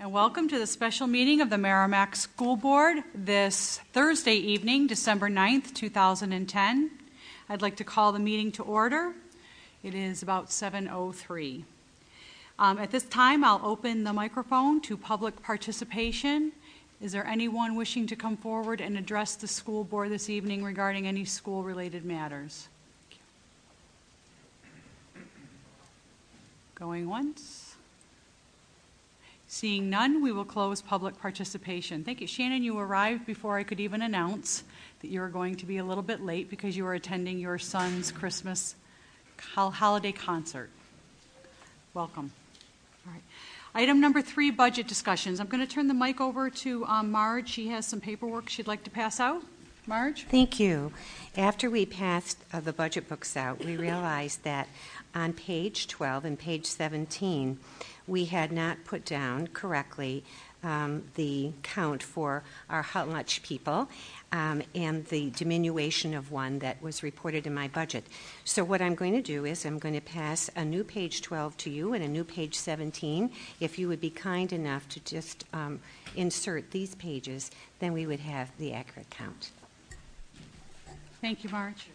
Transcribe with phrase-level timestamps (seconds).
[0.00, 5.28] and welcome to the special meeting of the Merrimack School Board this Thursday evening, December
[5.28, 6.90] 9th, 2010.
[7.48, 9.12] I'd like to call the meeting to order.
[9.82, 11.64] It is about 7:03.
[12.60, 16.52] Um, At this time, I'll open the microphone to public participation.
[17.00, 21.08] Is there anyone wishing to come forward and address the school board this evening regarding
[21.08, 22.68] any school-related matters?
[26.76, 27.67] Going once?
[29.50, 32.04] Seeing none, we will close public participation.
[32.04, 32.26] Thank you.
[32.26, 34.62] Shannon, you arrived before I could even announce
[35.00, 37.58] that you were going to be a little bit late because you were attending your
[37.58, 38.74] son's Christmas
[39.54, 40.68] holiday concert.
[41.94, 42.30] Welcome.
[43.06, 43.22] All right.
[43.74, 45.40] Item number three, budget discussions.
[45.40, 47.48] I'm going to turn the mic over to um, Marge.
[47.48, 49.42] She has some paperwork she'd like to pass out.
[49.86, 50.24] Marge?
[50.24, 50.92] Thank you.
[51.38, 54.68] After we passed uh, the budget books out, we realized that
[55.14, 57.58] on page 12 and page 17,
[58.06, 60.24] we had not put down correctly
[60.62, 63.88] um, the count for our hot lunch people
[64.32, 68.04] um, and the diminution of one that was reported in my budget.
[68.44, 71.56] So, what I'm going to do is I'm going to pass a new page 12
[71.58, 73.30] to you and a new page 17.
[73.60, 75.80] If you would be kind enough to just um,
[76.16, 79.52] insert these pages, then we would have the accurate count.
[81.20, 81.88] Thank you, Marge.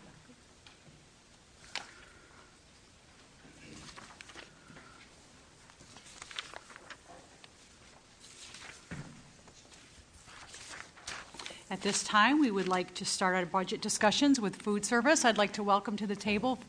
[11.74, 15.26] At this time, we would like to start our budget discussions with food service.
[15.26, 16.60] I'd like to welcome to the table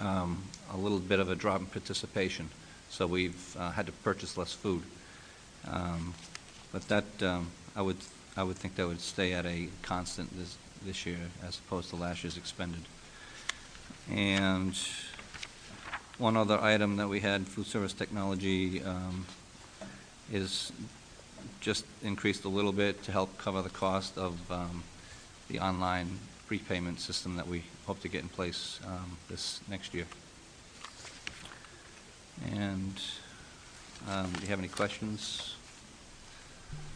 [0.00, 2.48] um, a little bit of a drop in participation.
[2.88, 4.82] So we've uh, had to purchase less food.
[5.66, 6.14] Um,
[6.72, 7.96] But that, um, I would,
[8.38, 10.56] I would think that would stay at a constant this,
[10.86, 12.82] this year as opposed to last year's expended.
[14.08, 14.78] And
[16.18, 19.26] one other item that we had, food service technology, um,
[20.32, 20.70] is
[21.60, 24.84] just increased a little bit to help cover the cost of um,
[25.48, 30.06] the online prepayment system that we hope to get in place um, this next year.
[32.52, 33.02] And
[34.08, 35.56] um, do you have any questions?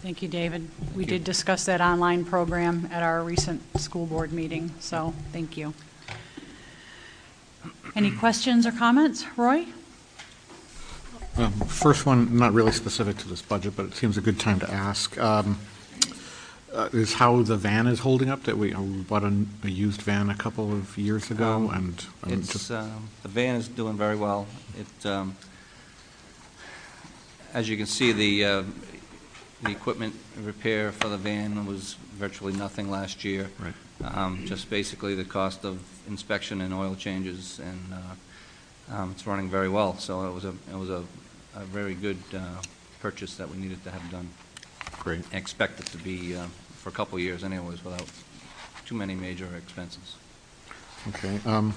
[0.02, 0.68] Thank you, David.
[0.96, 1.10] We you.
[1.10, 5.74] did discuss that online program at our recent school board meeting, so thank you.
[7.94, 9.24] Any questions or comments?
[9.36, 9.66] Roy?
[11.36, 14.58] Um, First one, not really specific to this budget, but it seems a good time
[14.60, 15.58] to ask, um,
[16.74, 19.32] uh, is how the van is holding up, that we uh, we bought a
[19.62, 23.28] a used van a couple of years ago, Um, and um, It's, just, um, the
[23.28, 24.48] van is doing very well.
[24.76, 25.36] It, um,
[27.54, 28.62] as you can see, the, uh,
[29.62, 33.50] the equipment repair for the van was virtually nothing last year.
[33.58, 33.74] Right.
[34.16, 39.48] Um, Just basically the cost of inspection and oil changes, and uh, um, it's running
[39.48, 39.96] very well.
[39.98, 41.04] So it was a, it was a,
[41.54, 42.40] a very good uh,
[43.00, 44.28] purchase that we needed to have done.
[44.98, 45.24] great.
[45.32, 48.06] Expect it to be uh, for a couple of years anyways, without
[48.84, 50.16] too many major expenses.
[51.08, 51.38] Okay.
[51.46, 51.74] um,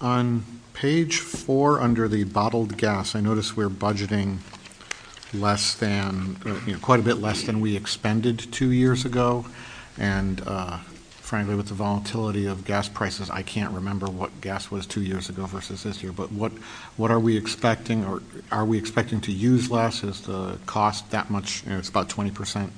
[0.00, 0.44] On
[0.74, 4.38] page four, under the bottled gas, I notice we're budgeting
[5.32, 9.46] less than, uh, you know, quite a bit less than we expended two years ago.
[9.98, 10.78] And uh,
[11.20, 15.28] frankly, with the volatility of gas prices, I can't remember what gas was two years
[15.28, 16.52] ago versus this year, but what,
[16.96, 20.02] what are we expecting, or are we expecting to use less?
[20.02, 22.70] Is the cost that much, you know, it's about 20%,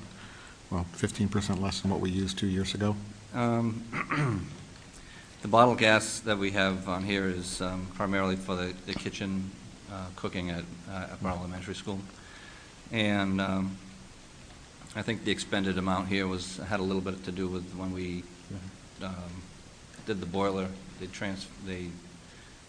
[0.69, 2.95] well, 15% less than what we used two years ago?
[3.33, 4.47] Um,
[5.41, 9.49] The bottle gas that we have on here is um, primarily for the the kitchen
[9.91, 11.99] uh, cooking at uh, Elementary School.
[12.91, 13.77] And um,
[14.95, 17.93] I think the expended amount here was, had a little bit to do with when
[17.93, 18.23] we
[19.01, 19.13] um,
[20.05, 20.67] did the boiler,
[20.99, 21.87] they trans, they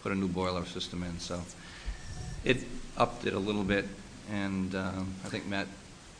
[0.01, 1.41] put a new boiler system in, so
[2.45, 2.57] it
[2.97, 3.85] upped it a little bit,
[4.31, 5.67] and um, I think Matt,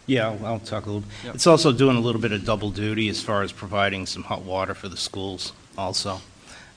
[0.05, 1.09] Yeah, I'll- I'll talk a little.
[1.23, 1.35] Yep.
[1.35, 4.41] It's also doing a little bit of double duty as far as providing some hot
[4.43, 6.19] water for the schools also.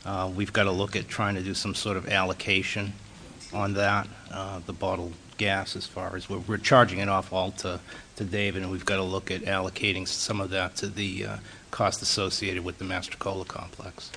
[0.05, 2.93] Uh, We've got to look at trying to do some sort of allocation
[3.53, 7.51] on that, uh, the bottled gas as far as, we're we're charging it off all
[7.53, 7.81] to
[8.17, 11.37] to David, and we've got to look at allocating some of that to the uh,
[11.71, 14.11] cost associated with the Mastricola complex.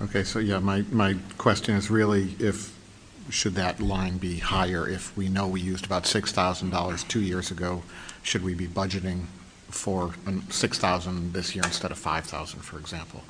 [0.00, 2.74] Okay, so yeah, my, my question is really if,
[3.30, 4.88] should that line be higher?
[4.88, 7.82] If we know we used about $6,000 two years ago,
[8.22, 9.24] should we be budgeting
[9.68, 13.24] for um, 6,000 this year instead of 5,000, for example?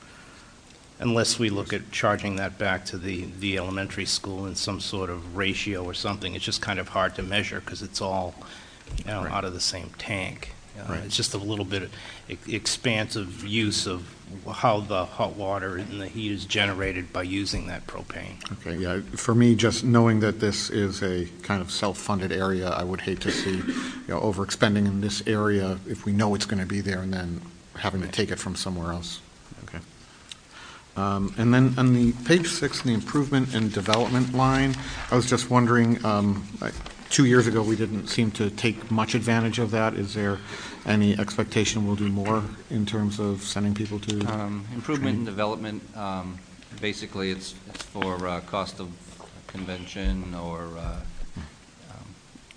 [1.00, 5.10] Unless we look at charging that back to the, the elementary school in some sort
[5.10, 8.34] of ratio or something, it's just kind of hard to measure because it's all,
[8.98, 9.32] you know, Right.
[9.32, 10.54] out of the same tank.
[10.78, 11.04] Uh, Right.
[11.04, 11.88] It's just a little bit
[12.28, 14.12] ex- expansive use of
[14.52, 18.34] how the hot water and the heat is generated by using that propane.
[18.60, 22.84] Okay, yeah, for me, just knowing that this is a kind of self-funded area, I
[22.84, 26.60] would hate to see, you know, overexpending in this area if we know it's going
[26.60, 27.40] to be there and then
[27.76, 29.20] having to take it from somewhere else.
[30.98, 34.74] Um, And then on the page six, in the improvement and development line,
[35.10, 36.72] I was just wondering, um, I-
[37.08, 39.94] two years ago, we didn't seem to take much advantage of that.
[39.94, 40.38] Is there
[40.84, 44.26] any expectation we'll do more in terms of sending people to?
[44.26, 46.38] um, improvement and development, um,
[46.80, 48.88] basically, it's it's for uh, cost of
[49.46, 51.00] convention or uh,
[51.90, 52.06] um,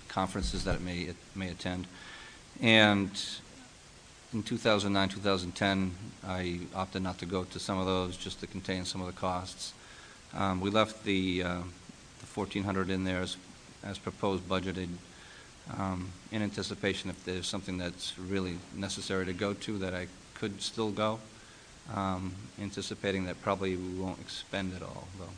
[0.08, 1.86] conferences that it may, it may attend.
[2.60, 3.10] And
[4.32, 5.94] in 2009, 2010,
[6.26, 9.12] I opted not to go to some of those, just to contain some of the
[9.12, 9.72] costs.
[10.34, 11.62] Um, We left the uh,
[12.20, 13.36] the 1,400 in there as,
[13.84, 14.88] as proposed budgeted,
[15.76, 20.62] um, in anticipation if there's something that's really necessary to go to, that I could
[20.62, 21.18] still go,
[21.94, 25.34] um, anticipating that probably we won't expend it all, though.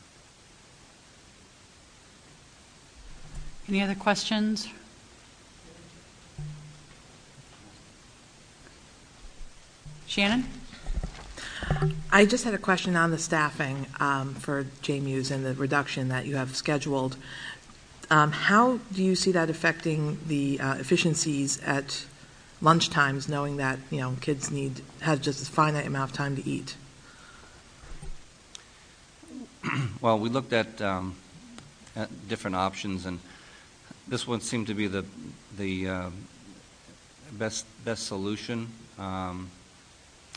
[3.68, 4.68] Any other questions?
[10.14, 10.44] Shannon?
[12.12, 16.24] I just had a question on the staffing um, for JMUs and the reduction that
[16.24, 17.16] you have scheduled.
[18.10, 22.04] Um, How do you see that affecting the uh, efficiencies at
[22.62, 26.36] lunch times, knowing that, you know, kids need, have just a finite amount of time
[26.36, 26.76] to eat?
[30.00, 31.16] Well, we looked at, um,
[31.96, 33.18] at different options, and
[34.06, 35.04] this one seemed to be the,
[35.56, 36.14] the um,
[37.32, 38.68] best, best solution.
[38.96, 39.50] Um,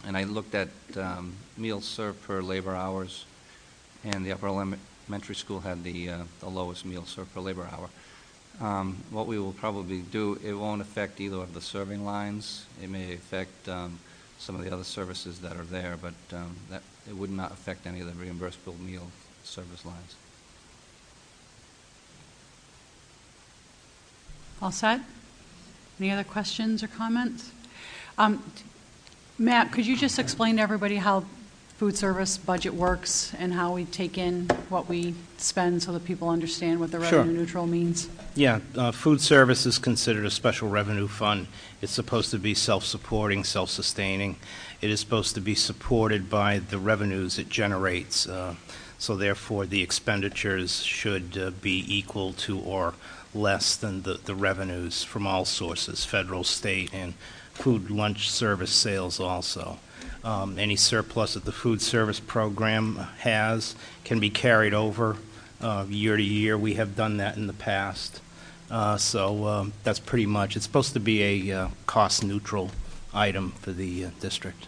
[0.08, 3.26] And I looked at um, meals served per labor hours,
[4.06, 7.90] and the upper elementary school had the, uh, the lowest meal served per labor hour.
[8.66, 12.66] Um, What we will probably do, it won't affect either of the serving lines.
[12.82, 14.00] It may affect um,
[14.40, 17.86] some of the other services that are there, but um, that, it would not affect
[17.86, 19.12] any of the reimbursable meal
[19.44, 20.16] service lines.
[24.62, 25.02] All set?
[26.00, 27.52] Any other questions or comments?
[28.18, 28.42] Um,
[29.40, 31.24] Matt, could you just explain to everybody how
[31.78, 36.28] food service budget works and how we take in what we spend so that people
[36.28, 37.20] understand what the Sure.
[37.20, 38.10] revenue neutral means?
[38.34, 41.48] Yeah, uh, food service is considered a special revenue fund.
[41.80, 44.38] It's supposed to be self-supporting, self-sustaining.
[44.82, 48.28] It is supposed to be supported by the revenues it generates.
[48.28, 48.56] uh,
[49.00, 52.96] So therefore, the expenditures should uh, be equal to or
[53.36, 57.14] less than the the revenues from all sources, federal, state, and
[57.58, 59.80] food lunch service sales also.
[60.24, 65.18] Um, Any surplus that the food service program has can be carried over
[65.62, 66.58] uh, year to year.
[66.58, 68.22] We have done that in the past.
[68.70, 72.72] Uh, So um, that's pretty much, it's supposed to be a uh, cost-neutral
[73.14, 74.68] item for the uh, district.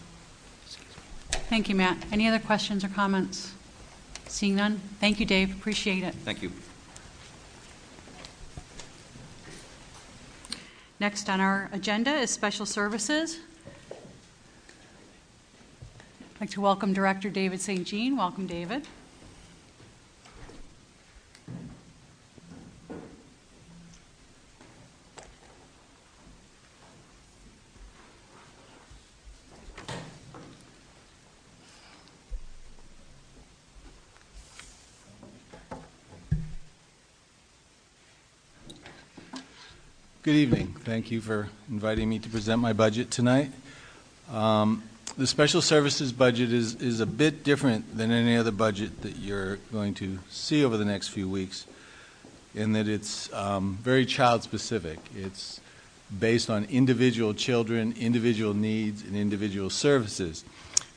[1.48, 1.98] Thank you, Matt.
[2.10, 3.52] Any other questions or comments?
[4.26, 4.80] Seeing none?
[5.00, 5.52] Thank you, Dave.
[5.52, 6.14] Appreciate it.
[6.14, 6.52] Thank you.
[11.00, 13.38] Next on our agenda is special services.
[13.90, 13.96] I'd
[16.42, 17.86] like to welcome Director David St.
[17.86, 18.18] Jean.
[18.18, 18.86] Welcome, David.
[40.22, 40.74] Good evening.
[40.80, 43.50] Thank you for inviting me to present my budget tonight.
[44.30, 44.82] Um,
[45.16, 49.56] The special services budget is, is a bit different than any other budget that you're
[49.72, 51.66] going to see over the next few weeks
[52.54, 54.98] in that it's um, very child-specific.
[55.16, 55.58] It's
[56.18, 60.44] based on individual children, individual needs, and individual services.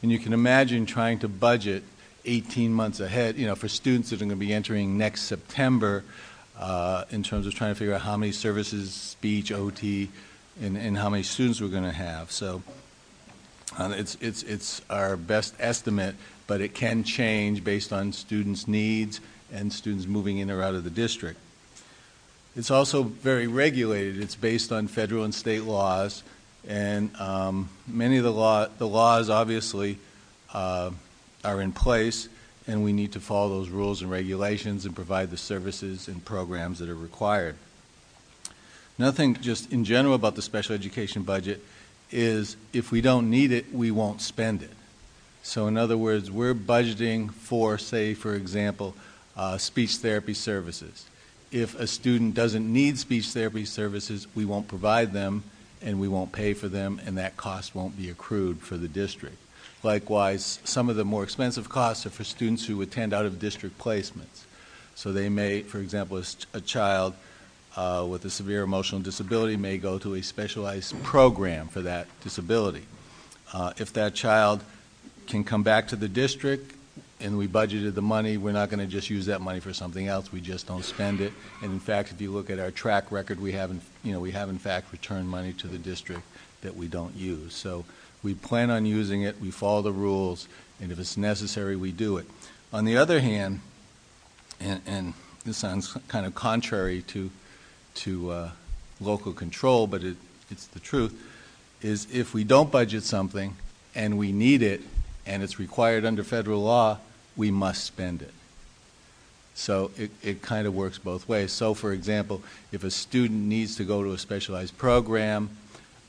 [0.01, 1.83] And you can imagine trying to budget
[2.25, 6.03] 18 months ahead, you know, for students that are going to be entering next September
[6.59, 10.09] uh, in terms of trying to figure out how many services, speech, OT,
[10.61, 12.31] and, and how many students we're going to have.
[12.31, 12.61] So
[13.77, 16.15] uh, it's, it's, it's our best estimate,
[16.47, 19.19] but it can change based on students' needs
[19.51, 21.39] and students moving in or out of the district.
[22.55, 24.21] It's also very regulated.
[24.21, 26.21] It's based on federal and state laws,
[26.67, 29.97] and um, many of the, law, the laws obviously
[30.53, 30.91] uh,
[31.43, 32.29] are in place,
[32.67, 36.79] and we need to follow those rules and regulations and provide the services and programs
[36.79, 37.55] that are required.
[38.97, 41.63] Another thing, just in general about the special education budget,
[42.11, 44.69] is if we don't need it, we won't spend it.
[45.41, 48.95] So, in other words, we're budgeting for, say, for example,
[49.35, 51.05] uh, speech therapy services.
[51.51, 55.43] If a student doesn't need speech therapy services, we won't provide them
[55.81, 59.35] and we won't pay for them, and that cost won't be accrued for the district.
[59.83, 63.77] Likewise, some of the more expensive costs are for students who attend out of district
[63.77, 64.45] placements.
[64.95, 66.21] So, they may, for example,
[66.53, 67.13] a, child
[67.75, 72.83] uh, with a severe emotional disability may go to a specialized program for that disability.
[73.51, 74.63] Uh, if that child
[75.27, 76.75] can come back to the district
[77.19, 80.07] and we budgeted the money, we're not going to just use that money for something
[80.07, 80.31] else.
[80.31, 81.33] We just don't spend it.
[81.61, 83.71] And in fact, if you look at our track record, we have,
[84.03, 86.21] you know, we have in fact returned money to the district
[86.61, 87.53] that we don't use.
[87.53, 87.85] So
[88.23, 89.39] we plan on using it.
[89.39, 90.47] We follow the rules,
[90.81, 92.25] and if it's necessary, we do it.
[92.71, 93.59] On the other hand,
[94.59, 95.13] and, and
[95.45, 97.29] this sounds kind of contrary to
[97.95, 98.51] to uh,
[98.99, 100.17] local control, but it,
[100.49, 101.13] it's the truth,
[101.81, 103.55] is if we don't budget something
[103.93, 104.81] and we need it
[105.25, 106.97] and it's required under federal law,
[107.35, 108.33] we must spend it.
[109.55, 111.51] So it, it kind of works both ways.
[111.51, 115.49] So, for example, if a student needs to go to a specialized program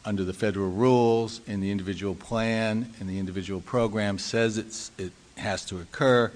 [0.04, 5.12] under the federal rules and the individual plan and the individual program says it's, it
[5.37, 6.30] has to occur,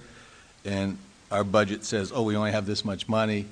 [0.65, 0.99] and
[1.31, 3.47] our budget says, oh, we only have this much money,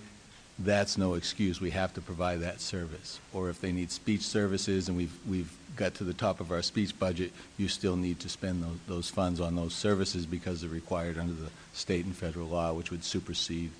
[0.58, 1.60] that's no excuse.
[1.60, 3.20] We have to provide that service.
[3.34, 6.62] Or if they need speech services and we've, we've got to the top of our
[6.62, 10.70] speech budget, you still need to spend those, those funds on those services because they're
[10.70, 13.70] required under the state and federal law, which would supersede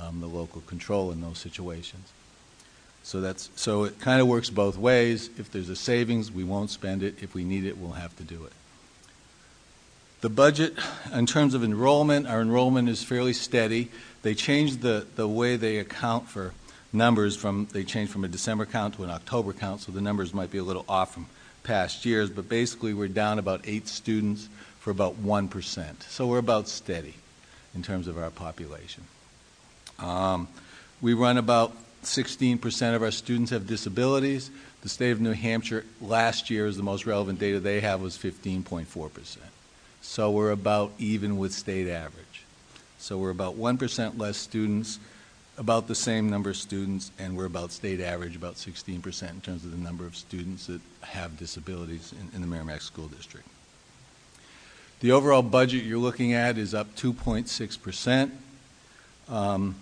[0.00, 2.12] um, the local control in those situations.
[3.04, 5.30] So that's so it kind of works both ways.
[5.38, 7.22] If there's a savings, we won't spend it.
[7.22, 8.52] If we need it, we'll have to do it.
[10.22, 10.72] The budget,
[11.12, 13.90] in terms of enrollment, our enrollment is fairly steady.
[14.22, 16.54] They changed the, the way they account for
[16.94, 20.32] numbers from, they changed from a December count to an October count, so the numbers
[20.32, 21.26] might be a little off from
[21.62, 24.48] past years, but basically we're down about eight students
[24.80, 26.02] for about 1%.
[26.04, 27.16] So we're about steady
[27.74, 29.04] in terms of our population.
[29.98, 30.48] Um,
[31.02, 34.50] we run about 16% of our students have disabilities.
[34.82, 38.16] The state of New Hampshire last year, is the most relevant data they have, was
[38.16, 39.38] 15.4%.
[40.02, 42.44] So we're about even with state average.
[42.98, 44.98] So we're about 1% less students,
[45.56, 49.64] about the same number of students, and we're about state average, about 16% in terms
[49.64, 53.46] of the number of students that have disabilities in, in the Merrimack School District.
[55.00, 58.30] The overall budget you're looking at is up 2.6%.
[59.28, 59.74] Um,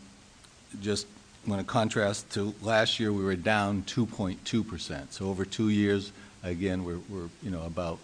[0.81, 1.07] just
[1.47, 5.13] want to contrast to last year, we were down 2.2%.
[5.13, 7.99] So over two years, again, we're, we're you know about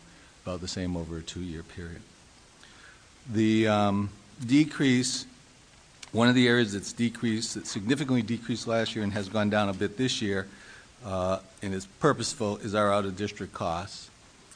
[0.45, 2.01] about the same over a two-year period.
[3.31, 4.09] The um,
[4.47, 5.27] decrease,
[6.13, 9.69] one of the areas that's decreased, that significantly decreased last year and has gone down
[9.69, 10.47] a bit this year,
[11.05, 14.09] uh, and is purposeful, is our out-of-district costs.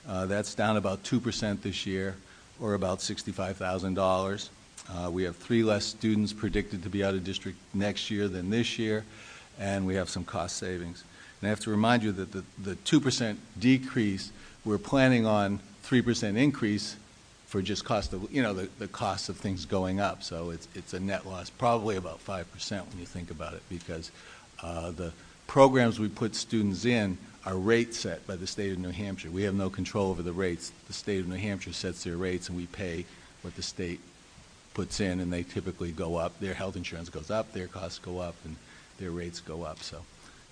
[0.09, 2.17] Uh, that's down about 2% this year,
[2.59, 4.49] or about $65,000.
[4.91, 8.51] Uh, we have three less students predicted to be out of district next year than
[8.51, 9.05] this year,
[9.59, 11.05] and we have some cost savings.
[11.41, 14.33] And I have to remind you that the, the 2% decrease,
[14.65, 16.97] we're planning on 3% increase
[17.47, 20.23] for just cost of, you know, the, the cost of things going up.
[20.23, 24.11] So it's, it's a net loss, probably about 5% when you think about it, because
[24.62, 25.12] uh, the
[25.47, 29.31] programs we put students in are rate set by the state of New Hampshire.
[29.31, 30.73] We have no control over the rates.
[30.87, 33.05] The state of New Hampshire sets their rates, and we pay
[33.43, 34.01] what the state
[34.75, 36.38] puts in, and they typically go up.
[36.41, 38.57] Their health insurance goes up, their costs go up, and
[38.99, 39.81] their rates go up.
[39.83, 39.99] So,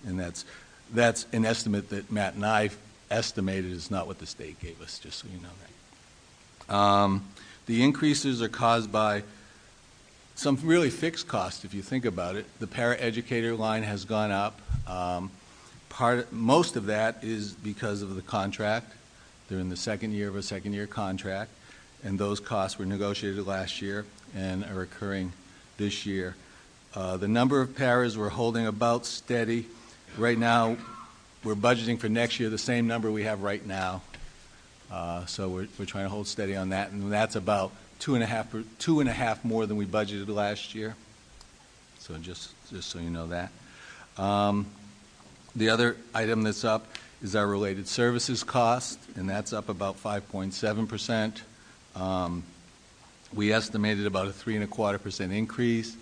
[0.07, 0.45] and that's
[0.93, 2.71] that's an estimate that Matt and I
[3.11, 4.99] estimated is not what the state gave us.
[4.99, 5.49] Just so you know
[6.69, 6.75] that.
[6.75, 7.25] Um,
[7.67, 9.23] the increases are caused by
[10.35, 12.47] some really fixed costs, if you think about it.
[12.59, 14.61] The paraeducator line has gone up.
[14.89, 15.31] Um,
[15.91, 18.93] Part, most of that is because of the contract.
[19.49, 21.51] They're in the second year of a second-year contract,
[22.05, 24.05] and those costs were negotiated last year
[24.35, 25.33] and are occurring
[25.77, 26.37] this year.
[26.95, 29.67] Uh, The number of paras we're holding about steady.
[30.17, 30.77] Right now,
[31.45, 34.03] we're budgeting for next year the same number we have right now.
[34.91, 38.25] Uh, So we're, we're trying to hold steady on that, and that's about two and
[38.25, 40.97] a half, two and a half more than we budgeted last year.
[41.99, 43.51] So just, just so you know that.
[44.17, 44.67] Um,
[45.55, 46.87] The other item that's up
[47.23, 51.25] is our related services cost, and that's up about 5.7%.
[51.25, 51.33] Um,
[53.33, 55.97] We estimated about a three and a quarter percent increase,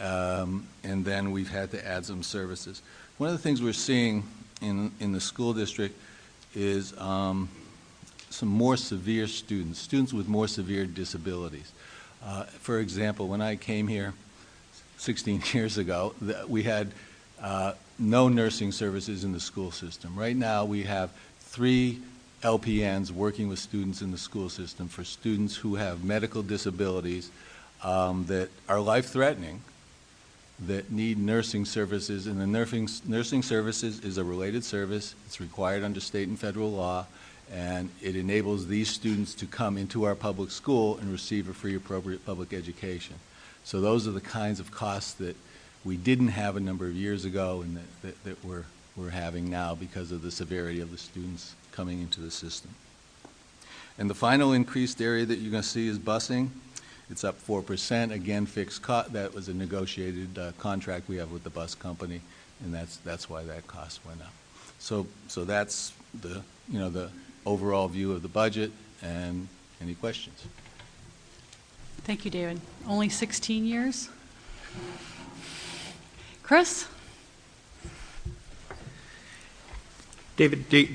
[0.00, 2.80] um, and then we've had to add some services.
[3.18, 4.24] One of the things we're seeing
[4.62, 5.94] in, in the school district
[6.54, 7.50] is um,
[8.30, 11.70] some more severe students, students with more severe disabilities.
[12.24, 14.14] Uh, For example, when I came here
[14.96, 16.14] 16 years ago,
[16.48, 16.92] we had
[17.42, 20.16] uh, no nursing services in the school system.
[20.16, 22.00] Right now, we have three
[22.44, 27.30] LPNs working with students in the school system for students who have medical disabilities
[27.82, 29.62] um, that are life-threatening,
[30.66, 35.14] that need nursing services, and the nursing, nursing services is a related service.
[35.24, 37.06] It's required under state and federal law,
[37.50, 41.74] and it enables these students to come into our public school and receive a free
[41.74, 43.16] appropriate public education.
[43.64, 45.36] So those are the kinds of costs that
[45.82, 48.64] we didn't have a number of years ago and that, that, that we're,
[48.96, 52.70] we're having now because of the severity of the students coming into the system.
[53.98, 56.48] And the final increased area that you're going to see is busing.
[57.10, 59.12] It's up 4%, again, fixed cost.
[59.12, 62.20] That was a negotiated uh, contract we have with the bus company,
[62.64, 64.32] and that's, that's why that cost went up.
[64.78, 67.10] So, so that's the, you know, the
[67.44, 69.48] overall view of the budget, and
[69.80, 70.44] any questions?
[72.04, 72.60] Thank you, David.
[72.86, 74.08] Only 16 years?
[76.42, 76.86] Chris?
[80.36, 80.88] David, do-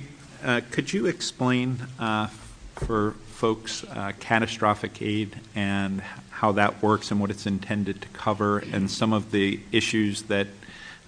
[0.71, 2.27] could you explain uh,
[2.75, 8.59] for folks uh, catastrophic aid and how that works and what it's intended to cover,
[8.59, 10.47] and some of the issues that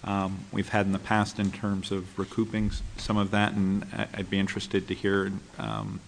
[0.03, 3.53] um, we've had in the past in terms of recouping some of that?
[3.53, 5.99] And I'd be interested to hear um,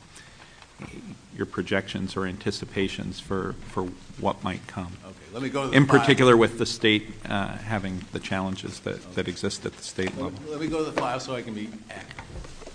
[1.36, 3.84] your projections or anticipations for for
[4.20, 4.92] what might come.
[5.06, 6.00] Okay, let me go to the In file.
[6.00, 10.24] particular, with the state uh, having the challenges that that exist at the state Let
[10.26, 10.42] level.
[10.44, 12.10] me- let me go to the file so I can be accurate.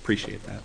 [0.09, 0.62] Appreciate that.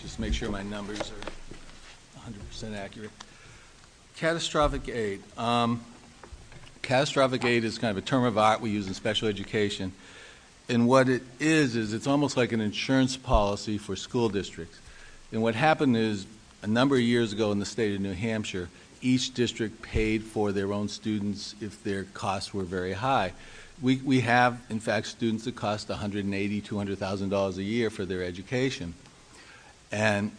[0.00, 2.30] Just make sure my numbers are
[2.62, 3.10] 100% accurate.
[4.16, 5.22] Catastrophic aid.
[5.36, 5.84] Um,
[6.80, 9.92] Catastrophic aid is kind of a term of art we use in special education.
[10.66, 14.78] And what it is, is it's almost like an insurance policy for school districts.
[15.30, 16.24] And what happened is,
[16.62, 18.70] a number of years ago in the state of New Hampshire,
[19.04, 23.32] each district paid for their own students if their costs were very high.
[23.82, 28.94] We, we have, in fact, students that cost $180,000, $200,000 a year for their education.
[29.92, 30.32] And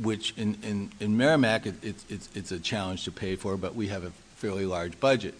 [0.00, 4.66] which in, Merrimack, it, it's, a challenge to pay for, but we have a fairly
[4.66, 5.34] large budget.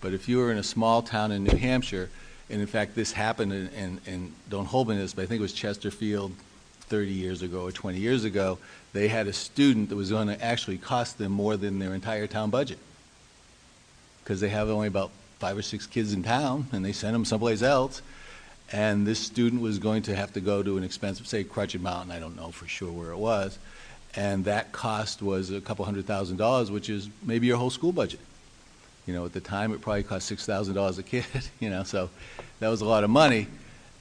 [0.00, 2.10] But if you were in a small town in New Hampshire,
[2.50, 5.42] and in fact, this happened, in don't hold me to this, but I think it
[5.42, 6.32] was Chesterfield
[6.88, 8.58] 30 years ago or 20 years ago,
[8.92, 12.26] they had a student that was going to actually cost them more than their entire
[12.26, 12.78] town budget.
[14.22, 17.24] Because they have only about five or six kids in town, and they sent them
[17.24, 18.02] someplace else.
[18.70, 22.10] And this student was going to have to go to an expensive, say, Crotched Mountain,
[22.10, 23.58] I don't know for sure where it was.
[24.14, 27.92] And that cost was a couple hundred thousand dollars, which is maybe your whole school
[27.92, 28.20] budget.
[29.06, 31.24] You know, at the time, it probably cost six thousand dollars a kid,
[31.60, 32.10] you know, so
[32.60, 33.46] that was a lot of money.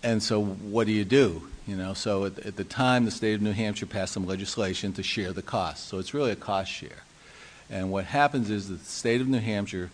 [0.04, 1.48] And so what do you do?
[1.68, 4.94] You know, so at, at the time, the state of New Hampshire passed some legislation
[4.94, 5.90] to share the cost.
[5.90, 7.04] So it's really a cost share.
[7.70, 9.92] And what happens is the state of New Hampshire,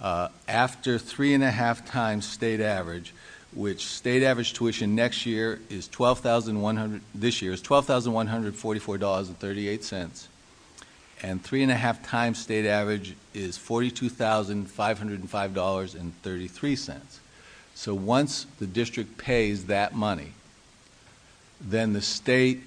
[0.00, 3.12] uh, after three and a half times state average,
[3.54, 7.02] which state average tuition next year is twelve thousand one hundred.
[7.14, 10.28] This year is twelve thousand one hundred forty-four dollars and thirty-eight cents,
[11.22, 15.54] and three and a half times state average is forty-two thousand five hundred and five
[15.54, 17.20] dollars and thirty-three cents.
[17.74, 20.32] So once the district pays that money,
[21.60, 22.62] then the state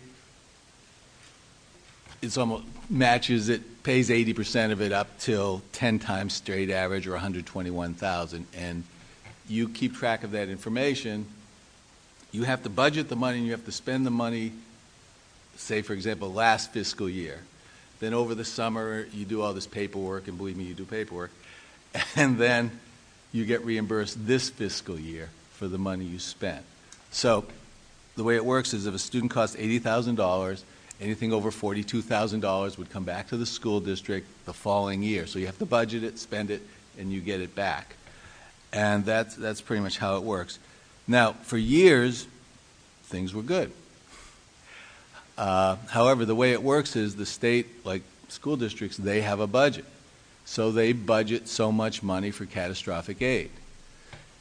[2.21, 7.07] it's almost matches it, pays eighty percent of it up till ten times straight average
[7.07, 8.83] or one hundred twenty-one thousand, and
[9.47, 11.25] you keep track of that information.
[12.31, 14.51] You have to budget the money and you have to spend the money,
[15.55, 17.39] say, for example, last fiscal year.
[17.99, 21.31] Then over the summer, you do all this paperwork, and believe me, you do paperwork.
[22.15, 22.69] And then
[23.31, 26.63] you get reimbursed this fiscal year for the money you spent.
[27.09, 27.45] So
[28.19, 30.61] the way it works is if a student costs $80,000
[31.01, 35.27] Anything over $42,000 would come back to the school district the following year.
[35.27, 36.61] So you have to budget it, spend it,
[36.97, 37.95] and you get it back.
[38.73, 40.59] And that's, that's pretty much how it works.
[41.07, 42.27] Now, for years,
[43.03, 43.71] things were good.
[45.37, 49.47] Uh, However, the way it works is the state, like school districts, they have a
[49.47, 49.85] budget.
[50.43, 53.51] So they budget so much money for catastrophic aid.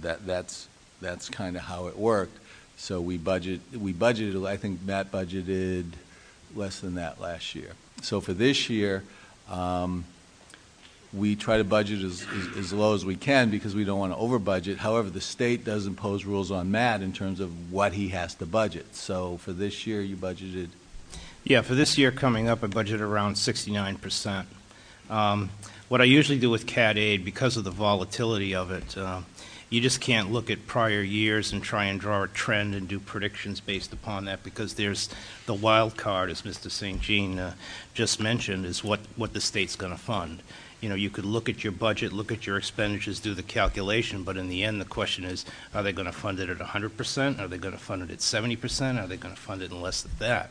[0.00, 0.68] that, that's,
[1.00, 2.38] that's kind of how it worked.
[2.76, 5.92] So we budget, we budgeted, I think Matt budgeted
[6.54, 7.72] less than that last year.
[8.02, 9.04] So for this year,
[9.50, 10.04] um,
[11.12, 14.12] we try to budget as, as, as low as we can because we don't want
[14.12, 14.78] to over budget.
[14.78, 18.46] However, the state does impose rules on Matt in terms of what he has to
[18.46, 18.96] budget.
[18.96, 20.68] So for this year, you budgeted,
[21.44, 24.46] Yeah, for this year coming up, I budgeted around 69%.
[25.10, 25.50] Um,
[25.88, 29.20] What I usually do with Cat aid, because of the volatility of it, uh,
[29.72, 33.00] you just can't look at prior years and try and draw a trend and do
[33.00, 35.08] predictions based upon that, because there's
[35.46, 36.70] the wild card, as Mr.
[36.70, 37.00] St.
[37.00, 37.54] Jean uh,
[37.94, 40.42] just mentioned, is what, what the state's going to fund.
[40.82, 44.24] You know, you could look at your budget, look at your expenditures, do the calculation,
[44.24, 47.40] but in the end, the question is, are they going to fund it at 100%?
[47.40, 49.02] Are they going to fund it at 70%?
[49.02, 50.50] Are they going to fund it in less than that?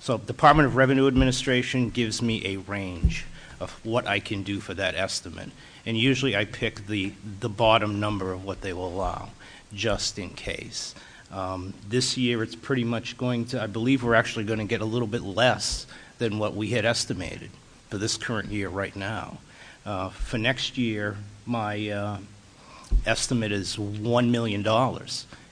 [0.00, 3.26] So Department of Revenue Administration gives me a range
[3.60, 5.50] of what I can do for that estimate.
[5.86, 9.30] And usually I pick the, the bottom number of what they will allow,
[9.72, 10.94] just in case.
[11.30, 14.80] Um, This year, it's pretty much going to, I believe we're actually going to get
[14.80, 15.86] a little bit less
[16.18, 17.50] than what we had estimated
[17.90, 19.38] for this current year right now.
[19.84, 22.18] Uh, For next year, my uh,
[23.04, 24.66] estimate is $1 million.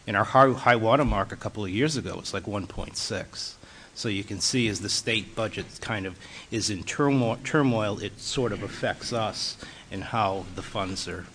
[0.06, 3.54] And our high high water mark a couple of years ago was like 1.6.
[3.94, 6.18] So you can see as the state budget kind of
[6.50, 9.56] is in turmoil, turmoil, it sort of affects us
[9.90, 11.26] and how the funds are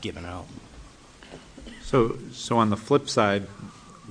[0.00, 0.46] given out.
[1.82, 3.46] So, so on the flip side,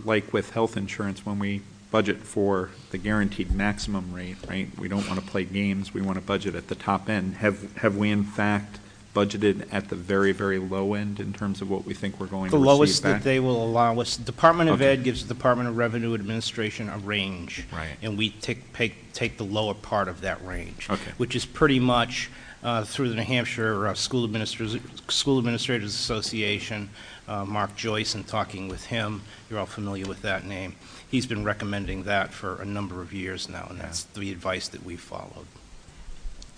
[0.05, 4.67] like with health insurance, when we budget for the guaranteed maximum rate, right?
[4.77, 7.35] We don't want to play games, we want to budget at the top end.
[7.35, 8.79] Have, have we in fact
[9.13, 12.49] budgeted at the very, very low end in terms of what we think we're going
[12.49, 14.93] to The receive lowest that they will allow us, Department of Okay.
[14.93, 17.65] Ed gives the Department of Revenue Administration a range.
[17.71, 17.97] Right.
[18.01, 20.89] And we take, take, take the lower part of that range.
[20.89, 21.11] Okay.
[21.17, 22.29] Which is pretty much
[22.63, 26.89] uh, through the New Hampshire uh, School Administrators, School Administrators Association,
[27.27, 30.75] uh, Mark Joyce, and talking with him, you're all familiar with that name.
[31.09, 34.85] He's been recommending that for a number of years now, and that's the advice that
[34.85, 35.47] we followed.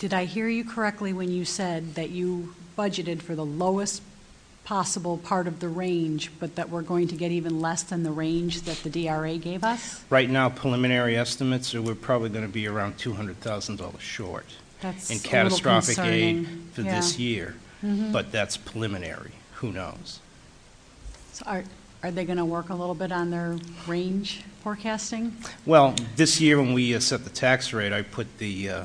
[0.04, 4.02] Did I hear you correctly when you said that you budgeted for the lowest
[4.62, 8.10] possible part of the range, but that we're going to get even less than the
[8.10, 10.04] range that the DRA gave us?
[10.10, 14.44] Right now, preliminary estimates are we're probably going to be around $200,000 short.
[14.82, 16.68] That's in a little catastrophic aid concerning.
[16.74, 16.96] for Yeah.
[16.96, 18.12] this year, Mhm.
[18.12, 19.32] but that's preliminary.
[19.54, 20.20] Who knows?
[21.32, 21.64] So Are,
[22.02, 25.34] are they going to work a little bit on their range forecasting?
[25.64, 28.84] Well, this year, when we uh, set the tax rate, I put the, uh,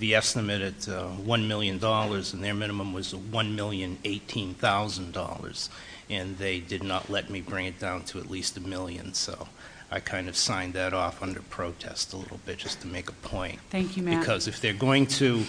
[0.00, 5.68] the estimate at uh, $1 million, and their minimum was $1,018,000.
[6.08, 9.46] And they did not let me bring it down to at least a million, so
[9.92, 13.12] I kind of signed that off under protest a little bit, just to make a
[13.12, 13.60] point.
[13.70, 14.18] Thank you, Matt.
[14.20, 15.44] Because if they're going to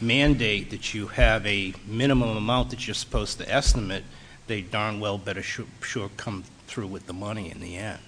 [0.00, 4.04] mandate that you have a minimum amount that you're supposed to estimate,
[4.46, 7.98] they darn well better sure, sure come through with the money in the end.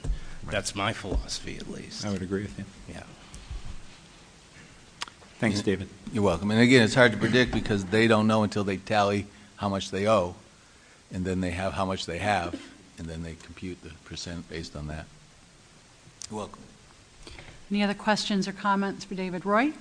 [0.49, 2.07] That's my philosophy, at least.
[2.07, 2.65] I would agree with you.
[2.89, 3.03] Yeah.
[5.39, 5.89] Thanks, David.
[6.13, 6.51] you're welcome.
[6.51, 9.91] And again, it's hard to predict because they don't know until they tally how much
[9.91, 10.35] they owe,
[11.13, 12.61] and then they have how much they have,
[12.99, 15.07] and then they compute the percent based on that.
[16.31, 16.63] You're welcome.
[17.71, 19.73] Any other questions or comments for David Roy?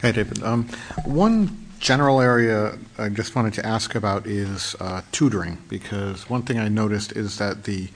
[0.00, 0.42] Hey, David.
[0.42, 0.68] Um,
[1.04, 6.58] One general area I just wanted to ask about is uh, tutoring, because one thing
[6.58, 7.88] I noticed is that the,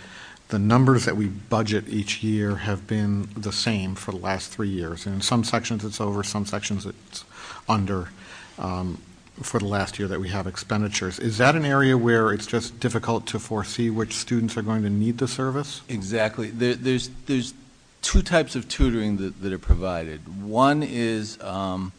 [0.52, 4.68] the numbers that we budget each year have been the same for the last three
[4.68, 5.06] years.
[5.06, 7.24] And in some sections it's over, some sections it's
[7.66, 8.10] under
[8.58, 9.00] um,
[9.40, 11.18] for the last year that we have expenditures.
[11.18, 14.90] Is that an area where it's just difficult to foresee which students are going to
[14.90, 15.80] need the service?
[15.88, 16.50] Exactly.
[16.50, 17.54] There, there's, there's
[18.02, 20.42] two types of tutoring that, that are provided.
[20.42, 21.92] One is um,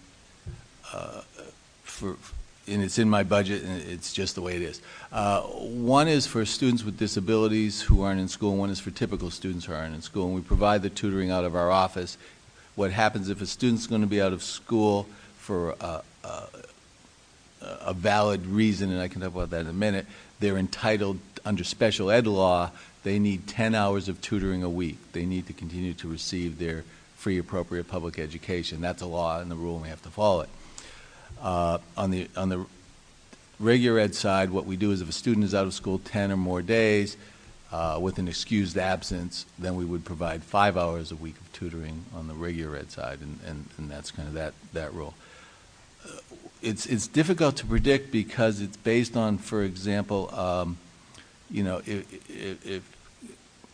[0.94, 1.22] uh,
[1.82, 2.18] for,
[2.67, 4.82] and it's in my budget, and it's just the way it is.
[5.12, 8.91] Uh, One is for students with disabilities who aren't in school, and one is for
[8.91, 12.17] typical students who aren't in school, and we provide the tutoring out of our office.
[12.76, 16.43] What happens if a student's going to be out of school for a, a,
[17.62, 20.06] a valid reason, and I can talk about that in a minute,
[20.39, 22.71] they're entitled, under special ed law,
[23.04, 24.97] they need 10 hours of tutoring a week.
[25.12, 26.86] They need to continue to receive their
[27.17, 28.80] free appropriate public education.
[28.80, 30.49] That's a law and the rule, and we have to follow it.
[31.44, 32.66] Uh, on the on the
[33.60, 36.32] regular ed side, what we do is if a student is out of school 10
[36.32, 37.18] or more days
[37.72, 42.06] uh, with an excused absence, then we would provide five hours a week of tutoring
[42.16, 45.14] on the regular ed side, and, that's kind of that, rule.
[46.06, 46.12] Uh,
[46.62, 50.78] it's, it's difficult to predict because it's based on, for example, um,
[51.52, 51.82] you know,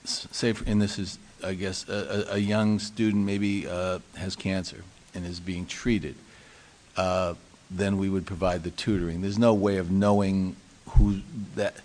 [0.05, 3.61] say, and this is, I guess, a, young student maybe
[4.17, 6.15] has cancer and is being treated.
[7.71, 9.21] Then we would provide the tutoring.
[9.21, 10.55] There's no way of knowing
[10.91, 11.19] who
[11.55, 11.75] that,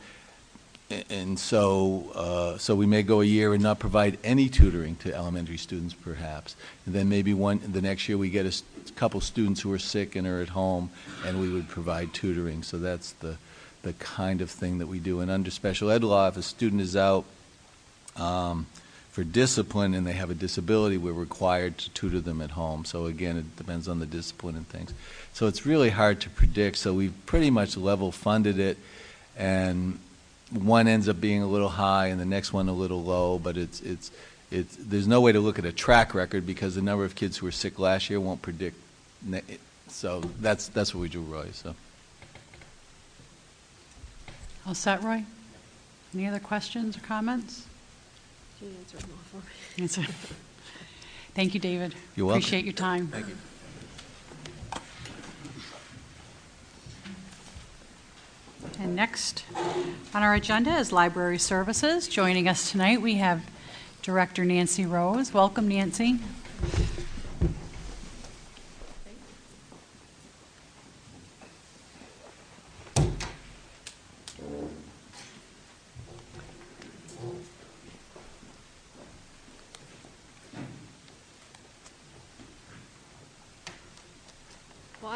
[1.11, 5.15] and so uh, so we may go a year and not provide any tutoring to
[5.15, 6.57] elementary students, perhaps.
[6.87, 10.17] And then maybe one the next year we get a couple students who are sick
[10.17, 10.91] and are at home,
[11.27, 12.63] and we would provide tutoring.
[12.63, 13.37] So that's the
[13.83, 15.21] the kind of thing that we do.
[15.21, 17.25] And under special ed law, if a student is out.
[18.17, 18.67] Um,
[19.15, 22.85] for discipline and they have a disability, we're required to tutor them at home.
[22.85, 24.93] So again, it depends on the discipline and things.
[25.33, 26.79] So it's really hard to predict.
[26.79, 28.77] So we've pretty much level funded it,
[29.37, 30.01] and
[30.51, 33.39] one ends up being a little high and the next one a little low.
[33.39, 34.11] But it's it's
[34.51, 37.37] it's there's no way to look at a track record because the number of kids
[37.37, 38.77] who were sick last year won't predict.
[39.87, 41.51] So that's that's what we do, Roy.
[41.53, 41.77] So.
[44.67, 45.23] All set, Roy?
[46.13, 47.67] Any other questions or comments?
[48.61, 50.07] She answered them all for me.
[51.35, 51.95] Thank you, David.
[52.15, 52.41] You're welcome.
[52.41, 53.09] Appreciate your time.
[53.09, 53.37] Thank you.
[58.79, 59.45] And next
[60.15, 62.09] on our agenda is Library Services.
[62.09, 63.43] Joining us tonight, we have
[64.03, 65.33] Director Nancy Rose.
[65.33, 66.19] Welcome, Nancy.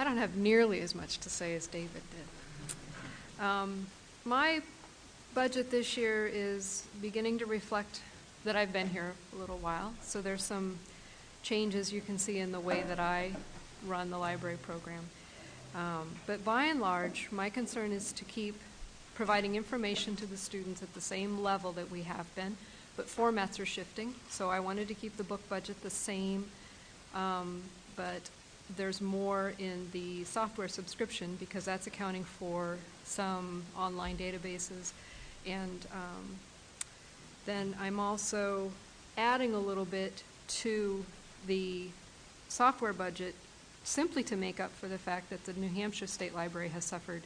[0.09, 3.45] Don't have nearly as much to say as David did.
[3.45, 3.87] Um,
[4.25, 4.63] my
[5.35, 8.01] budget this year is beginning to reflect
[8.45, 10.79] that I've been here a little while, so there's some
[11.43, 13.33] changes you can see in the way that I
[13.87, 15.05] run the library program.
[15.75, 18.55] Um, but by and large, my concern is to keep
[19.15, 22.57] providing information to the students at the same level that we have been,
[22.97, 24.15] but formats are shifting.
[24.31, 26.47] So I wanted to keep the book budget the same,
[27.15, 27.63] um,
[27.95, 28.31] but
[28.77, 34.93] there's more in the software subscription because that's accounting for some online databases.
[35.47, 36.37] And um,
[37.47, 38.71] then I'm also
[39.17, 41.05] adding a little bit to
[41.47, 41.89] the
[42.49, 43.35] software budget
[43.85, 47.23] simply to make up for the fact that the New Hampshire State Library has suffered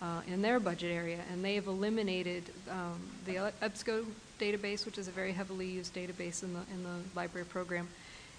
[0.00, 4.04] uh, in their budget area, and they have eliminated um, the EBSCO
[4.38, 7.88] database, which is a very heavily used database in the in the library program,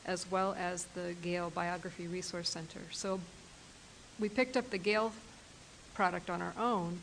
[0.05, 2.79] as well as the Gale Biography Resource Center.
[2.91, 3.19] So
[4.19, 5.12] we picked up the Gale
[5.93, 6.99] product on our own,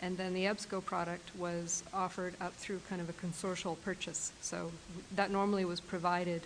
[0.00, 4.32] and then the EBSCO product was offered up through kind of a consortial purchase.
[4.40, 4.70] So
[5.14, 6.42] that normally was provided,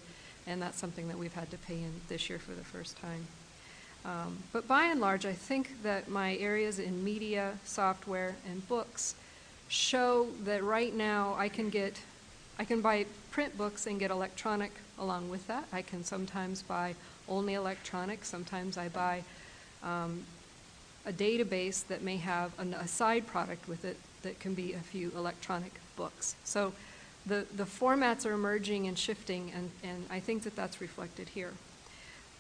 [0.47, 3.27] and that's something that we've had to pay in this year for the first time.
[4.05, 9.15] Um, but by and large, I think that my areas in media, software, and books
[9.69, 12.01] show that right now I can get,
[12.59, 15.65] I can buy print books and get electronic along with that.
[15.73, 16.95] I can sometimes buy
[17.29, 18.25] only electronic.
[18.25, 19.25] Sometimes I buy
[19.83, 20.25] um,
[21.07, 24.79] a database that may have an, a side product with it that can be a
[24.79, 26.37] few electronic books.
[26.45, 26.73] So
[27.27, 31.53] the, the formats are emerging and shifting, and, and I think that that's reflected here.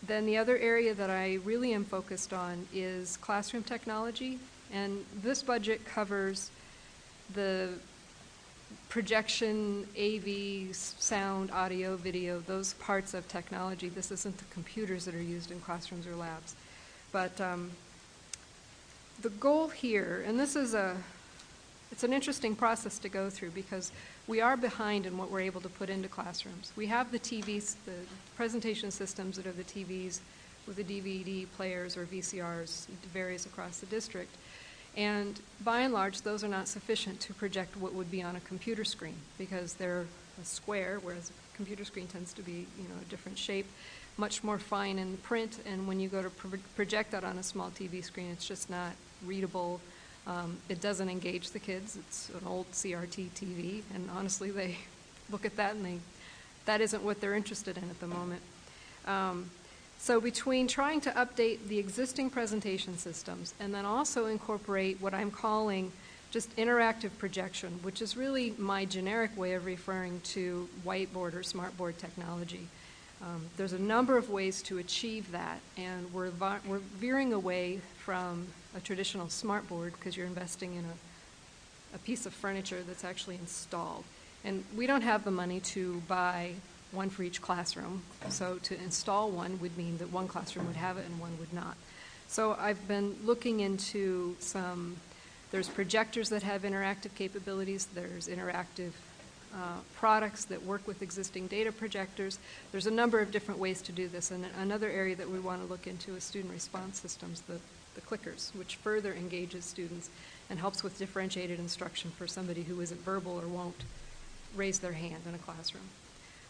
[0.04, 4.38] Then the other area that I really am focused on is classroom technology,
[4.72, 6.50] and this budget covers
[7.34, 7.70] the
[8.88, 13.88] projection, AV, sound, audio, video, those parts of technology.
[13.88, 16.54] This isn't the computers that are used in classrooms or labs.
[17.12, 17.70] But um,
[19.20, 20.96] the goal here, and this is a,
[21.90, 23.92] it's an interesting process to go through because
[24.26, 26.72] we are behind in what we're able to put into classrooms.
[26.76, 27.92] We have the TVs, the
[28.36, 30.20] presentation systems that are the TVs
[30.66, 34.34] with the DVD players or VCRs, varies across the district.
[34.96, 38.40] And by and large, those are not sufficient to project what would be on a
[38.40, 40.04] computer screen because they're
[40.40, 43.66] a square, whereas a computer screen tends to be, you know, a different shape,
[44.16, 45.60] much more fine in print.
[45.64, 48.68] And when you go to pro- project that on a small TV screen, it's just
[48.68, 48.92] not
[49.24, 49.80] readable.
[50.26, 51.96] Um, It doesn't engage the kids.
[51.96, 54.76] It's an old CRT TV, and honestly, they
[55.30, 55.98] look at that and they,
[56.66, 58.42] that isn't what they're interested in at the moment.
[59.06, 59.50] Um,
[60.02, 65.30] So between trying to update the existing presentation systems and then also incorporate what I'm
[65.30, 65.92] calling
[66.32, 71.98] just interactive projection, which is really my generic way of referring to whiteboard or smartboard
[71.98, 72.66] technology.
[73.22, 76.32] Um, There's a number of ways to achieve that, and we're,
[76.66, 82.34] we're veering away from a traditional smartboard because you're investing in a, a piece of
[82.34, 84.02] furniture that's actually installed.
[84.42, 86.54] And we don't have the money to buy
[86.92, 90.98] one for each classroom, so to install one would mean that one classroom would have
[90.98, 91.76] it and one would not.
[92.28, 94.96] So I've been looking into some,
[95.50, 98.92] there's projectors that have interactive capabilities, there's interactive
[99.54, 102.38] uh, products that work with existing data projectors.
[102.70, 105.60] There's a number of different ways to do this, and another area that we want
[105.62, 107.60] to look into is student response systems, the,
[107.94, 110.08] the clickers, which further engages students
[110.48, 113.84] and helps with differentiated instruction for somebody who isn't verbal or won't
[114.56, 115.84] raise their hand in a classroom.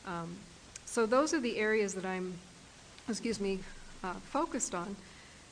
[0.06, 0.36] Um,
[0.84, 2.34] So those are the areas that I'm,
[3.08, 3.60] excuse me,
[4.04, 4.94] uh, focused on,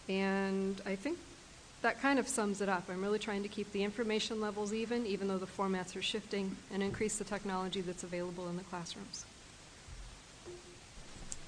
[0.06, 1.16] and I think
[1.80, 2.90] that kind of sums it up.
[2.90, 6.56] I'm really trying to keep the information levels even, even though the formats are shifting,
[6.70, 9.24] and increase the technology that's available in the classrooms.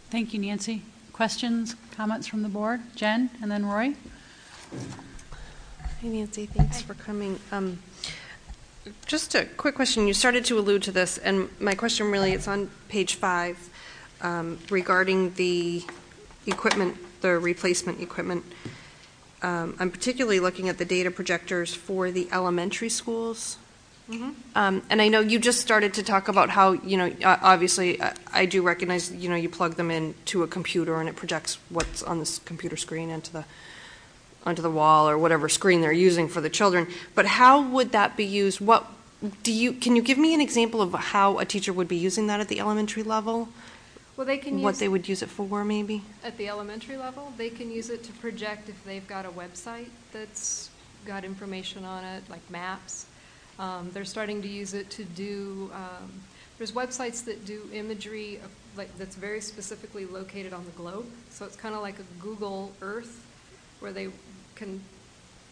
[0.08, 0.80] Thank you, Nancy.
[1.12, 2.80] Questions, comments from the board?
[2.96, 3.94] Jen, and then Roy?
[6.00, 7.38] Hey Nancy, thanks for coming.
[7.50, 7.78] Um,
[9.06, 10.08] Just a quick question.
[10.08, 13.56] You started to allude to this, and my question really is on page five
[14.20, 15.84] um, regarding the
[16.46, 18.44] equipment, the replacement equipment.
[19.42, 23.56] Um, I'm particularly looking at the data projectors for the elementary schools.
[24.54, 28.02] Um, And I know you just started to talk about how, you know, uh, obviously,
[28.02, 31.16] I- I do recognize, you know, you plug them in to a computer and it
[31.16, 33.44] projects what's on this computer screen into the,
[34.44, 36.86] onto the wall or whatever screen they're using for the children.
[37.14, 38.60] But how would that be used?
[38.60, 38.86] What,
[39.42, 42.26] do you, can you give me an example of how a teacher would be using
[42.26, 43.48] that at the elementary level?
[44.16, 44.64] Well, they can use.
[44.64, 46.02] What they would use it for, maybe?
[46.22, 49.88] At the elementary level, they can use it to project if they've got a website
[50.12, 50.68] that's
[51.06, 53.06] got information on it, like maps.
[53.58, 56.10] Um, They're starting to use it to do, um,
[56.58, 61.06] there's websites that do imagery, of- like, that's very specifically located on the globe.
[61.30, 63.24] So it's kind of like a Google Earth,
[63.82, 64.08] where they
[64.54, 64.80] can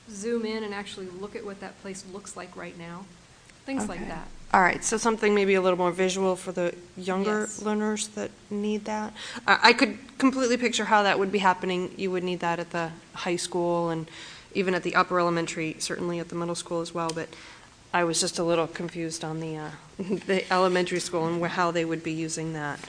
[0.08, 3.04] zoom in and actually look at what that place looks like right now.
[3.66, 4.08] Things like Okay.
[4.08, 4.28] that.
[4.52, 7.62] All right, so something maybe a little more visual for the younger Yes.
[7.62, 9.12] learners that need that.
[9.46, 11.94] I I could completely picture how that would be happening.
[11.96, 14.10] You would need that at the high school and
[14.52, 17.28] even at the upper elementary, certainly at the middle school as well, but
[17.92, 19.70] I was just a little confused on the, uh,
[20.26, 22.80] the elementary school and how they would be using that.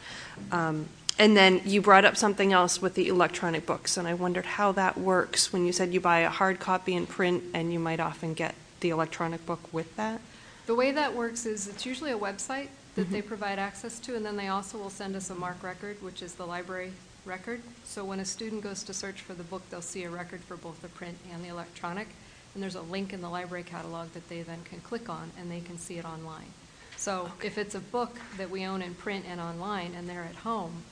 [0.51, 0.87] Um,
[1.19, 4.71] And then you brought up something else with the electronic books, and I wondered how
[4.71, 7.99] that works when you said you buy a hard copy and print, and you might
[7.99, 10.19] often get the electronic book with that?
[10.65, 13.27] The way that works is it's usually a website that they mm-hmm.
[13.27, 16.33] provide access to, and then they also will send us a MARC record, which is
[16.33, 16.91] the library
[17.25, 17.61] record.
[17.85, 20.57] So when a student goes to search for the book, they'll see a record for
[20.57, 22.07] both the print and the electronic,
[22.53, 25.49] and there's a link in the library catalog that they then can click on, and
[25.49, 26.51] they can see it online.
[26.97, 30.35] So if it's a book that we own in print and online, and they're at
[30.35, 30.83] home,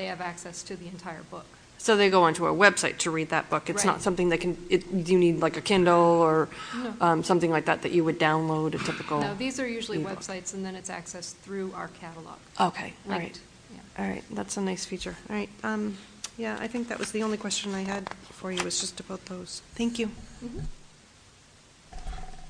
[0.00, 1.44] they have access to the entire book.
[1.76, 3.68] So they go onto a website to read that book.
[3.70, 4.02] It's not Right.
[4.02, 6.94] something that can, it, you need like a Kindle or No.
[7.00, 9.20] um, something like that that you would download a typical.
[9.20, 10.20] No, these are usually ebook.
[10.20, 12.38] websites, and then it's accessed through our catalog.
[12.60, 13.20] Okay, all right.
[13.22, 13.40] Linked,
[13.74, 14.02] yeah.
[14.04, 15.16] All right, that's a nice feature.
[15.28, 15.96] All right, um,
[16.36, 19.24] yeah, I think that was the only question I had for you, was just about
[19.26, 19.62] those.
[19.74, 20.10] Thank you.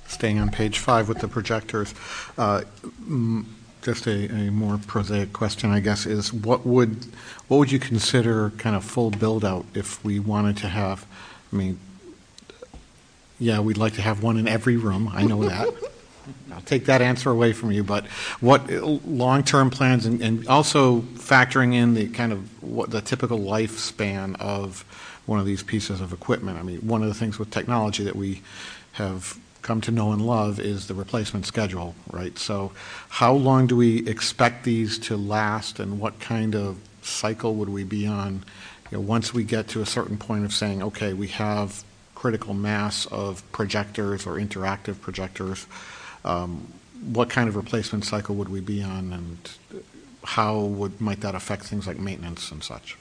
[0.09, 1.95] Staying on page five with the projectors,
[2.37, 2.63] uh,
[3.09, 3.45] mm,
[3.83, 7.07] just a, a more prosaic question, I guess, is what would,
[7.49, 11.07] what would you consider kind of full build-out if we wanted to have,
[11.53, 11.79] I mean,
[13.39, 15.69] yeah, we'd like to have one in every room, I know that.
[16.53, 18.07] I'll take that answer away from you, but
[18.41, 23.39] what uh, long-term plans and, and also factoring in the kind of, what the typical
[23.39, 24.85] lifespan of
[25.27, 26.59] one of these pieces of equipment.
[26.59, 28.43] I mean, one of the things with technology that we
[28.93, 32.39] have come to know and love is the replacement schedule, right?
[32.39, 32.73] So
[33.09, 37.85] how long do we expect these to last and what kind of cycle would we
[37.85, 38.45] be on,
[38.91, 41.85] you know, once we get to a certain point of saying, okay, we have
[42.15, 45.67] critical mass of projectors or interactive projectors,
[46.25, 46.73] um,
[47.13, 49.83] what kind of replacement cycle would we be on and
[50.23, 52.97] how would, might that affect things like maintenance and such?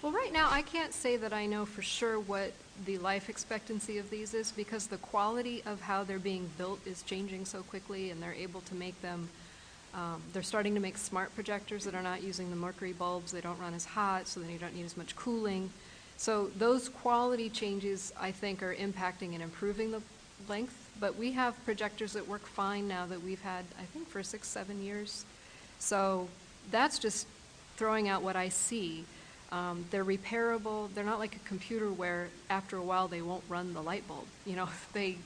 [0.00, 2.52] Well, right now, I can't say that I know for sure what
[2.84, 7.02] the life expectancy of these is because the quality of how they're being built is
[7.02, 9.28] changing so quickly and they're able to make them,
[9.94, 13.32] um, they're starting to make smart projectors that are not using the mercury bulbs.
[13.32, 15.70] They don't run as hot, so then you don't need as much cooling.
[16.18, 20.02] So those quality changes, I think, are impacting and improving the
[20.48, 20.74] length.
[20.98, 24.48] But we have projectors that work fine now that we've had, I think, for six,
[24.48, 25.24] seven years.
[25.78, 26.28] So
[26.70, 27.26] that's just
[27.76, 29.04] throwing out what I see.
[29.52, 30.92] Um, they're repairable.
[30.94, 34.26] They're not like a computer where after a while they won't run the light bulb.
[34.44, 35.16] You know, they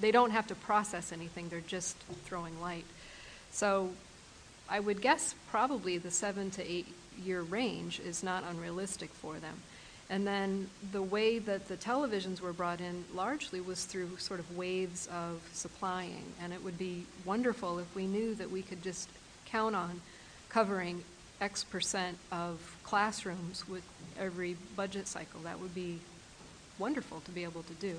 [0.00, 1.48] they don't have to process anything.
[1.48, 2.84] They're just throwing light.
[3.52, 3.90] So
[4.68, 6.86] I would guess probably the seven to eight
[7.22, 9.54] year range is not unrealistic for them.
[10.10, 14.56] And then the way that the televisions were brought in largely was through sort of
[14.56, 16.24] waves of supplying.
[16.42, 19.08] And it would be wonderful if we knew that we could just
[19.46, 20.00] count on
[20.48, 21.02] covering
[21.42, 23.82] X percent of classrooms with
[24.18, 25.40] every budget cycle.
[25.40, 25.98] That would be
[26.78, 27.96] wonderful to be able to do.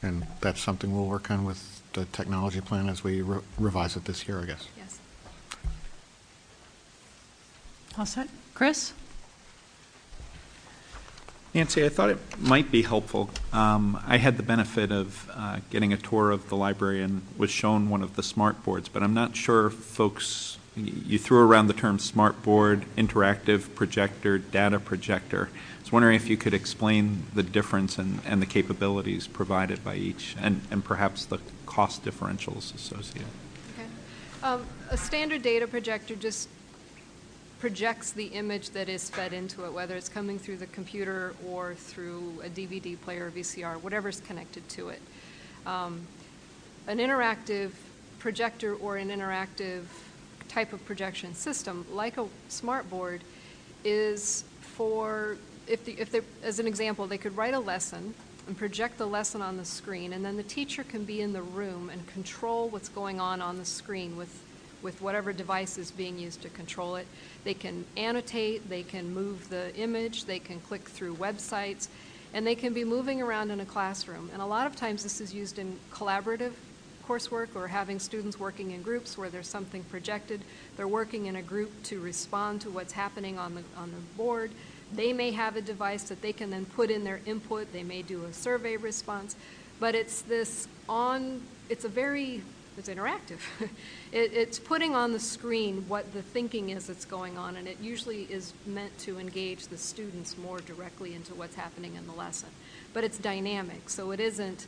[0.00, 4.04] And that's something we'll work on with the technology plan as we re- revise it
[4.04, 4.68] this year, I guess.
[4.76, 5.00] Yes.
[7.98, 8.28] All set?
[8.54, 8.92] Chris?
[11.54, 13.30] Nancy, I thought it might be helpful.
[13.52, 17.50] Um, I had the benefit of uh, getting a tour of the library and was
[17.50, 21.74] shown one of the smart boards, but I'm not sure folks, you threw around the
[21.74, 25.48] term smart board, interactive projector, data projector.
[25.52, 30.34] I was wondering if you could explain the difference and, the capabilities provided by each
[30.40, 33.28] and, perhaps the cost differentials associated.
[33.74, 33.88] Okay.
[34.42, 36.48] Um, a standard data projector just
[37.60, 41.74] projects the image that is fed into it, whether it's coming through the computer or
[41.74, 45.00] through a DVD player VCR, whatever's connected to it.
[45.66, 46.06] Um,
[46.88, 47.70] an interactive
[48.18, 49.84] projector or an interactive
[50.48, 53.22] type of projection system, like a smart board,
[53.84, 55.36] is for,
[55.66, 58.14] if, the, if they, as an example, they could write a lesson
[58.46, 61.42] and project the lesson on the screen, and then the teacher can be in the
[61.42, 64.40] room and control what's going on on the screen with
[64.84, 67.06] with whatever device is being used to control it.
[67.42, 71.88] They can annotate, they can move the image, they can click through websites,
[72.34, 74.28] and they can be moving around in a classroom.
[74.32, 76.52] And a lot of times this is used in collaborative
[77.06, 80.40] coursework or having students working in groups where there's something projected.
[80.76, 84.50] They're working in a group to respond to what's happening on the, on the board.
[84.92, 87.72] They may have a device that they can then put in their input.
[87.72, 89.36] They may do a survey response.
[89.80, 92.42] But it's this on, it's a very
[92.76, 93.38] it's interactive.
[94.12, 97.78] it, it's putting on the screen what the thinking is that's going on, and it
[97.80, 102.48] usually is meant to engage the students more directly into what's happening in the lesson.
[102.92, 104.66] But it's dynamic, so it isn't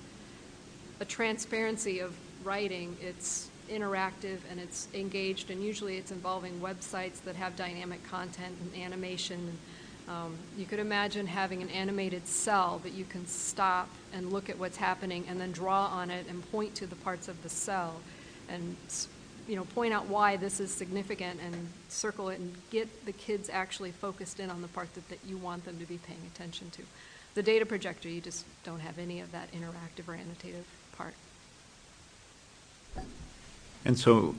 [1.00, 2.16] a transparency of
[2.46, 2.96] writing.
[3.02, 8.82] It's interactive and it's engaged, and usually it's involving websites that have dynamic content and
[8.82, 9.58] animation.
[10.08, 14.56] Um, you could imagine having an animated cell that you can stop and look at
[14.56, 17.96] what's happening and then draw on it and point to the parts of the cell
[18.48, 18.76] and
[19.48, 21.54] you know point out why this is significant and
[21.88, 25.36] circle it and get the kids actually focused in on the part that, that you
[25.36, 26.82] want them to be paying attention to.
[27.34, 30.64] The data projector, you just don't have any of that interactive or annotative
[30.96, 31.14] part.
[33.84, 34.34] And so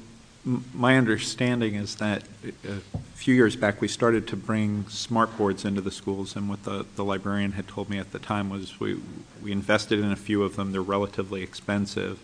[0.74, 5.66] my understanding is that uh, a few years back we started to bring smart boards
[5.66, 8.80] into the schools, and what the, the librarian had told me at the time was
[8.80, 8.99] we,
[9.43, 10.72] we invested in a few of them.
[10.72, 12.20] They're relatively expensive,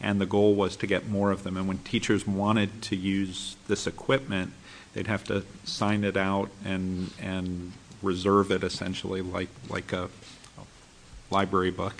[0.00, 1.56] and the goal was to get more of them.
[1.56, 4.52] And when teachers wanted to use this equipment,
[4.94, 7.72] they'd have to sign it out and and
[8.02, 10.08] reserve it essentially like like a
[11.30, 11.94] library book.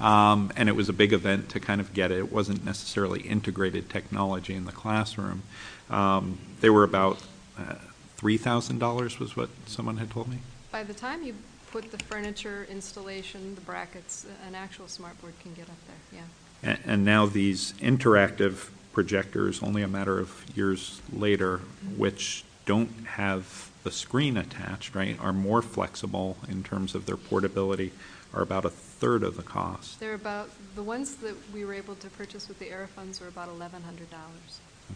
[0.00, 2.18] Um, and it was a big event to kind of get it.
[2.18, 5.42] It wasn't necessarily integrated technology in the classroom.
[5.90, 7.18] Um, they were about
[7.58, 7.74] uh,
[8.18, 10.38] $3,000 was what someone had told me.
[10.72, 11.34] By the time you
[11.70, 16.70] put the furniture installation, the brackets, an actual smartboard can get up there, yeah.
[16.70, 21.58] And, and now these interactive projectors, only a matter of years later,
[21.96, 27.92] which don't have the screen attached, right, are more flexible in terms of their portability,
[28.32, 29.98] are about a third of the cost.
[30.00, 33.28] They're about, the ones that we were able to purchase with the ERA funds were
[33.28, 33.72] about $1,100.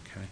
[0.07, 0.27] Okay.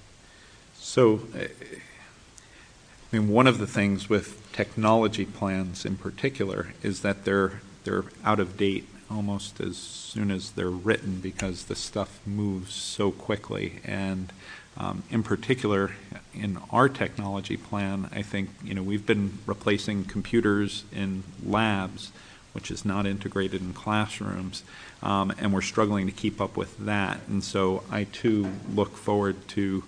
[0.74, 7.60] So, I mean, one of the things with technology plans in particular is that they're
[7.84, 13.10] they're out of date almost as soon as they're written because the stuff moves so
[13.10, 13.80] quickly.
[13.84, 14.32] And
[14.76, 15.92] um, in particular,
[16.32, 22.12] in our technology plan, I think you know we've been replacing computers in labs
[22.52, 24.62] which is not integrated in classrooms,
[25.02, 27.20] um, and we're struggling to keep up with that.
[27.28, 29.82] And so I too look forward to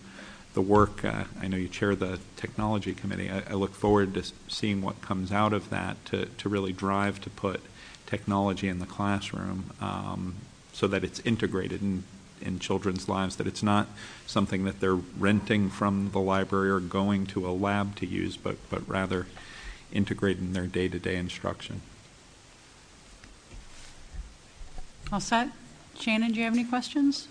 [0.55, 1.05] the work.
[1.05, 3.31] Uh, I know you chair the technology committee.
[3.31, 7.21] I, I, look forward to seeing what comes out of that to, to really drive
[7.23, 7.61] to put
[8.07, 10.37] technology in the classroom um,
[10.73, 12.05] so that it's integrated in,
[12.41, 13.89] in children's lives, that it's not
[14.27, 18.57] something that they're renting from the library or going to a lab to use, but,
[18.71, 19.27] but rather
[19.93, 21.81] integrate in their day-to-day instruction.
[25.13, 25.49] All set?
[25.99, 27.29] Shannon, do you have any questions?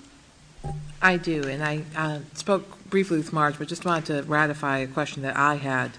[1.01, 4.87] I do, and I uh, spoke briefly with Marge, but just wanted to ratify a
[4.87, 5.91] question that I had,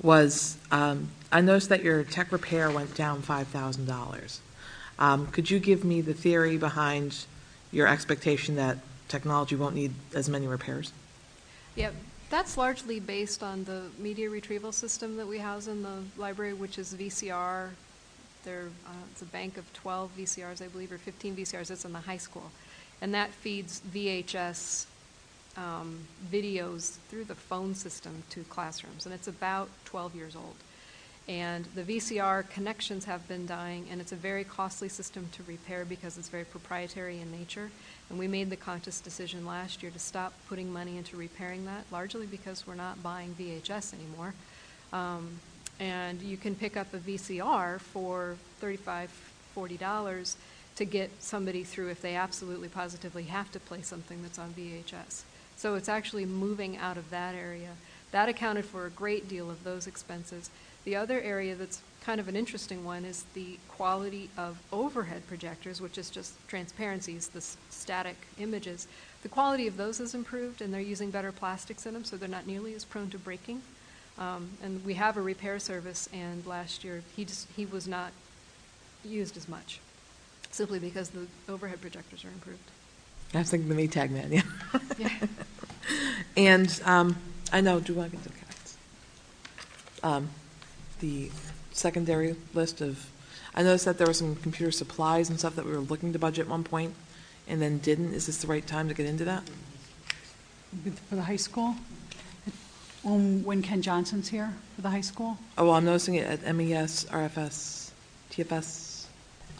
[0.00, 4.38] was um, I noticed that your tech repair went down $5,000.
[4.98, 7.24] Um, Could you give me the theory behind
[7.72, 8.78] your expectation that
[9.08, 10.92] technology won't need as many repairs?
[11.74, 11.90] Yeah,
[12.30, 16.78] that's largely based on the media retrieval system that we house in the library, which
[16.78, 17.70] is VCR.
[18.48, 21.70] Uh, it's a bank of 12 VCRs, I believe, or 15 VCRs.
[21.70, 22.50] It's in the high school,
[23.00, 24.86] and that feeds VHS
[25.56, 26.00] um,
[26.32, 30.54] videos through the phone system to classrooms, and it's about 12 years old.
[31.28, 35.84] And the VCR connections have been dying, and it's a very costly system to repair
[35.84, 37.70] because it's very proprietary in nature.
[38.08, 41.84] And we made the conscious decision last year to stop putting money into repairing that,
[41.92, 44.32] largely because we're not buying VHS anymore.
[44.90, 45.40] Um,
[45.80, 49.08] and you can pick up a VCR for $35,
[49.56, 50.36] $40
[50.76, 55.22] to get somebody through if they absolutely positively have to play something that's on VHS.
[55.56, 57.70] So it's actually moving out of that area.
[58.12, 60.50] That accounted for a great deal of those expenses.
[60.84, 65.80] The other area that's kind of an interesting one is the quality of overhead projectors,
[65.80, 68.86] which is just transparencies, the static images.
[69.22, 72.28] The quality of those has improved, and they're using better plastics in them, so they're
[72.28, 73.62] not nearly as prone to breaking.
[74.18, 78.12] Um, and we have a repair service, and last year he just, he was not
[79.04, 79.80] used as much,
[80.50, 82.58] simply because the overhead projectors are improved.
[83.34, 84.42] I was thinking the Maytag man, yeah.
[84.98, 85.10] Yeah.
[86.36, 87.16] And um,
[87.52, 88.76] I know, do I get the cards?
[90.02, 90.28] Um,
[91.00, 91.30] the
[91.72, 93.10] secondary list of,
[93.54, 96.18] I noticed that there were some computer supplies and stuff that we were looking to
[96.18, 96.94] budget at one point
[97.48, 98.14] and then didn't.
[98.14, 99.42] Is this the right time to get into that?
[101.08, 101.74] For the high school?
[103.02, 105.38] When when Ken Johnson's here for the high school?
[105.56, 107.90] Oh, well, I'm noticing it at MES, RFS,
[108.30, 109.06] TFS.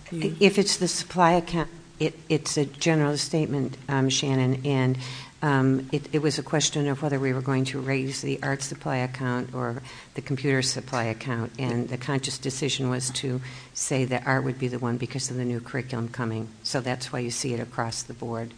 [0.07, 1.69] Can you- If it's the supply account,
[2.01, 4.99] it, it's a general statement, um, Shannon, and
[5.43, 8.63] um, it, it was a question of whether we were going to raise the art
[8.63, 9.83] supply account or
[10.15, 13.41] the computer supply account, and the conscious decision was to
[13.75, 16.49] say that art would be the one because of the new curriculum coming.
[16.63, 18.53] So that's why you see it across the board.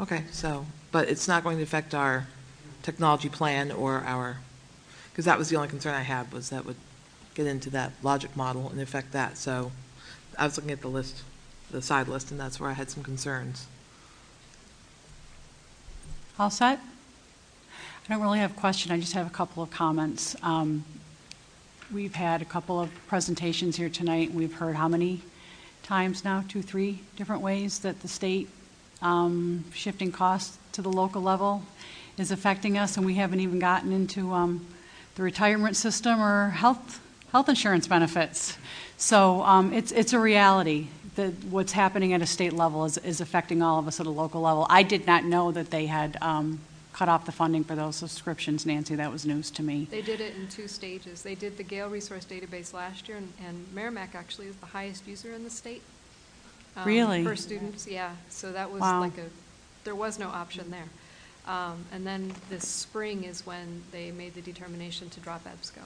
[0.00, 2.26] Okay, so, but it's not going to affect our
[2.82, 4.38] technology plan or our,
[5.10, 6.76] because that was the only concern I had, was that would
[7.34, 9.38] get into that logic model and affect that.
[9.38, 9.72] So
[10.38, 11.22] I was looking at the list,
[11.70, 13.66] the side list, and that's where I had some concerns.
[16.38, 16.80] All set?
[18.04, 20.34] I don't really have a question, I just have a couple of comments.
[20.42, 20.84] Um,
[21.92, 25.20] We've had a couple of presentations here tonight, we've heard how many
[25.82, 26.42] times now?
[26.48, 28.48] Two, three different ways that the state
[29.02, 31.64] um, shifting costs to the local level
[32.18, 34.66] is affecting us, and we haven't even gotten into um,
[35.14, 37.00] the retirement system or health,
[37.32, 38.58] health insurance benefits.
[38.96, 43.20] So um, it's, it's a reality that what's happening at a state level is, is
[43.20, 44.66] affecting all of us at a local level.
[44.70, 46.60] I did not know that they had um,
[46.92, 48.94] cut off the funding for those subscriptions, Nancy.
[48.94, 49.88] That was news to me.
[49.90, 51.22] They did it in two stages.
[51.22, 55.06] They did the Gale Resource Database last year, and, and Merrimack actually is the highest
[55.06, 55.82] user in the state.
[56.76, 57.24] um, Really?
[57.24, 58.12] For students, yeah.
[58.30, 59.00] So that was Wow.
[59.00, 59.26] like a,
[59.84, 60.88] there was no option there.
[61.46, 65.82] Um, and then this spring is when they made the determination to drop EBSCO,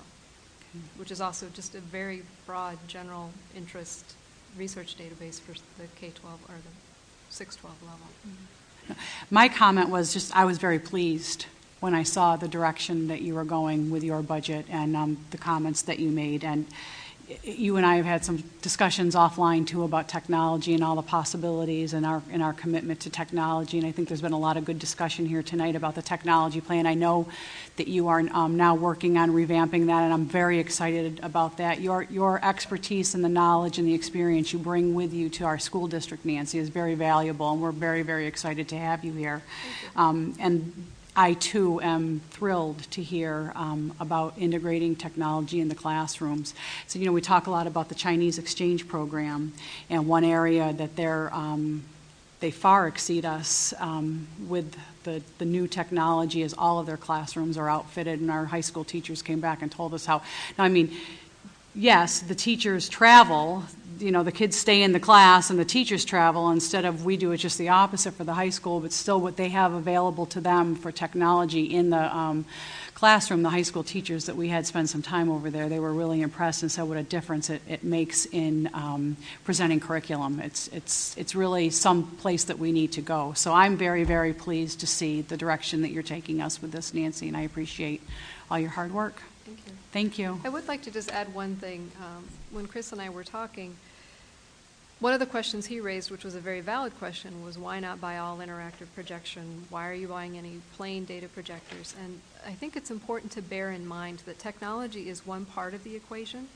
[0.97, 4.15] which is also just a very broad, general interest
[4.57, 8.97] research database for the K-12 or the 6-12 level.
[9.31, 11.47] My comment was just, I was very pleased
[11.81, 15.39] when I saw the direction that you were going with your budget and um, the
[15.39, 16.45] comments that you made.
[16.45, 16.67] And
[17.43, 21.93] you and I have had some discussions offline too about technology and all the possibilities
[21.93, 23.79] and our, and our commitment to technology.
[23.79, 26.61] And I think there's been a lot of good discussion here tonight about the technology
[26.61, 26.87] plan.
[26.87, 27.29] I know
[27.77, 31.81] that you are um, now working on revamping that, and I'm very excited about that.
[31.81, 35.59] Your, your expertise and the knowledge and the experience you bring with you to our
[35.59, 39.43] school district, Nancy, is very valuable, and we're very, very excited to have you here.
[39.97, 40.87] Um, and
[41.17, 46.55] I too am thrilled to hear um, about integrating technology in the classrooms.
[46.87, 49.55] So, you know, we talk a lot about the Chinese exchange program,
[49.89, 51.85] and one area that they're um,
[52.41, 57.57] they far exceed us um, with the, the new technology as all of their classrooms
[57.57, 60.21] are outfitted and our high school teachers came back and told us how
[60.59, 60.95] now i mean
[61.75, 63.63] yes the teachers travel
[63.99, 67.17] you know the kids stay in the class and the teachers travel instead of we
[67.17, 70.27] do it just the opposite for the high school but still what they have available
[70.27, 72.45] to them for technology in the um,
[72.95, 75.93] classroom the high school teachers that we had spend some time over there they were
[75.93, 80.69] really impressed and said what a difference it, it makes in um, presenting curriculum it's,
[80.69, 84.81] it's, it's really some place that we need to go so i'm very very pleased
[84.81, 88.03] to see the direction that you're taking us with this nancy and i appreciate
[88.51, 89.73] all your hard work Thank you.
[89.93, 90.41] Thank you.
[90.45, 91.93] I would like to just add one thing.
[92.01, 93.77] Um, When Chris and I were talking,
[95.01, 98.01] one of the questions he raised, which was a very valid question, was why not
[98.01, 99.67] buy all interactive projection?
[99.69, 101.95] Why are you buying any plain data projectors?
[102.03, 105.85] And I think it's important to bear in mind that technology is one part of
[105.85, 106.49] the equation.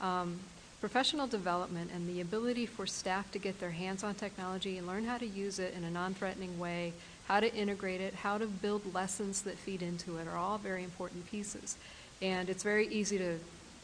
[0.00, 0.40] Um,
[0.82, 5.04] Professional development and the ability for staff to get their hands on technology and learn
[5.04, 6.92] how to use it in a non-threatening way,
[7.28, 10.82] how to integrate it, how to build lessons that feed into it are all very
[10.82, 11.76] important pieces.
[12.20, 13.38] And it's very easy to,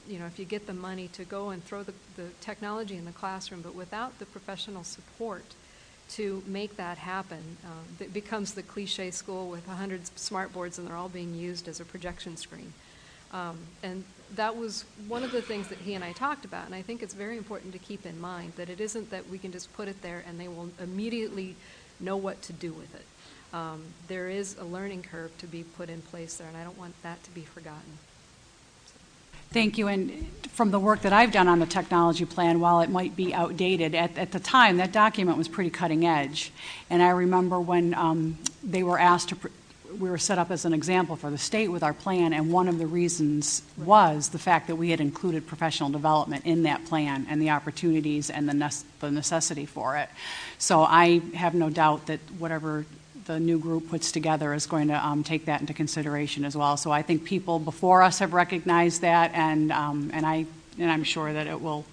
[0.09, 3.05] you know, if you get the money to go and throw the, the technology in
[3.05, 5.45] the classroom, but without the professional support
[6.11, 10.89] to make that happen, um, it becomes the cliche school with 100 smart boards and
[10.89, 12.73] they're all being used as a projection screen.
[13.33, 14.05] Um, and
[14.35, 17.03] that was one of the things that he and I talked about, and I think
[17.03, 19.89] it's very important to keep in mind that it isn't that we can just put
[19.89, 21.55] it there and they will immediately
[22.01, 23.05] know what to do with it.
[23.53, 26.79] Um, there is a learning curve to be put in place there, and I don't
[26.79, 27.99] want that to be forgotten.
[29.51, 29.89] Thank you.
[29.89, 33.33] And from the work that I've done on the technology plan, while it might be
[33.33, 36.53] outdated, at, at the time, that document was pretty cutting edge.
[36.91, 39.49] And I remember when um, they were asked to, pr-
[39.99, 42.69] we were set up as an example for the state with our plan, and one
[42.69, 47.27] of the reasons was the fact that we had included professional development in that plan
[47.31, 50.11] and the opportunities and the, nece- the necessity for it.
[50.59, 52.85] So I have no doubt that whatever
[53.29, 56.77] the new group puts together is going to um, take that into consideration as well.
[56.77, 60.47] So I think people before us have recognized that, and um, and I
[60.79, 61.85] and I'm sure that it will.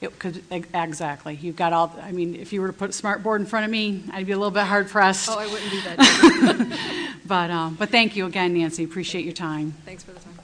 [0.00, 1.36] It could exactly.
[1.40, 1.96] You've got all.
[2.02, 4.26] I mean, if you were to put a smart board in front of me, I'd
[4.26, 5.30] be a little bit hard pressed.
[5.30, 7.00] Oh, I wouldn't do that.
[7.26, 8.84] But um, but thank you again, Nancy.
[8.84, 9.72] Appreciate your time.
[9.86, 10.34] Thanks for the time.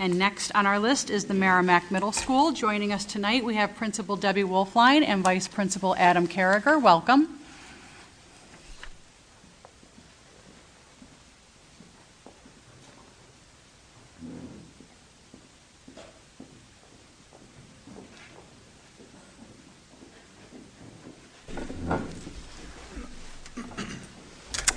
[0.00, 2.52] And next on our list is the Merrimack Middle School.
[2.52, 6.78] Joining us tonight, we have Principal Debbie Wolfline and Vice Principal Adam Carriger.
[6.78, 7.38] Welcome.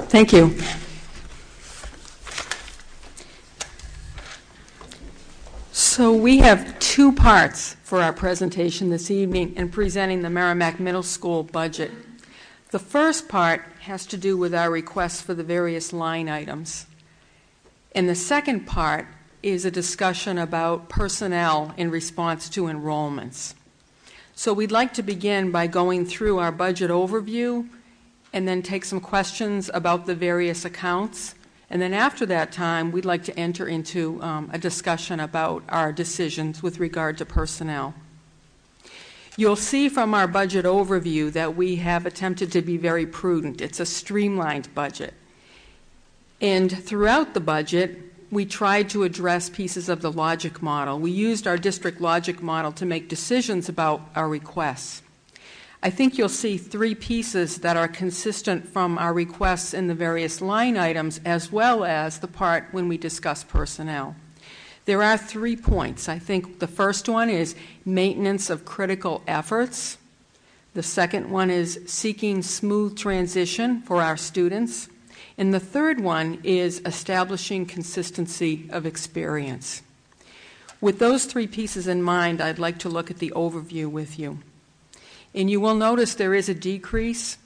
[0.09, 0.53] Thank you.
[5.95, 11.03] So we have two parts for our presentation this evening in presenting the Merrimack Middle
[11.03, 11.91] School budget.
[12.71, 16.87] The first part has to do with our requests for the various line items.
[17.93, 19.05] And the second part
[19.43, 23.53] is a discussion about personnel in response to enrollments.
[24.33, 27.69] So we'd like to begin by going through our budget overview
[28.33, 31.35] and then take some questions about the various accounts.
[31.73, 35.91] And then after that time, we'd like to enter into um, a discussion about our
[35.91, 37.95] decisions with regard to personnel.
[39.37, 43.59] You'll see from our budget overview that we have attempted to be very prudent.
[43.59, 45.15] It's a streamlined budget.
[46.39, 47.97] And throughout the budget,
[48.29, 50.99] we tried to address pieces of the logic model.
[50.99, 55.02] We used our district logic model to make decisions about our requests.
[55.85, 60.39] I think you'll see three pieces that are consistent from our requests in the various
[60.39, 64.15] line items as well as the part when we discuss personnel.
[64.85, 66.07] There are three points.
[66.07, 69.97] I think the first one is maintenance of critical efforts.
[70.73, 74.87] The second one is seeking smooth transition for our students.
[75.37, 79.81] And the third one is establishing consistency of experience.
[80.79, 84.39] With those three pieces in mind, I'd like to look at the overview with you.
[85.35, 87.37] And you will notice there is a decrease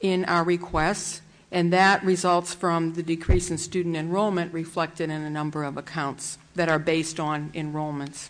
[0.00, 1.20] in our requests,
[1.50, 6.38] and that results from the decrease in student enrollment reflected in a number of accounts
[6.54, 8.28] that are based on enrollments.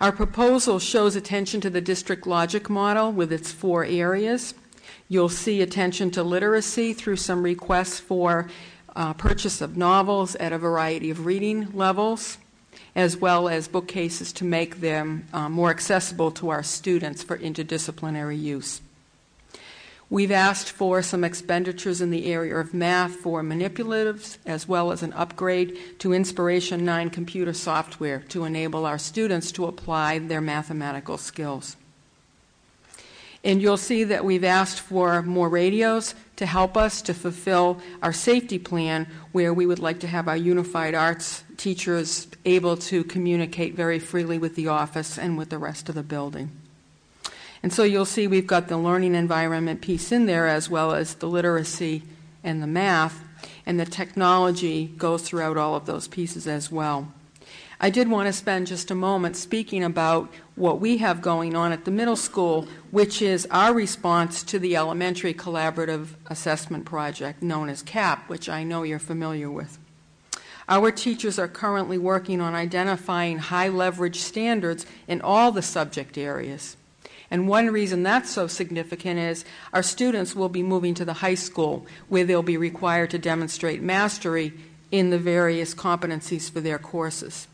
[0.00, 4.54] Our proposal shows attention to the district logic model with its four areas.
[5.08, 8.48] You'll see attention to literacy through some requests for
[8.96, 12.38] uh, purchase of novels at a variety of reading levels,
[12.94, 18.40] as well as bookcases to make them uh, more accessible to our students for interdisciplinary
[18.40, 18.80] use.
[20.10, 25.02] We've asked for some expenditures in the area of math for manipulatives, as well as
[25.02, 31.16] an upgrade to Inspiration 9 computer software to enable our students to apply their mathematical
[31.16, 31.76] skills.
[33.42, 38.12] And you'll see that we've asked for more radios to help us to fulfill our
[38.12, 43.76] safety plan, where we would like to have our unified arts teachers able to communicate
[43.76, 46.50] very freely with the office and with the rest of the building.
[47.62, 51.14] And so you'll see we've got the learning environment piece in there as well as
[51.14, 52.02] the literacy
[52.42, 53.22] and the math,
[53.64, 57.12] and the technology goes throughout all of those pieces as well.
[57.84, 61.72] I did want to spend just a moment speaking about what we have going on
[61.72, 67.68] at the middle school, which is our response to the Elementary Collaborative Assessment Project, known
[67.68, 69.78] as CAP, which I know you're familiar with.
[70.68, 76.76] Our teachers are currently working on identifying high leverage standards in all the subject areas.
[77.32, 81.34] And one reason that's so significant is our students will be moving to the high
[81.34, 84.52] school where they'll be required to demonstrate mastery
[84.92, 87.48] in the various competencies for their courses.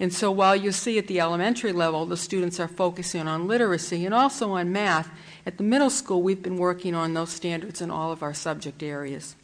[0.00, 4.06] And so while you see at the elementary level the students are focusing on literacy
[4.06, 5.10] and also on math,
[5.44, 8.82] at the middle school we've been working on those standards in all of our subject
[8.82, 9.36] areas.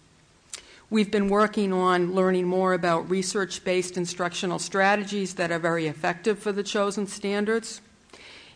[0.89, 6.39] We've been working on learning more about research based instructional strategies that are very effective
[6.39, 7.83] for the chosen standards.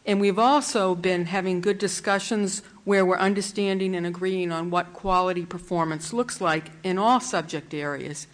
[0.06, 5.44] And we've also been having good discussions where we're understanding and agreeing on what quality
[5.44, 8.26] performance looks like in all subject areas.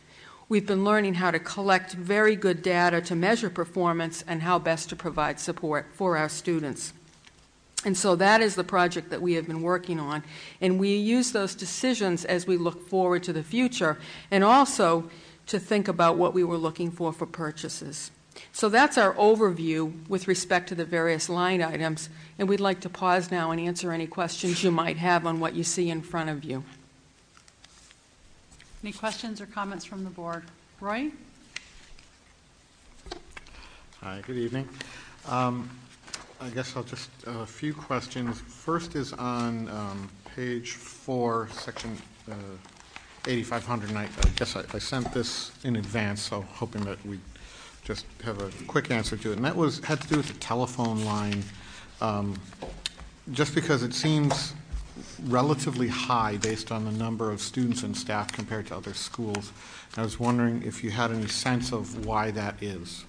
[0.49, 4.89] We've been learning how to collect very good data to measure performance and how best
[4.91, 6.93] to provide support for our students.
[7.85, 10.23] And so that is the project that we have been working on.
[10.61, 13.99] And we use those decisions as we look forward to the future
[14.31, 15.11] and also
[15.47, 18.13] to think about what we were looking for for purchases.
[18.53, 22.09] So that's our overview with respect to the various line items.
[22.39, 25.55] And we'd like to pause now and answer any questions you might have on what
[25.55, 26.65] you see in front of you.
[28.87, 30.45] Any questions or comments from the board?
[30.81, 31.11] Roy?
[34.01, 34.69] Hi, good evening.
[35.27, 35.69] Um,
[36.41, 38.41] I guess I'll just, a few questions.
[38.41, 41.99] First is on um, page four, section
[42.31, 42.35] uh,
[43.27, 47.19] 8500, and I I guess I I sent this in advance, so hoping that we
[47.83, 49.37] just have a quick answer to it.
[49.37, 51.43] And that was, had to do with the telephone line,
[52.01, 52.39] um,
[53.33, 54.55] just because it seems
[55.25, 59.53] relatively high based on the number of students and staff compared to other schools.
[59.93, 63.05] And I was wondering if you had any sense of why that is.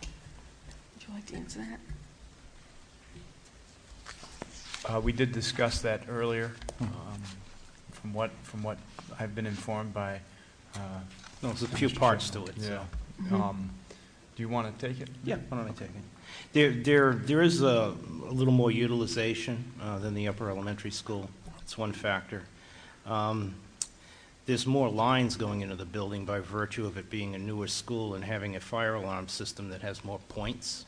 [0.00, 1.80] Would you like to answer that?
[4.94, 6.52] Uh, We did discuss that earlier.
[6.80, 6.90] Um,
[7.92, 8.76] From what, from what
[9.18, 10.20] I've been informed by.
[10.74, 10.78] uh,
[11.42, 12.84] No, there's a few parts to it, Yeah.
[13.30, 13.36] so.
[13.36, 13.70] Um,
[14.36, 15.08] Do you want to take it?
[15.24, 16.04] Yeah, why don't I take it?
[16.52, 17.94] There, there, there is a,
[18.28, 21.28] a little more utilization uh, than the upper elementary school.
[21.60, 22.42] It's one factor.
[23.06, 23.54] Um,
[24.46, 28.14] there's more lines going into the building by virtue of it being a newer school
[28.14, 30.84] and having a fire alarm system that has more points.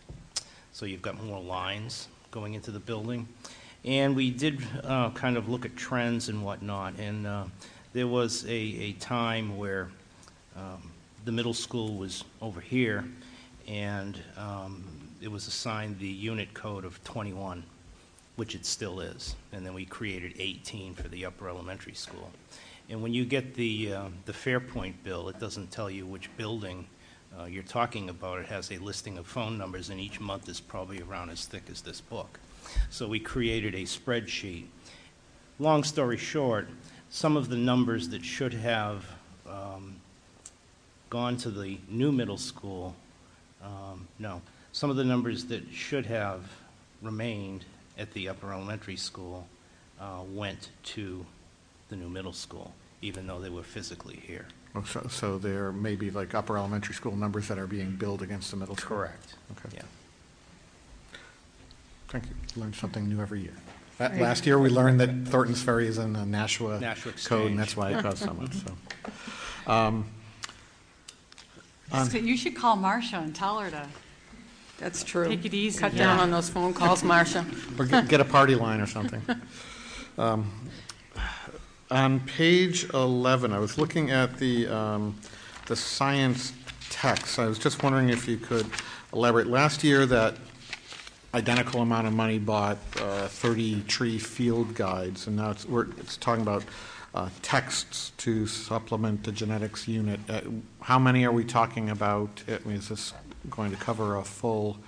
[0.73, 3.27] So you've got more lines going into the building.
[3.85, 6.99] And we did uh, kind of look at trends and whatnot.
[6.99, 7.45] And uh,
[7.93, 9.89] there was a, a time where
[10.57, 10.91] um,
[11.25, 13.05] the middle school was over here,
[13.67, 14.85] and um,
[15.23, 17.63] it was assigned the unit code of 21,
[18.37, 19.35] which it still is.
[19.53, 22.31] And then we created 18 for the upper elementary school.
[22.89, 26.87] And when you get the, uh, the Fairpoint bill, it doesn't tell you which building
[27.39, 28.39] uh, you're talking about.
[28.39, 31.65] It has a listing of phone numbers, and each month is probably around as thick
[31.71, 32.39] as this book.
[32.91, 34.67] So we created a spreadsheet.
[35.59, 36.69] Long story short,
[37.11, 39.05] some of the numbers that should have
[39.49, 39.97] um,
[41.11, 42.95] gone to the new middle school,
[43.63, 44.43] um, no,
[44.77, 46.43] some of the numbers that should have
[47.01, 47.65] remained
[47.97, 49.49] at the upper elementary school
[49.99, 51.25] uh, went to
[51.89, 54.45] the new middle school, even though they were physically here.
[54.75, 58.21] Oh, So, so there may be like upper elementary school numbers that are being billed
[58.21, 58.99] against the middle school?
[58.99, 59.35] Correct.
[59.53, 59.77] Okay.
[59.79, 61.19] Yeah.
[62.09, 62.61] Thank you.
[62.61, 63.55] Learn something new every year.
[63.99, 64.21] La- Right.
[64.21, 67.75] Last year, we learned that Thornton's Ferry is in the Nashua Nashua code, and that's
[67.79, 68.77] why it costs so much, so.
[69.73, 70.05] Um,
[71.91, 73.89] on- You should call Marcia and tell her to
[74.79, 75.29] That's true.
[75.29, 75.79] Take it easy.
[75.81, 76.23] Cut down Yeah.
[76.23, 77.45] on those phone calls, Marcia.
[77.79, 79.23] Or get get a party line or something.
[80.19, 80.51] Um,
[81.91, 85.15] On page 11, I was looking at the, um,
[85.67, 86.55] the science
[86.89, 87.39] text.
[87.39, 88.67] I was just wondering if you could
[89.13, 89.47] elaborate.
[89.47, 90.37] Last year, that
[91.35, 96.17] identical amount of money bought uh, 30 tree field guides, and now it's, we're, it's
[96.17, 96.65] talking about
[97.15, 100.19] uh, texts to supplement the genetics unit.
[100.31, 100.41] Uh,
[100.81, 102.43] How many are we talking about?
[102.49, 103.13] I mean, is this
[103.51, 104.79] going to cover a full,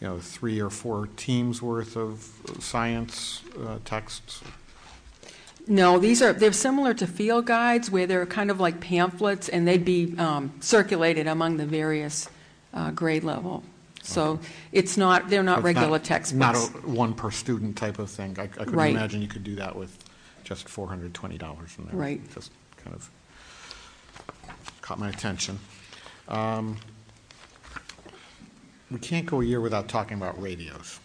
[0.00, 2.28] you know, three or four teams worth of
[2.60, 4.42] science uh, texts?
[5.66, 9.68] No, these are, they're similar to field guides where they're kind of like pamphlets and
[9.68, 12.28] they'd be um, circulated among the various
[12.74, 13.62] uh, grade level.
[14.02, 14.40] So
[14.72, 16.72] it's not, they're not regular Not textbooks.
[16.72, 18.34] Not a one per student type of thing.
[18.38, 18.90] I I couldn't Right.
[18.90, 19.96] imagine you could do that with
[20.42, 21.94] just $420 in there.
[21.94, 22.20] Right.
[22.34, 22.50] Just
[22.82, 23.10] kind of
[24.80, 25.58] caught my attention.
[26.28, 26.78] Um,
[28.90, 30.98] We can't go a year without talking about radios,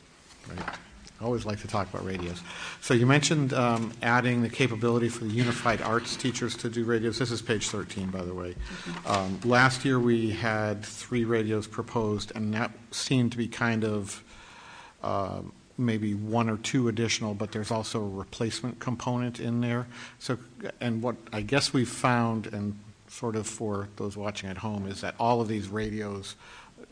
[0.49, 0.77] right?
[1.19, 2.41] I always like to talk about radios.
[2.81, 7.19] So you mentioned um, adding the capability for the unified arts teachers to do radios.
[7.19, 8.55] This is page 13, by the way.
[9.05, 14.23] Um, last year we had three radios proposed, and that seemed to be kind of
[15.03, 15.39] uh,
[15.77, 19.87] maybe one or two additional, but there's also a replacement component in there.
[20.19, 20.37] So,
[20.81, 22.77] and what I guess we've found, and
[23.07, 26.35] sort of for those watching at home, is that all of these radios,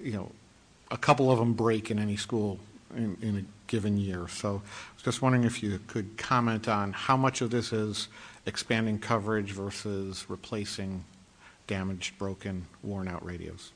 [0.02, 0.32] you know,
[0.94, 2.60] a couple of them break in any school
[2.96, 4.28] in, in a given year.
[4.28, 8.08] So I was just wondering if you could comment on how much of this is
[8.46, 11.04] expanding coverage versus replacing
[11.66, 13.72] damaged, broken, worn out radios.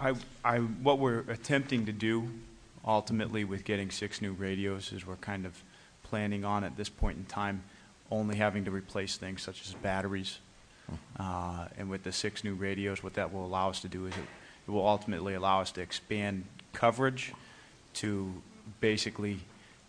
[0.00, 2.28] I, I, what we're attempting to do
[2.84, 5.62] ultimately with getting six new radios is we're kind of
[6.02, 7.62] planning on at this point in time
[8.10, 10.38] only having to replace things such as batteries.
[11.18, 14.14] Uh, and with the six new radios, what that will allow us to do is
[14.14, 14.24] it,
[14.66, 17.32] it will ultimately allow us to expand coverage
[17.94, 18.32] to
[18.80, 19.40] basically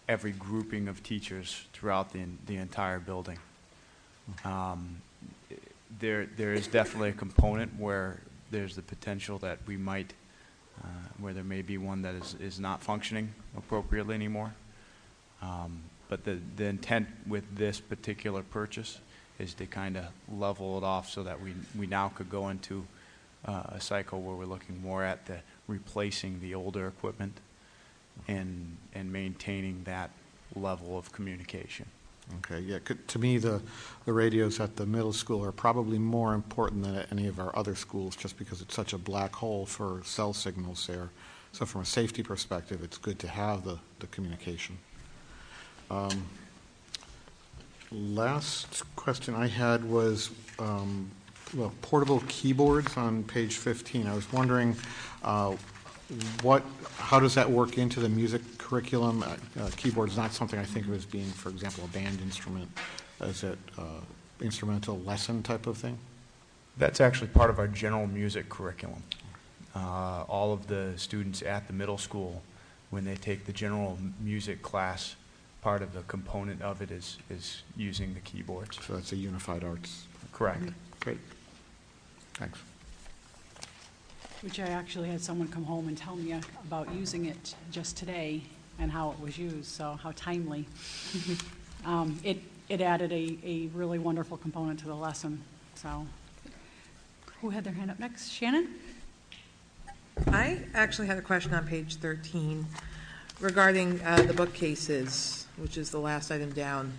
[0.08, 3.38] every grouping of teachers throughout the, the entire building.
[4.44, 5.02] Um,
[6.00, 8.20] there, there is definitely a component where
[8.52, 10.14] there's the potential that we might,
[10.82, 10.88] uh,
[11.20, 14.54] where there may be one that is, is not functioning appropriately anymore.
[15.42, 19.00] Um, but the, the intent with this particular purchase
[19.40, 20.06] is to kind of
[20.38, 22.86] level it off so that we, we now could go into
[23.46, 25.38] uh, a cycle where we're looking more at the
[25.68, 27.40] replacing the older equipment
[28.28, 30.10] and, and maintaining that
[30.56, 31.86] level of communication.
[32.40, 32.78] Okay, yeah,
[33.08, 33.60] to me, the,
[34.06, 37.56] the radios at the middle school are probably more important than at any of our
[37.58, 41.10] other schools, just because it's such a black hole for cell signals there.
[41.54, 44.78] So from a safety perspective, it's good to have the, the communication.
[45.90, 46.28] Um,
[47.92, 50.30] Last question I had was,
[50.60, 51.10] um,
[51.56, 54.06] well, portable keyboards on page 15.
[54.06, 54.76] I was wondering,
[55.24, 55.56] uh,
[56.44, 56.64] what,
[56.98, 59.24] how does that work into the music curriculum?
[59.24, 62.70] Uh, uh, not something I think of as being, for example, a band instrument.
[63.22, 64.02] Is it uh,
[64.40, 65.98] instrumental lesson type of thing?
[66.78, 69.02] That's actually part of our general music curriculum.
[69.76, 72.44] Uh, all of the students at the middle school,
[72.92, 75.16] when they take the general music class,
[75.62, 78.80] part of the component of it is, is using the keyboards.
[78.86, 80.06] So that's a unified arts.
[80.32, 80.70] Correct.
[81.00, 81.20] Great.
[82.36, 82.60] Thanks.
[84.42, 86.34] Which I actually had someone come home and tell me
[86.66, 88.42] about using it just today
[88.80, 90.66] and how it was used, so how timely.
[91.86, 95.42] Um, It, it added a, a really wonderful component to the lesson,
[95.76, 96.06] so.
[97.40, 98.32] Who had their hand up next?
[98.32, 98.76] Shannon?
[100.28, 102.66] I actually had a question on page 13
[103.40, 106.94] regarding uh, the bookcases, which is the last item down.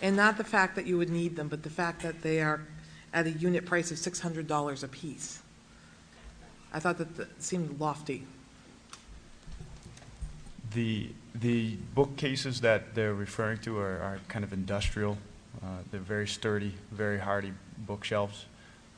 [0.00, 2.60] And not the fact that you would need them, but the fact that they are
[3.12, 5.42] at a unit price of $600 apiece.
[6.72, 8.26] I thought that seemed lofty.
[10.74, 15.18] The, the bookcases that they're referring to are, are kind of industrial.
[15.62, 18.46] Uh, they're very sturdy, very hardy bookshelves.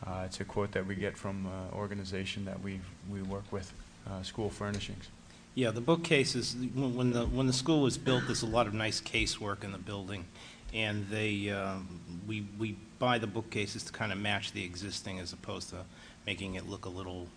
[0.06, 3.72] Uh, it's a quote that we get from an organization that we, we work with,
[4.08, 5.08] uh, School Furnishings.
[5.56, 9.00] Yeah, the bookcases, when the, when the school was built, there's a lot of nice
[9.00, 10.24] casework in the building,
[10.72, 15.32] and they, um, we, we buy the bookcases to kind of match the existing as
[15.32, 15.76] opposed to
[16.26, 17.28] making it look a little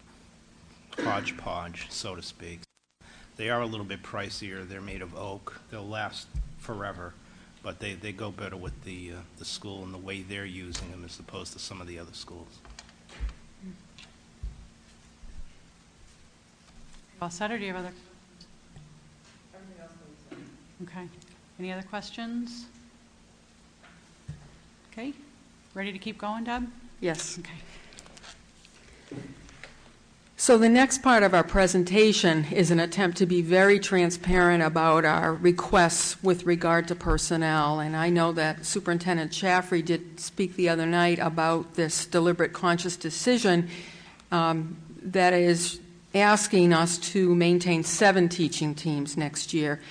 [0.98, 2.62] hodgepodge, so to speak.
[3.36, 6.26] They are a little bit pricier, they're made of oak, they'll last
[6.58, 7.14] forever,
[7.62, 10.90] but they, they go better with the, uh, the school and the way they're using
[10.90, 12.58] them as opposed to some of the other schools.
[17.22, 17.94] All set, or do you have other?
[20.84, 21.08] Okay.
[21.60, 22.66] Any other questions?
[24.92, 25.14] Okay.
[25.74, 26.68] Ready to keep going, Deb?
[27.02, 27.40] Yes.
[27.40, 29.18] Okay.
[30.40, 35.04] So the next part of our presentation is an attempt to be very transparent about
[35.04, 37.80] our requests with regard to personnel.
[37.80, 42.96] And I know that Superintendent Chiafery did speak the other night about this deliberate conscious
[42.96, 43.68] decision
[44.32, 45.80] um, that is
[46.14, 49.82] asking us to maintain seven teaching teams next year,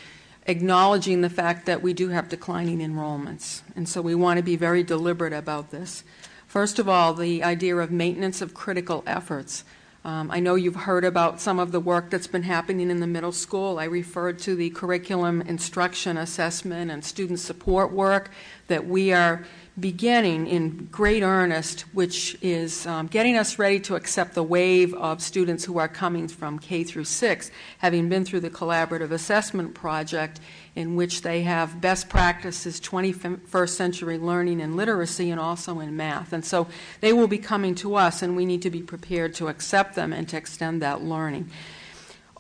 [0.47, 3.63] acknowledging the fact that we do have declining enrollments.
[3.75, 6.05] And so we want to be very deliberate about this.
[6.47, 9.65] First of all, the idea of maintenance of critical efforts.
[10.05, 13.09] Um, I know you've heard about some of the work that's been happening in the
[13.09, 13.81] middle school.
[13.81, 18.31] I referred to the curriculum instruction assessment and student support work
[18.69, 19.45] that we are
[19.79, 25.21] beginning in great earnest, which is um, getting us ready to accept the wave of
[25.21, 30.41] students who are coming from K through 6, having been through the collaborative assessment project
[30.75, 36.33] in which they have best practices, 21st century learning and literacy, and also in math.
[36.33, 36.69] And so
[37.01, 40.13] they will be coming to us, and we need to be prepared to accept them
[40.13, 41.51] and to extend that learning.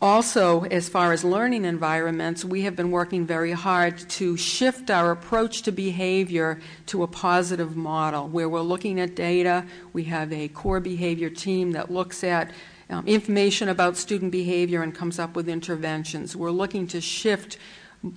[0.03, 5.11] Also, as far as learning environments, we have been working very hard to shift our
[5.11, 9.65] approach to behavior to a positive model where we're looking at data.
[9.95, 12.51] We have a core behavior team that looks at
[12.91, 16.37] um, information about student behavior and comes up with interventions.
[16.37, 17.57] We're looking to shift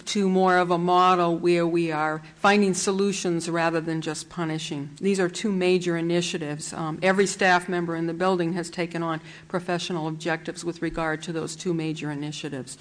[0.06, 4.90] to more of a model where we are finding solutions rather than just punishing.
[5.02, 6.74] These are two major initiatives.
[6.74, 11.32] Um, every staff member in the building has taken on professional objectives with regard to
[11.32, 12.78] those two major initiatives,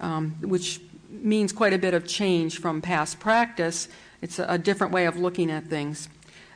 [0.00, 3.88] um, which means quite a bit of change from past practice.
[4.22, 6.08] It's a, a different way of looking at things.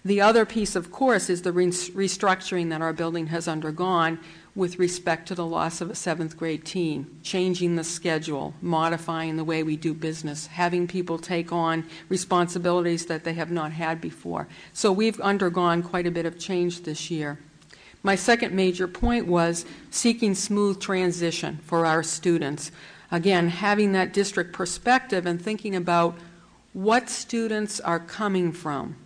[0.04, 4.18] The other piece, of course, is the re- restructuring that our building has undergone
[4.56, 9.44] with respect to the loss of a seventh grade team, changing the schedule, modifying the
[9.44, 14.46] way we do business, having people take on responsibilities that they have not had before.
[14.72, 17.38] So we've undergone quite a bit of change this year.
[18.04, 22.70] My second major point was seeking smooth transition for our students.
[23.10, 26.16] Again, having that district perspective and thinking about
[26.74, 28.96] what students are coming from,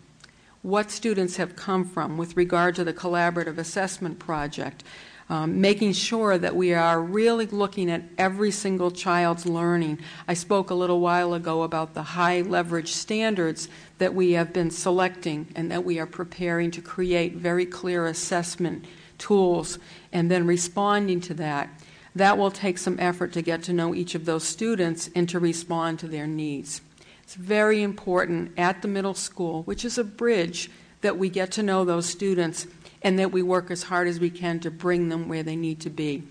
[0.63, 4.83] what students have come from with regard to the collaborative assessment project
[5.31, 9.99] um, making sure that we are really looking at every single child's learning.
[10.27, 13.69] I spoke a little while ago about the high leverage standards
[13.99, 18.85] that we have been selecting and that we are preparing to create very clear assessment
[19.19, 19.79] tools
[20.13, 21.69] and then responding to that.
[22.15, 25.39] That will take some effort to get to know each of those students and to
[25.39, 26.81] respond to their needs.
[27.23, 30.71] It's very important at the middle school, which is a bridge,
[31.01, 32.67] that we get to know those students
[33.03, 35.81] and that we work as hard as we can to bring them where they need
[35.81, 36.23] to be.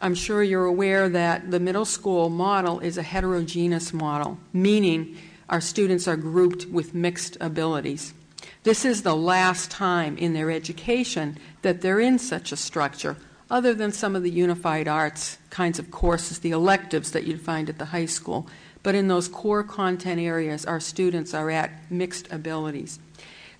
[0.00, 5.16] I'm sure you're aware that the middle school model is a heterogeneous model, meaning
[5.48, 8.14] our students are grouped with mixed abilities.
[8.62, 13.16] This is the last time in their education that they're in such a structure,
[13.50, 17.68] other than some of the unified arts kinds of courses, the electives that you'd find
[17.68, 18.46] at the high school.
[18.82, 22.98] But in those core content areas, our students are at mixed abilities.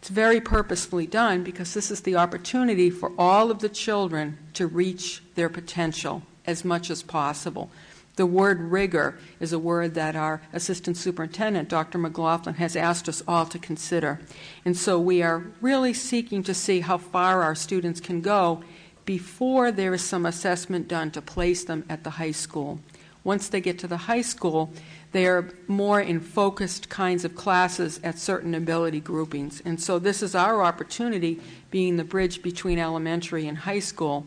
[0.00, 4.66] It's very purposefully done because this is the opportunity for all of the children to
[4.66, 7.70] reach their potential as much as possible.
[8.16, 11.98] The word rigor is a word that our assistant superintendent, Dr.
[11.98, 14.20] McLaughlin, has asked us all to consider.
[14.64, 18.64] And so we are really seeking to see how far our students can go
[19.04, 22.80] before there is some assessment done to place them at the high school.
[23.22, 24.72] Once they get to the high school,
[25.12, 29.62] they are more in focused kinds of classes at certain ability groupings.
[29.64, 31.40] And so this is our opportunity,
[31.70, 34.26] being the bridge between elementary and high school,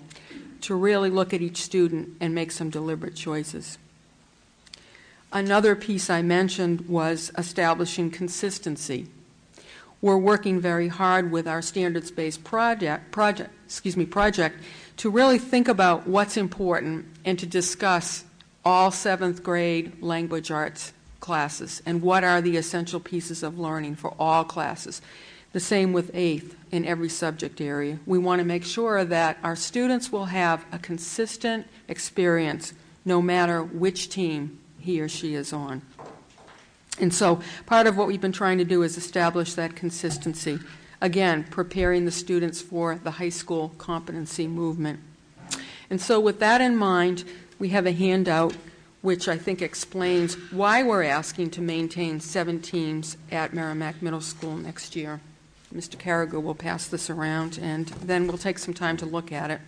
[0.62, 3.78] to really look at each student and make some deliberate choices.
[5.32, 9.08] Another piece I mentioned was establishing consistency.
[10.02, 14.58] We're working very hard with our standards-based project, project, excuse me, project
[14.98, 18.26] to really think about what's important and to discuss
[18.64, 24.14] all seventh grade language arts classes and what are the essential pieces of learning for
[24.20, 25.02] all classes.
[25.54, 28.00] The same with eighth in every subject area.
[28.06, 33.62] We want to make sure that our students will have a consistent experience no matter
[33.62, 35.82] which team he or she is on.
[37.00, 40.60] And so part of what we've been trying to do is establish that consistency.
[41.02, 45.00] Again, preparing the students for the high school competency movement.
[45.90, 47.26] And so, with that in mind,
[47.62, 48.56] we have a handout
[49.04, 54.58] which I think explains why we're asking to maintain seven teams at Merrimack Middle School
[54.58, 55.22] next year.
[55.72, 55.96] Mr.
[55.96, 59.62] Carragher will pass this around, and then we'll take some time to look at it.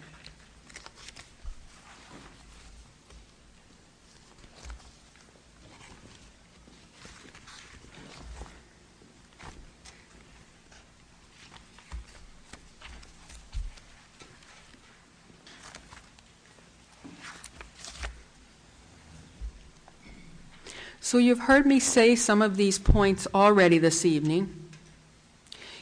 [21.13, 24.51] So you've heard me say some of these points already this evening.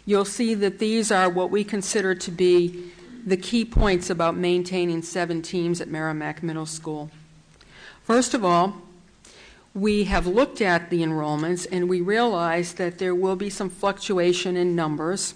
[0.05, 2.91] You'll see that these are what we consider to be
[3.25, 7.11] the key points about maintaining seven teams at Merrimack Middle School.
[8.03, 8.82] First of all,
[9.73, 14.57] we have looked at the enrollments and we realize that there will be some fluctuation
[14.57, 15.34] in numbers.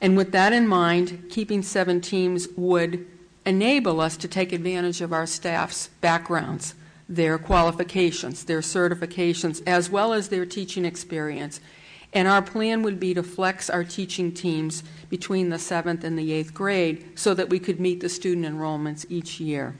[0.00, 3.06] And with that in mind, keeping seven teams would
[3.46, 6.74] enable us to take advantage of our staff's backgrounds
[7.08, 11.60] their qualifications, their certifications, as well as their teaching experience.
[12.12, 16.32] And our plan would be to flex our teaching teams between the seventh and the
[16.32, 19.74] eighth grade so that we could meet the student enrollments each year.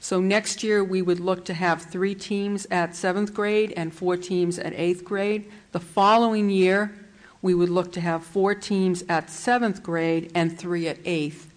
[0.00, 4.16] So next year we would look to have three teams at seventh grade and four
[4.16, 5.50] teams at eighth grade.
[5.72, 6.94] The following year
[7.40, 11.52] we would look to have four teams at seventh grade and three at eighth.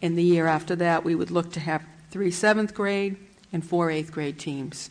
[0.00, 3.16] And the year after that we would look to have three seventh grade,
[3.54, 4.90] and four eighth grade teams.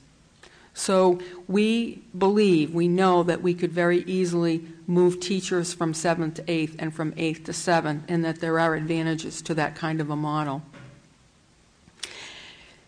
[0.74, 6.44] So we believe, we know that we could very easily move teachers from seventh to
[6.52, 10.10] eighth and from eighth to seventh, and that there are advantages to that kind of
[10.10, 10.64] a model.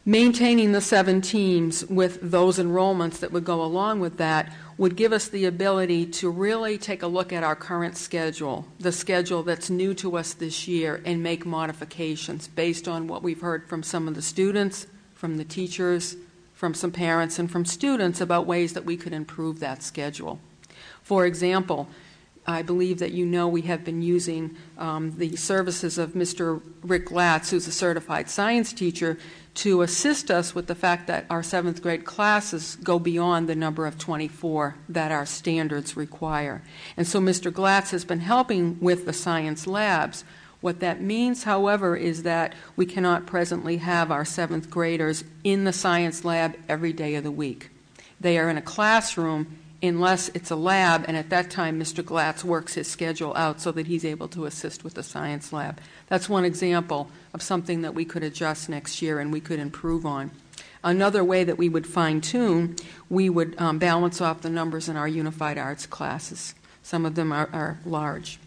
[0.08, 5.12] Maintaining the seven teams with those enrollments that would go along with that would give
[5.12, 9.70] us the ability to really take a look at our current schedule, the schedule that's
[9.70, 14.08] new to us this year, and make modifications based on what we've heard from some
[14.08, 14.86] of the students,
[15.16, 16.16] from the teachers,
[16.54, 20.40] from some parents, and from students about ways that we could improve that schedule.
[21.02, 21.88] For example,
[22.48, 26.62] I believe that you know we have been using um, the services of Mr.
[26.84, 29.18] Rick Glatz, who's a certified science teacher,
[29.56, 33.88] to assist us with the fact that our seventh grade classes go beyond the number
[33.88, 36.62] of 24 that our standards require.
[36.98, 37.52] And so Mr.
[37.52, 40.24] Glatz has been helping with the science labs.
[40.66, 45.72] What that means, however, is that we cannot presently have our seventh graders in the
[45.72, 47.70] science lab every day of the week.
[48.20, 52.04] They are in a classroom unless it's a lab, and at that time, Mr.
[52.04, 55.80] Glatz works his schedule out so that he's able to assist with the science lab.
[56.08, 60.04] That's one example of something that we could adjust next year and we could improve
[60.04, 60.32] on.
[60.84, 62.76] Another way that we would fine tune,
[63.08, 66.56] we would um, balance off the numbers in our unified arts classes.
[66.82, 68.40] Some of them are, are large.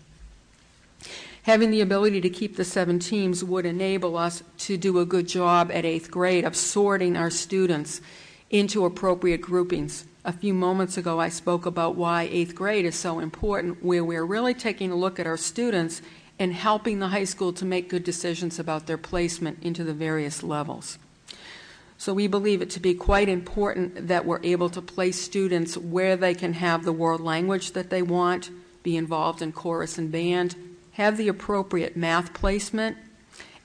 [1.48, 5.26] Having the ability to keep the seven teams would enable us to do a good
[5.26, 8.02] job at eighth grade of sorting our students
[8.50, 10.04] into appropriate groupings.
[10.26, 14.26] A few moments ago, I spoke about why eighth grade is so important, where we're
[14.26, 16.02] really taking a look at our students
[16.38, 20.42] and helping the high school to make good decisions about their placement into the various
[20.42, 20.98] levels.
[21.96, 26.14] So we believe it to be quite important that we're able to place students where
[26.14, 28.50] they can have the world language that they want,
[28.82, 30.67] be involved in chorus and band,
[30.98, 32.96] have the appropriate math placement,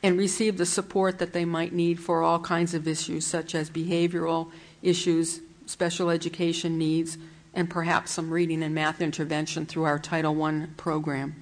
[0.03, 3.71] and receive the support that they might need for all kinds of issues such as
[3.71, 4.51] behavioral
[4.84, 7.17] issues, special education needs,
[7.55, 11.36] and perhaps some reading and math intervention through our Title I program.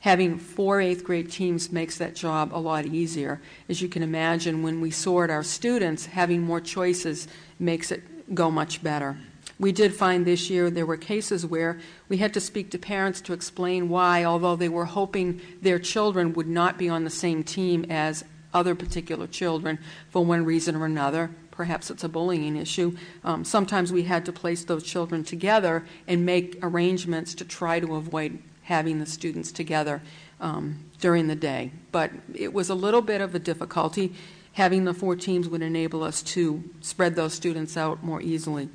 [0.00, 3.40] Having four eighth grade teams makes that job a lot easier.
[3.68, 7.26] As you can imagine, when we sort our students, having more choices
[7.58, 9.18] makes it go much better.
[9.58, 11.78] We did find this year there were cases where
[12.08, 16.34] we had to speak to parents to explain why, although they were hoping their children
[16.34, 19.78] would not be on the same team as other particular children
[20.10, 22.96] for one reason or another, perhaps it's a bullying issue.
[23.24, 27.96] Um, sometimes we had to place those children together and make arrangements to try to
[27.96, 30.02] avoid having the students together
[30.40, 31.70] um, during the day.
[31.92, 34.12] But it was a little bit of a difficulty.
[34.52, 38.68] Having the four teams would enable us to spread those students out more easily.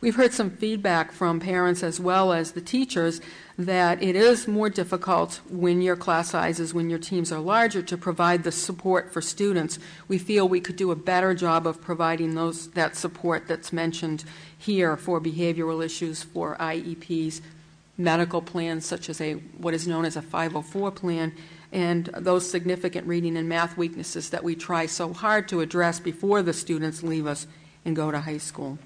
[0.00, 3.20] We've heard some feedback from parents as well as the teachers
[3.58, 7.96] that it is more difficult when your class sizes, when your teams are larger, to
[7.96, 9.80] provide the support for students.
[10.06, 14.24] We feel we could do a better job of providing those that support that's mentioned
[14.56, 17.40] here for behavioral issues, for IEPs,
[17.96, 21.32] medical plans such as a what is known as a 504 plan
[21.72, 26.40] and those significant reading and math weaknesses that we try so hard to address before
[26.40, 27.48] the students leave us
[27.84, 28.78] and go to high school.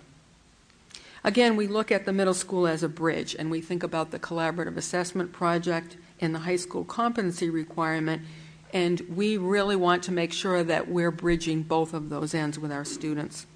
[1.25, 4.19] Again, we look at the middle school as a bridge and we think about the
[4.19, 8.23] collaborative assessment project and the high school competency requirement
[8.73, 12.73] and we really want to make sure that we're bridging both of those ends with
[12.73, 13.47] our students.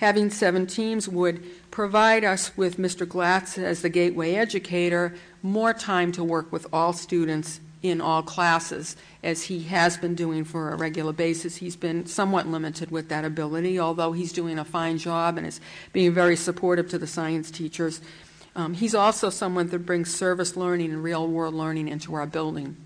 [0.00, 3.06] Having seven teams would provide us with Mr.
[3.06, 8.96] Glatz as the gateway educator more time to work with all students in all classes,
[9.22, 11.56] as he has been doing for a regular basis.
[11.56, 15.60] He's been somewhat limited with that ability, although he's doing a fine job and is
[15.92, 18.00] being very supportive to the science teachers.
[18.54, 22.76] Um, he's also someone that brings service learning and real world learning into our building.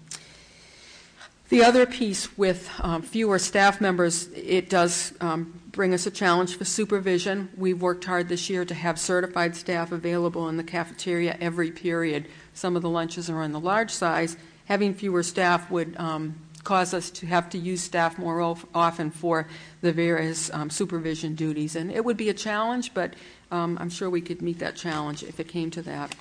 [1.48, 6.56] The other piece with um, fewer staff members, it does um, bring us a challenge
[6.56, 7.48] for supervision.
[7.56, 12.26] We've worked hard this year to have certified staff available in the cafeteria every period.
[12.52, 14.36] Some of the lunches are on the large size.
[14.66, 19.10] Having fewer staff would um, cause us to have to use staff more of, often
[19.10, 19.46] for
[19.80, 21.76] the various um, supervision duties.
[21.76, 23.14] And it would be a challenge, but
[23.50, 26.14] um, I'm sure we could meet that challenge if it came to that.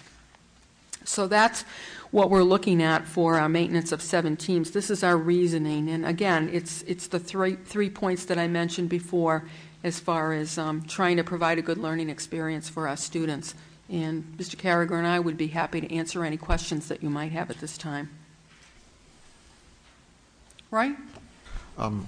[1.04, 1.64] So that's
[2.12, 4.72] what we're looking at for our maintenance of seven teams.
[4.72, 8.90] This is our reasoning, and again, it's it's the three three points that I mentioned
[8.90, 9.44] before,
[9.84, 13.54] as far as um, trying to provide a good learning experience for our students.
[13.88, 14.56] And Mr.
[14.56, 17.60] Carragher and I would be happy to answer any questions that you might have at
[17.60, 18.10] this time.
[20.72, 20.96] Right?
[21.78, 22.08] Um,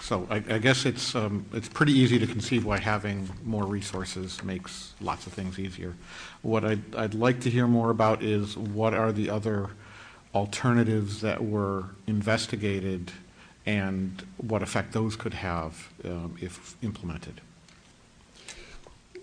[0.00, 4.42] so I, I guess it's um, it's pretty easy to conceive why having more resources
[4.42, 5.94] makes lots of things easier.
[6.42, 9.70] What I'd, I'd like to hear more about is what are the other
[10.34, 13.12] alternatives that were investigated
[13.66, 17.40] and what effect those could have um, if implemented.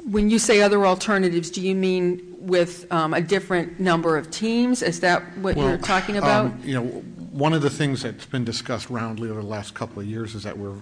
[0.06, 4.82] When you say other alternatives, do you mean with um, a different number of teams?
[4.82, 6.46] Is that what you're talking about?
[6.46, 7.04] um, You know,
[7.38, 10.42] one of the things that's been discussed roundly over the last couple of years is
[10.42, 10.74] that we're,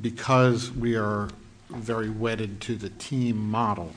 [0.00, 1.28] because we are
[1.70, 3.92] very wedded to the team model,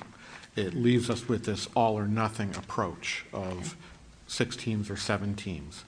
[0.55, 3.77] it leaves us with this all-or-nothing approach of
[4.25, 5.83] six teams or seven teams.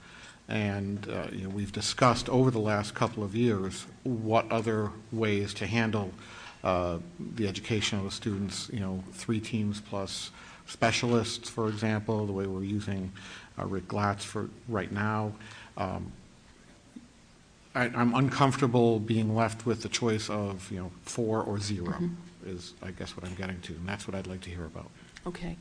[0.47, 5.55] And, uh, you know, we've discussed over the last couple of years what other ways
[5.55, 6.11] to handle
[6.63, 10.29] uh, the education of the students, you know, three teams plus
[10.67, 13.11] specialists, for example, the way we're using
[13.57, 15.33] uh, Rick Glatz for right now.
[15.75, 16.11] Um,
[17.75, 22.09] I, I'm uncomfortable being left with the choice of, you know, four or 0
[22.45, 24.89] is, I guess, what I'm getting to, and that's what I'd like to hear about.
[25.27, 25.57] Okay.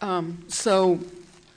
[0.00, 1.00] Um, So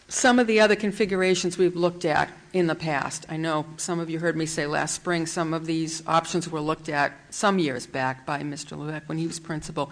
[0.08, 4.10] some of the other configurations we've looked at in the past, I know some of
[4.10, 7.88] you heard me say last spring, some of these options were looked at some years
[7.88, 8.78] back by Mr.
[8.78, 9.92] Levesque when he was principal.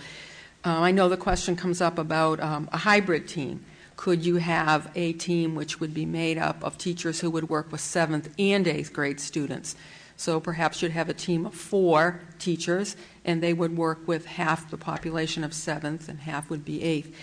[0.63, 3.65] Uh, I know the question comes up about um, a hybrid team.
[4.01, 7.71] Could you have a team which would be made up of teachers who would work
[7.71, 9.75] with seventh and eighth grade students?
[10.17, 14.71] So perhaps you'd have a team of four teachers, and they would work with half
[14.71, 17.15] the population of seventh and half would be eighth.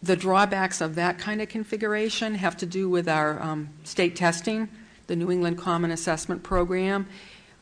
[0.00, 4.68] The drawbacks of that kind of configuration have to do with our um, state testing,
[5.08, 7.08] the New England Common Assessment Program.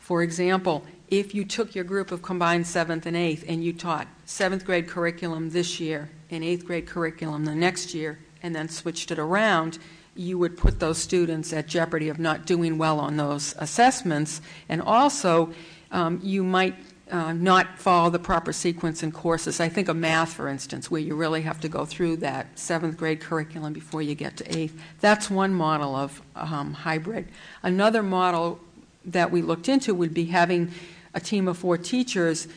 [0.01, 4.07] For example, if you took your group of combined seventh and eighth and you taught
[4.27, 9.11] seventh grade curriculum this year and eighth grade curriculum the next year and then switched
[9.11, 9.79] it around,
[10.15, 14.41] you would put those students at jeopardy of not doing well on those assessments.
[14.69, 15.53] And also,
[15.91, 16.77] um, you might
[17.11, 19.61] uh, not follow the proper sequence in courses.
[19.61, 22.97] I think of math, for instance, where you really have to go through that seventh
[22.97, 24.79] grade curriculum before you get to eighth.
[25.01, 27.29] That's one model of um, hybrid.
[27.63, 28.61] Another model
[29.05, 30.73] that we looked into would be having
[31.15, 32.49] a team of four teachers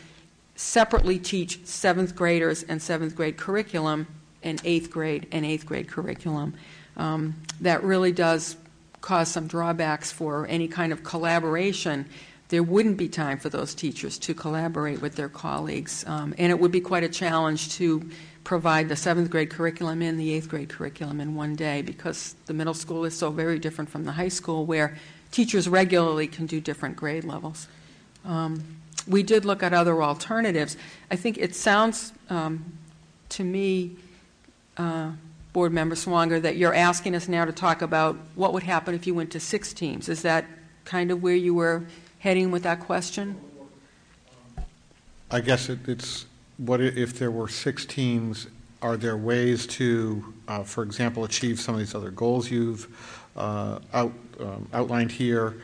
[0.61, 4.05] separately teach seventh graders and seventh grade curriculum
[4.43, 6.53] and eighth grade and eighth grade curriculum.
[6.97, 8.55] Um, that really does
[9.01, 12.05] cause some drawbacks for any kind of collaboration.
[12.49, 16.59] There wouldn't be time for those teachers to collaborate with their colleagues, um, and it
[16.59, 18.07] would be quite a challenge to
[18.43, 22.53] provide the seventh grade curriculum and the eighth grade curriculum in one day because the
[22.53, 24.97] middle school is so very different from the high school where
[25.31, 27.67] teachers regularly can do different grade levels.
[28.25, 30.77] Um, we did look at other alternatives.
[31.09, 32.77] I think it sounds um,
[33.29, 33.91] to me,
[34.77, 35.11] uh,
[35.53, 39.07] Board Member Swanger, that you're asking us now to talk about what would happen if
[39.07, 40.07] you went to six teams.
[40.07, 40.45] Is that
[40.85, 41.83] kind of where you were
[42.19, 43.39] heading with that question?
[45.29, 46.25] I guess it, it's,
[46.57, 48.47] what if there were six teams,
[48.81, 52.87] are there ways to, uh, for example, achieve some of these other goals you've
[53.37, 55.61] uh, out, um, outlined here,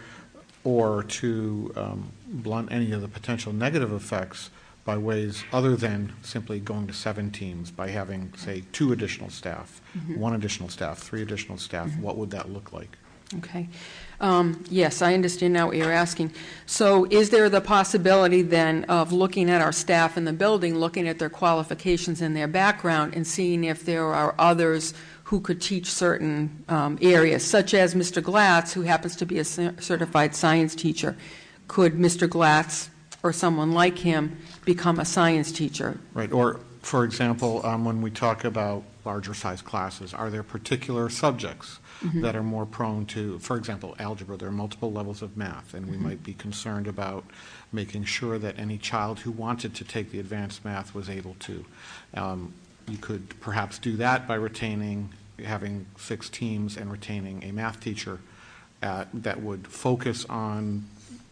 [0.63, 4.49] or to um, blunt any of the potential negative effects
[4.85, 9.81] by ways other than simply going to seven teams, by having, say, two additional staff,
[10.15, 11.97] one additional staff, three additional staff?
[11.99, 12.97] What would that look like?
[13.39, 13.67] Okay.
[14.21, 16.31] Um, Yes, I understand now what you're asking.
[16.65, 21.05] So is there the possibility then of looking at our staff in the building, looking
[21.07, 24.93] at their qualifications and their background, and seeing if there are others
[25.25, 28.21] who could teach certain um, areas, such as Mr.
[28.23, 31.17] Glatz, who happens to be a cer- certified science teacher?
[31.67, 32.27] Could Mr.
[32.27, 32.89] Glatz
[33.23, 35.99] or someone like him become a science teacher?
[36.13, 41.09] Right, or, for example, um, when we talk about larger size classes, are there particular
[41.09, 41.79] subjects
[42.21, 45.89] that are more prone to, for example, algebra, there are multiple levels of math, and
[45.89, 47.23] we might be concerned about
[47.73, 51.65] making sure that any child who wanted to take the advanced math was able to.
[52.13, 52.53] Um,
[52.87, 55.09] You could perhaps do that by retaining,
[55.43, 58.19] having six teams and retaining a math teacher
[58.83, 60.85] uh, that would focus on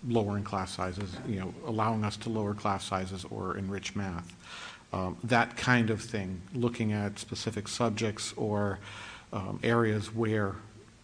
[0.08, 4.36] lowering class sizes, you know, allowing us to lower class sizes or enrich math.
[4.94, 8.80] Um, That kind of thing, looking at specific subjects or
[9.34, 10.56] um, areas where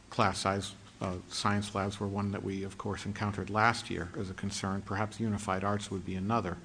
[0.09, 4.29] class size, uh, science labs were one that we, of course, encountered last year as
[4.29, 4.81] a concern.
[4.85, 6.57] Perhaps unified arts would be another.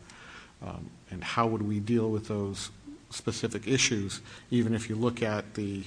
[0.63, 2.71] Um, And how would we deal with those
[3.11, 5.85] specific issues, even if you look at the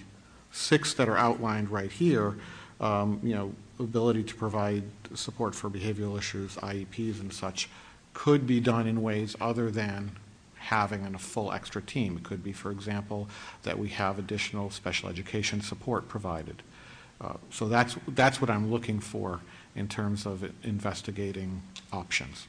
[0.52, 2.38] six that are outlined right here,
[2.80, 4.84] um, you know, ability to provide
[5.14, 7.70] support for behavioral issues, IEPs and such,
[8.14, 10.12] could be done in ways other than
[10.56, 12.18] having a full extra team.
[12.18, 13.30] It could be, for example,
[13.64, 16.62] that we have additional special education support provided.
[17.22, 19.42] Uh, So that's, that's what I'm looking for
[19.76, 21.62] in terms of investigating
[21.92, 22.48] options.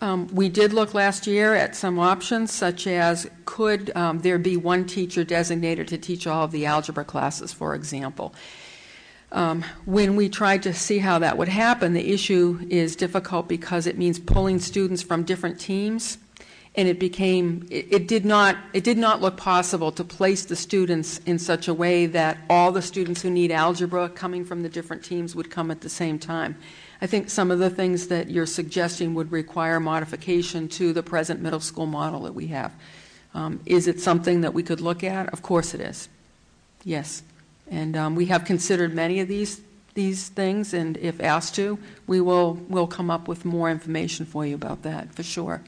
[0.00, 4.56] Um, We did look last year at some options, such as could um, there be
[4.56, 8.34] one teacher designated to teach all of the algebra classes, for example?
[9.30, 13.86] Um, When we tried to see how that would happen, the issue is difficult because
[13.86, 16.18] it means pulling students from different teams,
[16.74, 20.56] and it became, it it did not, it did not look possible to place the
[20.56, 24.68] students in such a way that all the students who need algebra coming from the
[24.68, 26.56] different teams would come at the same time.
[27.02, 31.40] I think some of the things that you're suggesting would require modification to the present
[31.40, 32.72] middle school model that we have.
[33.34, 35.32] Um, Is it something that we could look at?
[35.32, 36.08] Of course it is.
[36.84, 37.22] Yes.
[37.70, 39.60] And um, we have considered many of these,
[39.94, 44.46] these things, and if asked to, we will, will come up with more information for
[44.46, 45.62] you about that, for sure.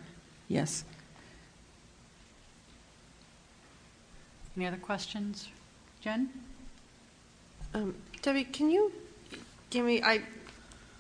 [0.49, 0.85] Yes.
[4.57, 5.49] Any other questions?
[6.01, 6.31] Jen?
[7.75, 8.93] Um, Debbie, can you
[9.69, 10.23] give me, I,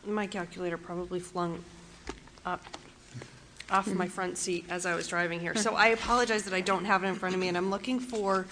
[0.06, 1.62] my calculator probably flung
[2.46, 2.62] up
[3.70, 5.54] off of my front seat as I was driving here.
[5.54, 8.00] So I apologize that I don't have it in front of me, and I'm looking
[8.00, 8.46] for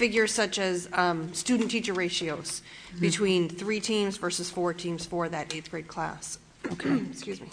[0.00, 2.62] figures such as um, student-teacher ratios
[3.00, 6.38] between three teams versus four teams for that eighth grade class.
[6.72, 6.96] Okay.
[7.10, 7.48] Excuse me.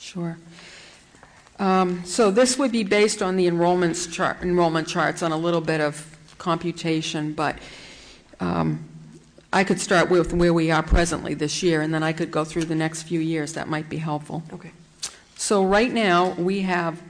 [0.00, 0.36] Sure.
[1.60, 5.60] Um, So this would be based on the enrollments chart, enrollment charts on a little
[5.60, 7.56] bit of computation, but
[8.40, 8.84] um,
[9.52, 12.44] I could start with where we are presently this year, and then I could go
[12.44, 13.52] through the next few years.
[13.52, 14.42] That might be helpful.
[14.52, 14.72] Okay.
[15.36, 17.00] So right now, we have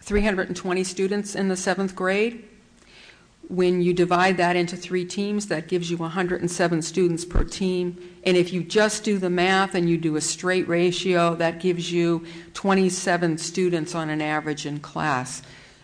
[0.00, 2.46] 320 students in the seventh grade.
[3.50, 7.98] When you divide that into three teams, that gives you 107 students per team.
[8.22, 11.90] And if you just do the math and you do a straight ratio, that gives
[11.90, 12.24] you
[12.54, 15.42] 27 students on an average in class.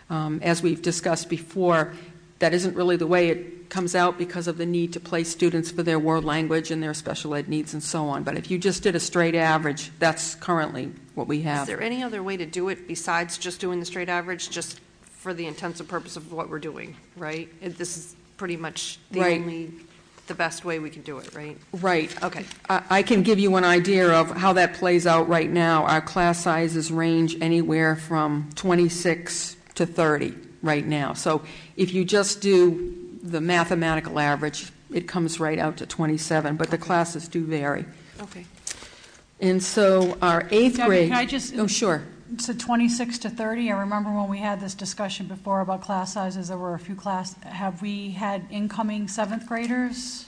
[0.09, 1.91] Um, As we've discussed before,
[2.39, 5.69] that isn't really the way it comes out because of the need to place students
[5.69, 8.23] for their world language and their special ed needs and so on.
[8.23, 11.63] But if you just did a straight average, that's currently what we have.
[11.63, 14.79] Is there any other way to do it besides just doing the straight average, just
[15.17, 17.49] for the intensive purpose of what we're doing, right?
[17.61, 19.41] It- This is pretty much the Right.
[19.41, 19.71] only,
[20.27, 21.57] the best way we can do it, right?
[21.73, 22.11] Right.
[22.23, 22.45] Okay.
[22.69, 25.85] I I can give you an idea of how that plays out right now.
[25.85, 31.13] Our class sizes range anywhere from 26 to 30 right now.
[31.13, 31.41] So
[31.77, 36.77] if you just do the mathematical average, it comes right out to 27, but the
[36.77, 37.85] classes do vary.
[38.21, 38.45] Okay.
[39.39, 41.09] And so our eighth Debbie, grade...
[41.09, 42.03] can I just- Oh, sure.
[42.39, 46.49] So 26 to 30, I remember when we had this discussion before about class sizes,
[46.49, 50.25] there were a few class, have we had incoming seventh graders?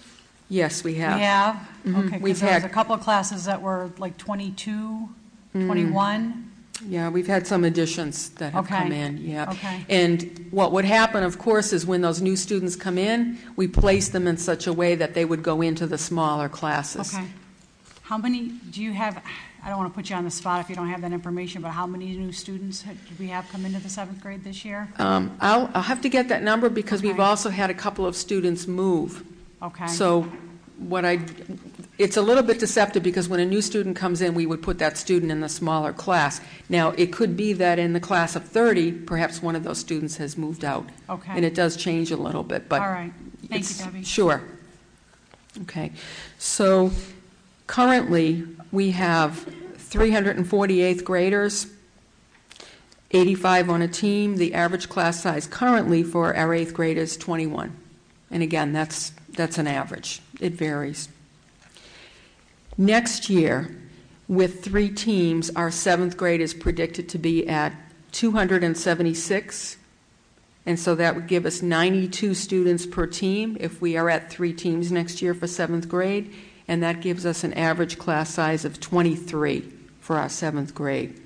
[0.48, 1.18] Yes, we have.
[1.18, 1.56] We have.
[1.56, 1.70] have?
[1.86, 2.06] Mhm.
[2.08, 5.10] Okay, We've because there was a had- couple of classes that were like 22,
[5.54, 6.46] 21.
[6.88, 9.02] Yeah, we've had some additions that have come Okay.
[9.02, 9.50] in, yeah.
[9.52, 9.86] Okay.
[9.90, 14.08] And what would happen, of course, is when those new students come in, we place
[14.08, 17.14] them in such a way that they would go into the smaller classes.
[17.14, 17.26] Okay.
[18.04, 19.22] How many, do you have,
[19.64, 21.62] I don't want to put you on the spot if you don't have that information,
[21.62, 24.64] but how many new students had- did we have come into the seventh grade this
[24.64, 24.88] year?
[24.98, 27.24] Um, I'll, I'll have to get that number because we've Okay.
[27.24, 29.24] also had a couple of students move.
[29.62, 29.88] Okay.
[29.88, 30.32] So
[30.78, 31.20] what I,
[31.98, 34.80] it's a little bit deceptive because when a new student comes in, we would put
[34.80, 36.40] that student in the smaller class.
[36.70, 40.16] Now, it could be that in the class of 30, perhaps one of those students
[40.18, 40.88] has moved out.
[41.10, 41.34] Okay.
[41.36, 42.82] And it does change a little bit, but.
[42.82, 43.12] All right.
[43.42, 44.04] Thank you, it's- Debbie.
[44.06, 44.42] Sure.
[45.64, 45.92] Okay.
[46.38, 46.92] So
[47.68, 51.68] currently, we have 348th graders,
[53.12, 54.38] 85 on a team.
[54.38, 57.76] The average class size currently for our eighth grade is 21.
[58.30, 60.22] And again, that's, that's an average.
[60.40, 61.10] It varies.
[62.78, 63.76] Next year,
[64.28, 67.74] with three teams, our seventh grade is predicted to be at
[68.12, 69.78] 276.
[70.66, 74.54] And so that would give us 92 students per team if we are at three
[74.54, 76.32] teams next year for seventh grade.
[76.70, 79.62] And that gives us an average class size of 23
[80.00, 81.20] for our seventh grade.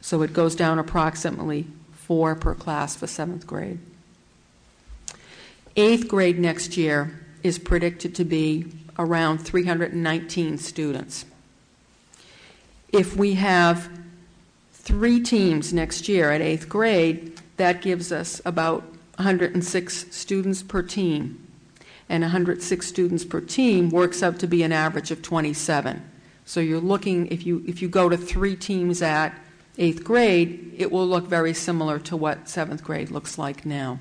[0.00, 3.78] So it goes down approximately four per class for seventh grade.
[5.76, 8.66] Eighth grade next year is predicted to be
[8.98, 11.24] around 319 students.
[12.92, 13.88] If we have
[14.72, 18.82] three teams next year at eighth grade, that gives us about
[19.18, 21.46] 106 students per team.
[22.10, 26.02] And 106 students per team works out to be an average of 27.
[26.44, 29.32] So you're looking, if you, if you go to three teams at
[29.78, 34.00] eighth grade, it will look very similar to what seventh grade looks like now.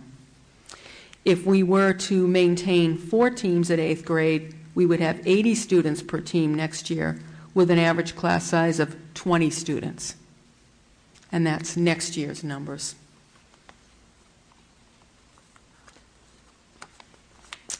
[1.23, 6.02] If we were to maintain four teams at eighth grade, we would have 80 students
[6.02, 7.22] per team next year
[7.53, 10.15] with an average class size of 20 students.
[11.31, 12.95] And that's next year's numbers.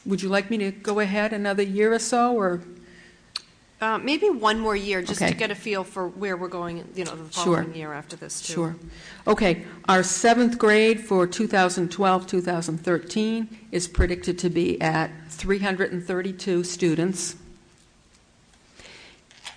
[0.10, 2.62] Would you like me to go ahead another year or so, or?
[3.80, 5.36] Uh, Maybe one more year, just to Okay.
[5.36, 7.58] get a feel for where we're going, you know, the Sure.
[7.58, 8.54] following year after this, too.
[8.54, 8.76] Sure.
[9.28, 17.36] Okay, our seventh grade for 2012, 2013 is predicted to be at 332 students.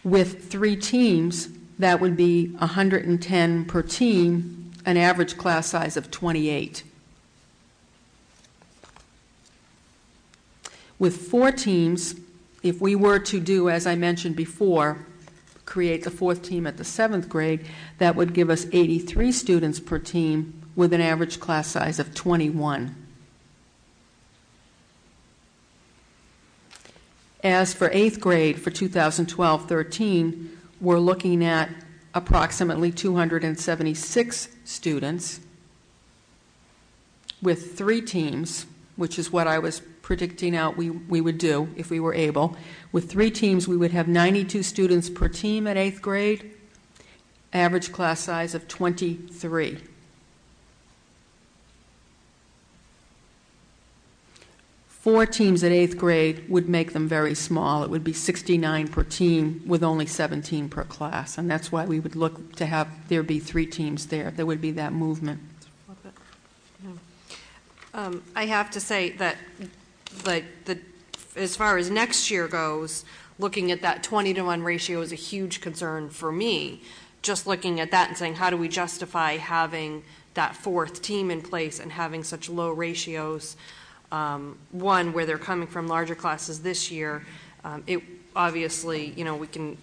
[0.04, 1.48] With three teams,
[1.78, 6.82] that would be 110 per team, an average class size of 28.
[11.02, 12.14] With four teams,
[12.62, 15.04] if we were to do, as I mentioned before,
[15.66, 17.66] create the fourth team at the seventh grade,
[17.98, 22.94] that would give us 83 students per team with an average class size of 21.
[27.42, 31.68] As for eighth grade for 2012 13, we're looking at
[32.14, 35.40] approximately 276 students
[37.42, 41.90] with three teams, which is what I was predicting out we, we would do if
[41.90, 42.56] we were able.
[42.90, 46.50] With three teams, we would have 92 students per team at eighth grade,
[47.52, 49.78] average class size of 23.
[55.02, 57.82] Four teams at eighth grade would make them very small.
[57.82, 61.36] It would be 69 per team with only 17 per class.
[61.36, 64.30] And that's why we would look to have there be three teams there.
[64.30, 65.40] There would be that movement.
[67.94, 69.36] Um, I have to say that,
[70.64, 70.78] the,
[71.36, 73.04] as far as next year goes,
[73.38, 76.82] looking at that 20 to 1 ratio is a huge concern for me.
[77.22, 80.02] Just looking at that and saying, how do we justify having
[80.34, 83.56] that fourth team in place and having such low ratios?
[84.12, 87.24] um, one, where they're coming from larger classes this year.
[87.64, 88.02] Um, it
[88.36, 89.78] obviously, you know, we can,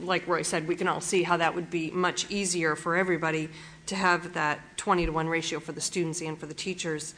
[0.00, 3.48] like Roy said, we can all see how that would be much easier for everybody
[3.86, 7.14] to have that 20 to 1 ratio for the students and for the teachers.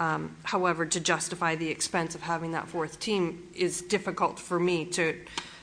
[0.00, 4.84] Um, however, to justify the expense of having that fourth team is difficult for me
[4.86, 5.16] to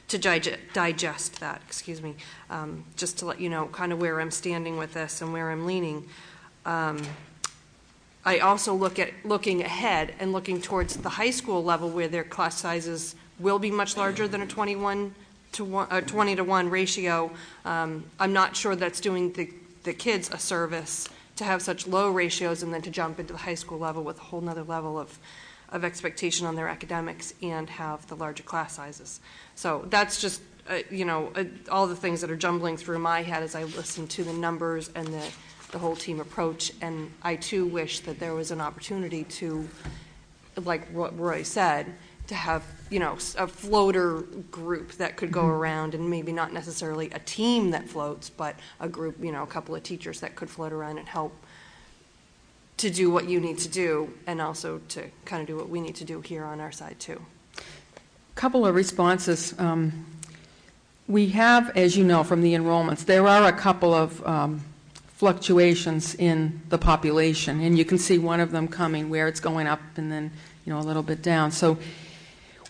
[0.08, 0.18] to
[0.74, 1.62] digest that.
[1.66, 2.16] Excuse me.
[2.50, 5.50] Um, just to let you know, kind of where I'm standing with this and where
[5.50, 6.06] I'm leaning.
[6.66, 7.02] Um,
[8.26, 12.26] I also look at looking ahead and looking towards the high school level where their
[12.26, 15.16] class sizes will be much larger than a 21
[15.54, 17.32] to one, a 20 to 1 ratio.
[17.66, 19.50] Um, I'm not sure that's doing the,
[19.84, 21.08] the kids a service
[21.42, 24.18] to have such low ratios and then to jump into the high school level with
[24.20, 25.18] a whole nother level of,
[25.70, 29.20] of expectation on their academics and have the larger class sizes.
[29.56, 33.24] So that's just, uh, you know, uh, all the things that are jumbling through my
[33.24, 35.28] head as I listen to the numbers and the
[35.72, 36.74] the whole team approach.
[36.82, 39.68] And I too wish that there was an opportunity to,
[40.58, 41.94] like what Roy said,
[42.28, 45.52] to have you know a floater group that could go mm-hmm.
[45.52, 49.48] around and maybe not necessarily a team that floats, but a group, you know, a
[49.48, 51.34] couple of teachers that could float around and help
[52.78, 55.80] to do what you need to do and also to kind of do what we
[55.80, 57.22] need to do here on our side too.
[57.58, 59.58] A couple of responses.
[59.58, 60.06] Um,
[61.08, 64.64] we have, as you know from the enrollments, there are a couple of um,
[65.22, 67.62] fluctuations in the population.
[67.62, 70.32] And you can see one of them coming where it's going up and then,
[70.66, 71.52] you know, a little bit down.
[71.52, 71.78] So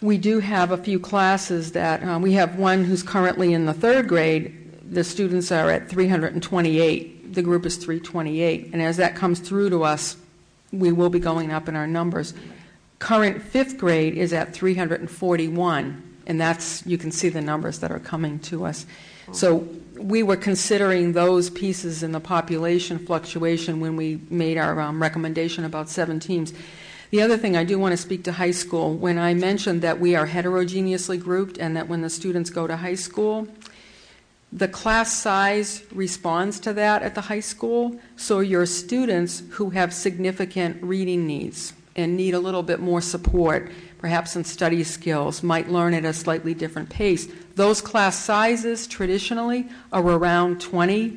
[0.02, 3.74] we do have a few classes that um, we have one who's currently in the
[3.74, 4.58] third grade.
[4.92, 7.34] The students are at 328.
[7.34, 8.72] The group is 328.
[8.74, 10.18] And as that comes through to us,
[10.72, 12.34] we will be going up in our numbers.
[13.00, 16.04] Current fifth grade is at 341.
[16.28, 18.86] And that's, you can see the numbers that are coming to us.
[19.32, 19.68] So
[19.98, 25.64] we were considering those pieces in the population fluctuation when we made our um, recommendation
[25.64, 26.54] about seven teams.
[27.12, 28.94] The other thing I do want to speak to high school.
[28.96, 32.78] When I mentioned that we are heterogeneously grouped and that when the students go to
[32.78, 33.50] high school,
[34.54, 38.00] the class size responds to that at the high school.
[38.16, 43.70] So your students who have significant reading needs and need a little bit more support,
[43.98, 47.28] perhaps in study skills, might learn at a slightly different pace.
[47.56, 51.10] Those class sizes traditionally are around 20,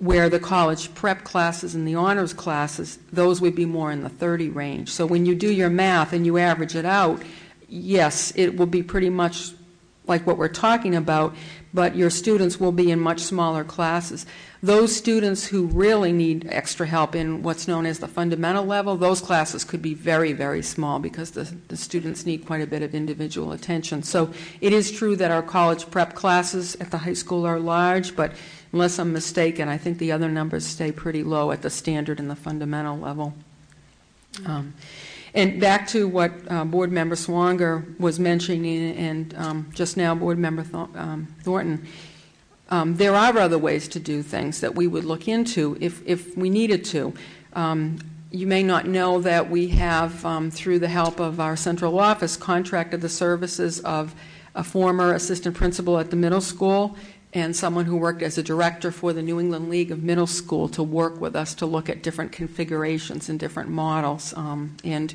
[0.00, 4.08] where the college prep classes and the honors classes, those would be more in the
[4.08, 4.88] 30 range.
[4.88, 7.22] So when you do your math and you average it out,
[7.68, 9.52] yes, it will be pretty much
[10.06, 11.34] like what we're talking about,
[11.72, 14.26] but your students will be in much smaller classes.
[14.62, 19.20] Those students who really need extra help in what's known as the fundamental level, those
[19.20, 22.94] classes could be very, very small because the, the students need quite a bit of
[22.94, 24.02] individual attention.
[24.02, 28.16] So it is true that our college prep classes at the high school are large,
[28.16, 28.32] but
[28.72, 32.30] unless I'm mistaken, I think the other numbers stay pretty low at the standard and
[32.30, 33.34] the fundamental level.
[34.46, 34.74] Um,
[35.34, 40.38] and back to what uh, Board Member Swanger was mentioning, and um, just now Board
[40.38, 41.86] Member Th- um, Thornton,
[42.70, 46.36] um, there are other ways to do things that we would look into if, if
[46.36, 47.12] we needed to.
[47.52, 47.98] Um,
[48.30, 52.36] you may not know that we have, um, through the help of our central office,
[52.36, 54.14] contracted the services of
[54.54, 56.96] a former assistant principal at the middle school
[57.32, 60.68] and someone who worked as a director for the New England League of Middle School
[60.70, 64.34] to work with us to look at different configurations and different models.
[64.36, 65.14] Um, and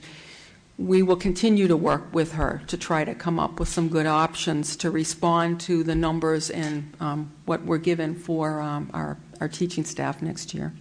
[0.77, 4.05] we will continue to work with her to try to come up with some good
[4.05, 9.47] options to respond to the numbers and um, what we're given for um, our, our
[9.47, 10.73] teaching staff next year.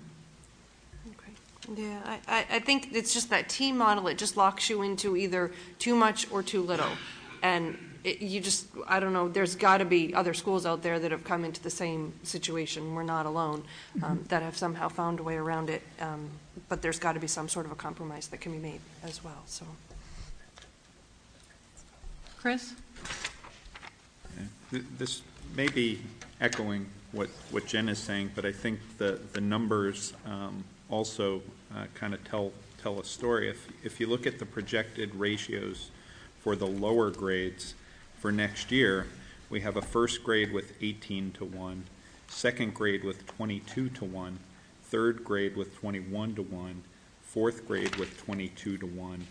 [1.75, 5.17] Yeah, I, I, I think it's just that team model, it just locks you into
[5.17, 6.91] either too much or too little.
[7.43, 10.99] And it, you just, I don't know, there's got to be other schools out there
[10.99, 13.65] that have come into the same situation, we're not alone,
[14.03, 15.83] um, that have somehow found a way around it.
[16.01, 16.29] Um,
[16.69, 19.25] but there's got to be some sort of a compromise that can be made as
[19.25, 19.65] well, so.
[22.39, 22.75] Chris?
[24.71, 25.23] Th- This
[25.57, 26.01] may be
[26.43, 31.41] echoing what, what Jen is saying, but I think the, the numbers um, also
[31.95, 32.53] kind of tell,
[32.83, 33.49] tell a story.
[33.49, 35.91] If, if you look at the projected ratios
[36.41, 37.75] for the lower grades
[38.25, 39.07] for next year,
[39.51, 41.85] we have a first grade with 18 to 1,
[42.27, 44.39] second grade with 22 to 1,
[44.85, 46.83] third grade with 21 to 1,
[47.21, 49.27] fourth grade with 22 to 1,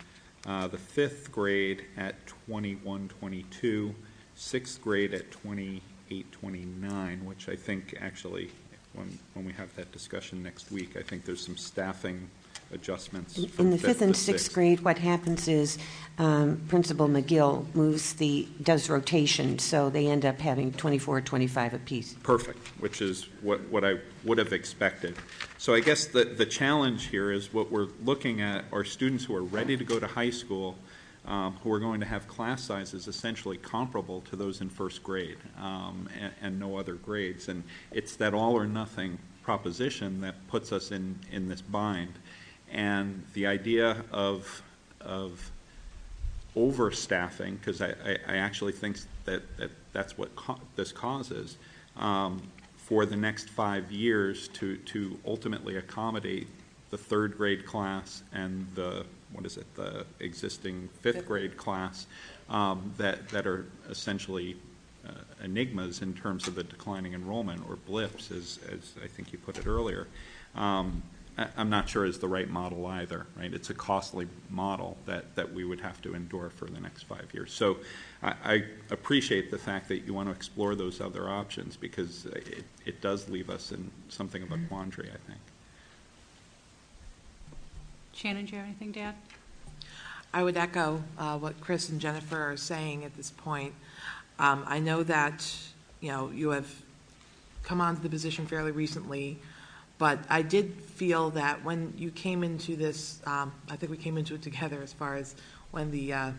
[0.46, 3.96] uh, the fifth grade at 21 22,
[4.36, 8.52] sixth grade at 28 29, which I think actually,
[8.94, 12.30] when, when we have that discussion next week, I think there's some staffing
[12.74, 13.38] adjustments.
[13.38, 15.78] In- the fifth and to sixth grade, what happens is
[16.18, 22.16] um, Principal McGill moves the, does rotation, so they end up having 24, 25 apiece.
[22.24, 25.16] Perfect, which is what, what I would have expected.
[25.58, 29.36] So I guess the, the challenge here is what we're looking at are students who
[29.36, 30.76] are ready to go to high school,
[31.26, 35.38] um, who are going to have class sizes essentially comparable to those in first grade
[35.58, 37.48] um, and, and no other grades.
[37.48, 42.14] And it's that all or nothing proposition that puts us in, in this bind.
[42.74, 44.64] And the idea of,
[45.00, 45.52] of
[46.58, 50.30] overstaffing, because I, I, I actually think that, that that's what
[50.76, 51.58] this causes,
[51.96, 52.42] um,
[52.78, 56.48] for the next five years to, to ultimately accommodate
[56.90, 62.08] the third grade class and the, what is it, the existing fifth grade class,
[62.50, 64.58] um, that, that are essentially
[65.08, 65.12] uh,
[65.44, 69.58] enigmas in terms of the declining enrollment, or blips, as, as I think you put
[69.58, 70.08] it earlier.
[70.56, 71.02] Um,
[71.38, 73.52] I'm not sure is the right model either, right?
[73.52, 77.28] It's a costly model that, that we would have to endure for the next five
[77.34, 77.52] years.
[77.52, 77.78] So
[78.22, 82.64] I, I appreciate the fact that you want to explore those other options because it,
[82.86, 85.40] it does leave us in something of a quandary, I think.
[88.14, 89.16] Shannon, do you have anything to add?
[90.36, 93.74] I would echo uh, what Chris and Jennifer are saying at this point.
[94.38, 95.52] Um, I know that,
[96.00, 96.72] you know, you have
[97.64, 99.40] come onto the position fairly recently,
[100.04, 104.18] but I did feel that when you came into this, um, I think we came
[104.18, 105.34] into it together as far as
[105.72, 106.32] when the, uh,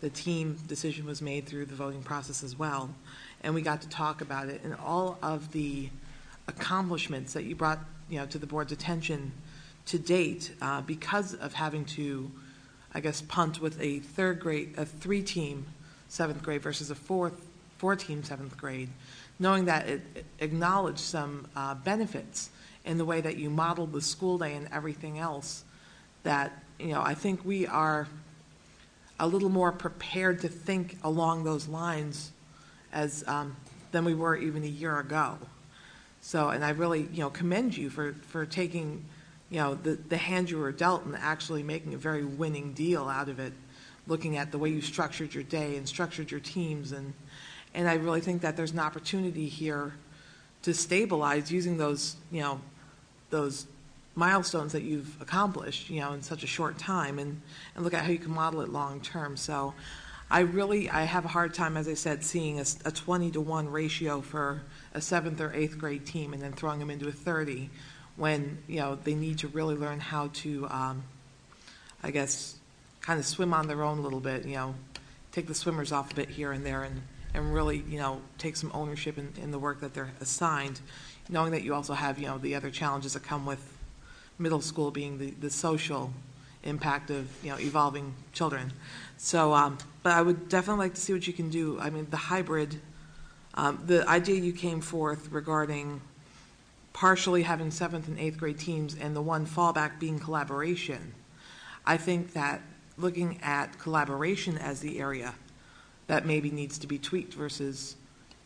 [0.00, 2.90] the team decision was made through the voting process as well,
[3.44, 5.88] and we got to talk about it, and all of the
[6.48, 7.78] accomplishments that you brought,
[8.10, 9.30] you know, to the board's attention
[9.84, 12.28] to date, uh, because of having to,
[12.92, 15.64] I guess, punt with a third grade, a three-team
[16.08, 17.46] seventh grade versus a fourth,
[17.78, 18.88] four-team seventh grade,
[19.38, 20.02] knowing that it
[20.40, 22.50] acknowledged some uh, benefits
[22.86, 25.64] in the way that you modeled the school day and everything else,
[26.22, 28.08] that, you know, I think we are
[29.18, 32.30] a little more prepared to think along those lines
[32.92, 33.56] as, um,
[33.90, 35.36] than we were even a year ago.
[36.20, 39.04] So, and I really, you know, commend you for, for taking,
[39.50, 43.08] you know, the, the hand you were dealt and actually making a very winning deal
[43.08, 43.52] out of it,
[44.06, 46.92] looking at the way you structured your day and structured your teams.
[46.92, 47.14] And,
[47.74, 49.94] and I really think that there's an opportunity here
[50.62, 52.60] to stabilize using those, you know,
[53.36, 53.66] those
[54.14, 57.40] milestones that you've accomplished, you know, in such a short time and,
[57.74, 59.36] and look at how you can model it long term.
[59.36, 59.74] So
[60.30, 63.68] I really, I have a hard time, as I said, seeing a 20 to 1
[63.68, 64.62] ratio for
[64.94, 67.68] a seventh or eighth grade team and then throwing them into a 30
[68.16, 71.02] when, you know, they need to really learn how to, um,
[72.02, 72.56] I guess,
[73.02, 74.74] kind of swim on their own a little bit, you know,
[75.30, 77.02] take the swimmers off a bit here and there and,
[77.34, 80.80] and really, you know, take some ownership in, in the work that they're assigned,
[81.28, 83.76] knowing that you also have, you know, the other challenges that come with
[84.38, 86.12] middle school being the, the social
[86.62, 88.72] impact of, you know, evolving children.
[89.16, 91.78] So, um, but I would definitely like to see what you can do.
[91.80, 92.80] I mean, the hybrid,
[93.54, 96.00] um, the idea you came forth regarding
[96.92, 101.12] partially having seventh and eighth grade teams and the one fallback being collaboration.
[101.84, 102.62] I think that
[102.96, 105.34] looking at collaboration as the area
[106.06, 107.96] that maybe needs to be tweaked versus,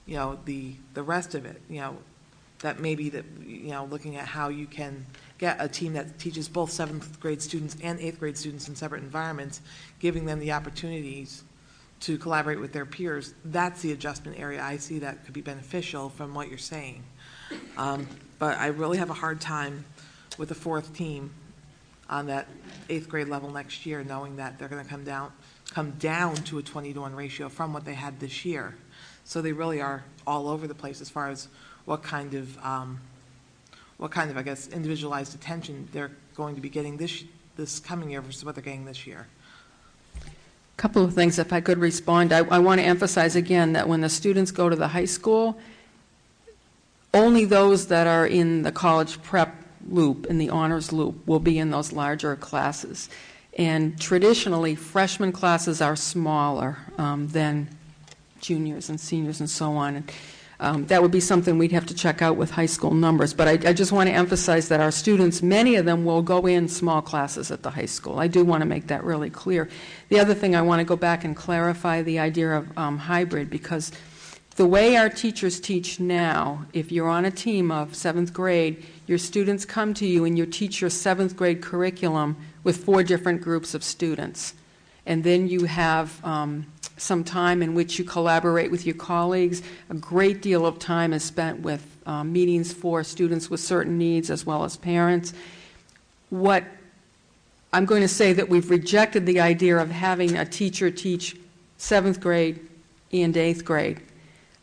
[0.06, 1.96] you know, the, the rest of it, you know,
[2.60, 5.06] that maybe that, you know, looking at how you can
[5.38, 9.02] get a team that teaches both seventh grade students and eighth grade students in separate
[9.02, 9.60] environments,
[9.98, 11.42] giving them the opportunities
[12.00, 16.08] to collaborate with their peers, that's the adjustment area I see that could be beneficial
[16.08, 17.02] from what you're saying.
[17.76, 18.06] Um,
[18.38, 19.84] But I really have a hard time
[20.38, 21.30] with a fourth team
[22.08, 22.48] on that
[22.88, 25.30] eighth grade level next year, knowing that they're going to come down,
[25.72, 28.76] come down to a 20 to 1 ratio from what they had this year.
[29.24, 31.48] So they really are all over the place as far as
[31.90, 33.00] what kind of, um,
[33.96, 37.24] what kind of, I guess, individualized attention they're going to be getting this,
[37.56, 39.26] this coming year versus what they're getting this year.
[40.16, 40.20] A
[40.76, 42.32] couple of things, if I could respond.
[42.32, 45.58] I, I want to emphasize again that when the students go to the high school,
[47.12, 49.52] only those that are in the college prep
[49.88, 53.10] loop, in the honors loop, will be in those larger classes.
[53.58, 57.68] And traditionally, freshman classes are smaller um, than
[58.40, 59.96] juniors and seniors and so on.
[59.96, 60.12] And,
[60.60, 63.32] um, that would be something we'd have to check out with high school numbers.
[63.32, 66.46] But I, I, just want to emphasize that our students, many of them will go
[66.46, 68.18] in small classes at the high school.
[68.18, 69.70] I do want to make that really clear.
[70.10, 73.48] The other thing I want to go back and clarify the idea of um, hybrid
[73.48, 73.90] because
[74.56, 79.16] the way our teachers teach now, if you're on a team of seventh grade, your
[79.16, 83.72] students come to you and you teach your seventh grade curriculum with four different groups
[83.72, 84.52] of students.
[85.06, 86.66] And then you have um,
[87.00, 89.62] some time in which you collaborate with your colleagues.
[89.88, 94.30] A great deal of time is spent with um, meetings for students with certain needs
[94.30, 95.32] as well as parents.
[96.28, 96.64] What
[97.72, 101.36] I'm going to say that we've rejected the idea of having a teacher teach
[101.78, 102.68] seventh grade
[103.12, 104.00] and eighth grade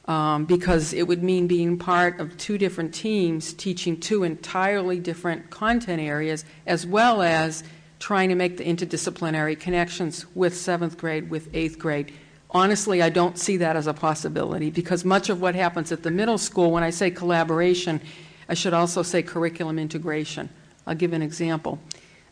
[0.05, 5.49] um, because it would mean being part of two different teams teaching two entirely different
[5.49, 7.64] content areas as well as
[7.99, 12.14] trying to make the interdisciplinary connections with seventh grade, with eighth grade.
[12.52, 16.11] Honestly, I don't see that as a possibility because much of what happens at the
[16.11, 17.99] middle school, when I say collaboration,
[18.48, 20.49] I should also say curriculum integration.
[20.86, 21.80] I'll give an example.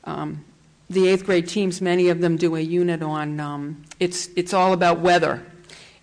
[0.05, 0.45] Um,
[0.89, 4.71] the eighth grade teams, many of them do a unit on um, it's it's all
[4.71, 5.43] about weather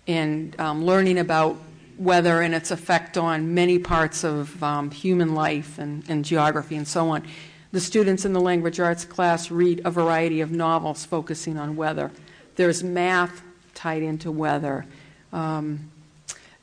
[0.07, 1.57] and um, learning about
[1.97, 6.87] weather and its effect on many parts of um, human life and, and geography and
[6.87, 7.23] so on.
[7.71, 12.11] The students in the language arts class read a variety of novels focusing on weather.
[12.55, 13.41] There's math
[13.83, 14.85] tied into weather.
[15.33, 15.91] Um,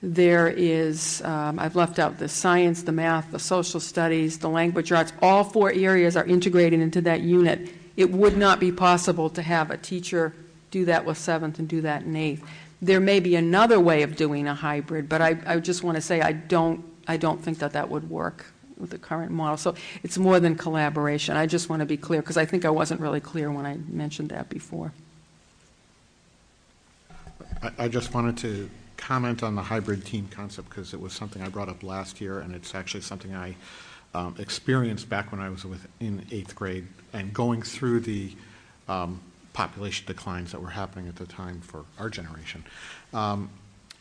[0.03, 4.91] there is, um, I've left out the science, the math, the social studies, the language
[4.91, 5.13] arts.
[5.21, 7.69] All four areas are integrated into that unit.
[7.99, 10.33] It would not be possible to have a teacher
[10.71, 12.43] do that with seventh and do that in eighth.
[12.81, 16.01] There may be another way of doing a hybrid, but I, I just want to
[16.01, 18.47] say I don't, I don't think that that would work
[18.79, 19.59] with the current model.
[19.59, 21.37] So it's more than collaboration.
[21.37, 23.77] I just want to be clear because I think I wasn't really clear when I
[23.89, 24.95] mentioned that before.
[27.63, 31.49] I, just wanted to comment on the hybrid team concept because it was something I
[31.49, 33.55] brought up last year, and it's actually something I
[34.15, 38.33] um, experienced back when I was with, in eighth grade and going through the
[38.89, 39.21] um,
[39.53, 42.65] population declines that were happening at the time for our generation.
[43.13, 43.51] Um,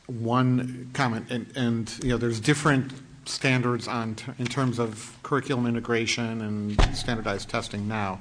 [0.07, 2.91] one comment, and, and, you know, there's different
[3.25, 8.19] standards on in terms of curriculum integration and standardized testing now.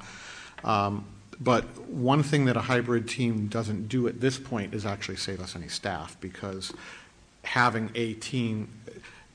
[0.65, 1.05] Um,
[1.41, 5.41] but one thing that a hybrid team doesn't do at this point is actually save
[5.41, 6.73] us any staff because
[7.45, 8.69] having a team,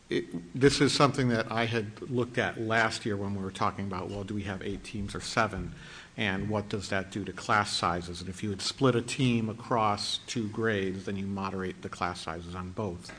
[0.09, 3.85] it, this is something that I had looked at last year when we were talking
[3.85, 5.73] about, well, do we have eight teams or seven?
[6.17, 8.19] And what does that do to class sizes?
[8.19, 12.21] And if you would split a team across two grades, then you moderate the class
[12.21, 13.11] sizes on both.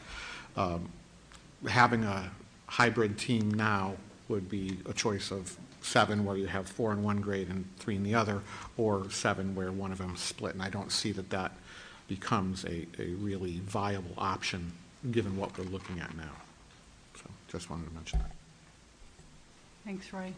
[0.57, 0.91] Um,
[1.67, 2.31] having a
[2.67, 3.97] hybrid team now
[4.29, 7.95] would be a choice of seven where you have four in one grade and three
[7.97, 8.41] in the other,
[8.77, 10.55] or seven where one of them is split.
[10.55, 11.53] And I don't see that that
[12.09, 14.73] becomes a, a really viable option
[15.11, 16.33] given what we're looking at now.
[17.17, 18.31] So just wanted to mention that.
[19.85, 20.33] Thanks, Roy.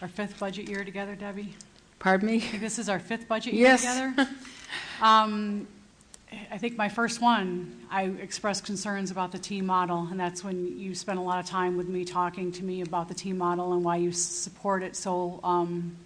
[0.00, 1.54] Our fifth budget year together, Debbie?
[1.98, 2.36] Pardon me?
[2.36, 3.80] I think this is our fifth budget year Yes.
[3.80, 4.30] together.
[5.02, 5.66] Um,
[6.50, 10.78] I think my first one, I expressed concerns about the team model, and that's when
[10.78, 13.72] you spent a lot of time with me talking to me about the team model
[13.72, 15.96] and why you support it so um,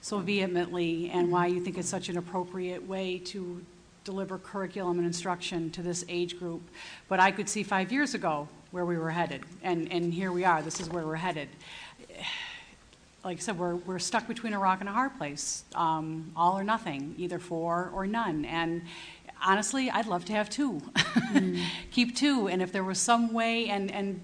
[0.00, 3.64] so vehemently, and why you think it's such an appropriate way to
[4.04, 6.62] deliver curriculum and instruction to this age group.
[7.08, 10.44] But I could see five years ago where we were headed, and and here we
[10.44, 10.62] are.
[10.62, 11.48] This is where we're headed.
[13.24, 16.56] Like I said, we're, we're stuck between a rock and a hard place, um, all
[16.56, 18.44] or nothing, either four or none.
[18.44, 18.82] And
[19.44, 20.82] honestly, I'd love to have two.
[21.90, 22.48] Keep two.
[22.48, 24.20] And if there was some way, and, and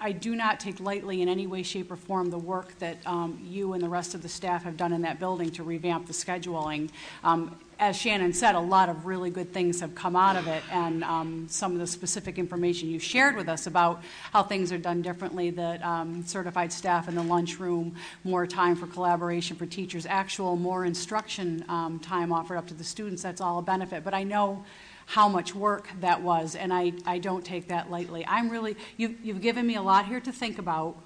[0.00, 3.40] I do not take lightly in any way, shape, or form the work that um,
[3.42, 6.12] you and the rest of the staff have done in that building to revamp the
[6.12, 6.90] scheduling.
[7.24, 10.62] Um, as Shannon said, a lot of really good things have come out of it,
[10.72, 14.02] and um, some of the specific information you shared with us about
[14.32, 17.94] how things are done differently, that um, certified staff in the lunchroom,
[18.24, 22.84] more time for collaboration for teachers, actual more instruction um, time offered up to the
[22.84, 24.02] students, that's all a benefit.
[24.02, 24.64] But I know
[25.08, 28.26] how much work that was, and I, I don't take that lightly.
[28.28, 30.96] I'm really, you, you've given me a lot here to think about.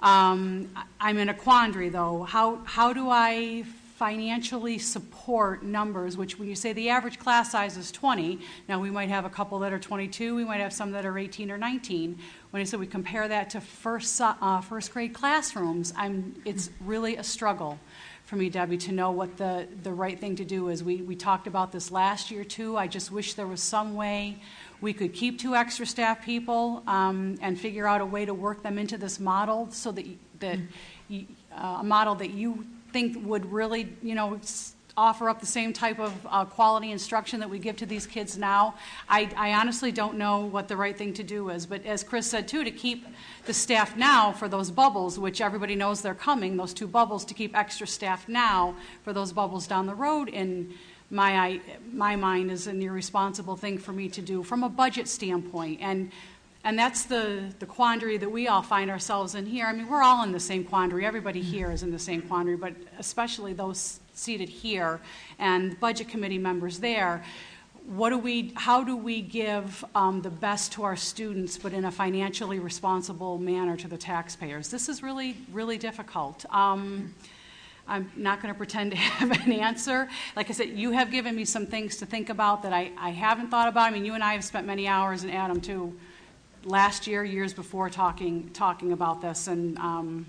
[0.00, 2.24] Um, I- I'm in a quandary, though.
[2.24, 3.64] How, how do I
[3.96, 8.90] financially support numbers, which when you say the average class size is 20, now we
[8.90, 11.56] might have a couple that are 22, we might have some that are 18 or
[11.56, 12.18] 19.
[12.50, 16.68] When I say we compare that to first, so- uh, first grade classrooms, I'm, it's
[16.84, 17.78] really a struggle
[18.30, 20.84] for me, Debbie, to know what the, the right thing to do is.
[20.84, 22.76] We, we talked about this last year, too.
[22.76, 24.36] I just wish there was some way
[24.80, 28.62] we could keep two extra staff people um, and figure out a way to work
[28.62, 30.06] them into this model so that,
[30.38, 30.60] that,
[31.10, 34.38] uh, a model that you think would really, you know,
[35.00, 38.36] offer up the same type of uh, quality instruction that we give to these kids
[38.36, 38.74] now.
[39.08, 42.26] I, I honestly don't know what the right thing to do is, but as Chris
[42.26, 43.06] said too, to keep
[43.46, 47.34] the staff now for those bubbles, which everybody knows they're coming, those two bubbles, to
[47.34, 50.74] keep extra staff now for those bubbles down the road, in
[51.10, 51.60] my,
[51.92, 55.80] my mind is an irresponsible thing for me to do from a budget standpoint.
[55.82, 56.12] And
[56.62, 59.64] and that's the, the quandary that we all find ourselves in here.
[59.66, 61.06] I mean, we're all in the same quandary.
[61.06, 65.00] Everybody here is in the same quandary, but especially those seated here
[65.38, 67.24] and budget committee members there.
[67.86, 71.86] What do we, how do we give um, the best to our students, but in
[71.86, 74.68] a financially responsible manner to the taxpayers?
[74.68, 76.44] This is really, really difficult.
[76.50, 77.14] Um,
[77.88, 80.08] I'm not going to pretend to have an answer.
[80.36, 83.10] Like I said, you have given me some things to think about that I, I
[83.10, 83.88] haven't thought about.
[83.88, 85.98] I mean, you and I have spent many hours, and Adam too,
[86.64, 90.26] last year, years before, talking, talking about this, and, um,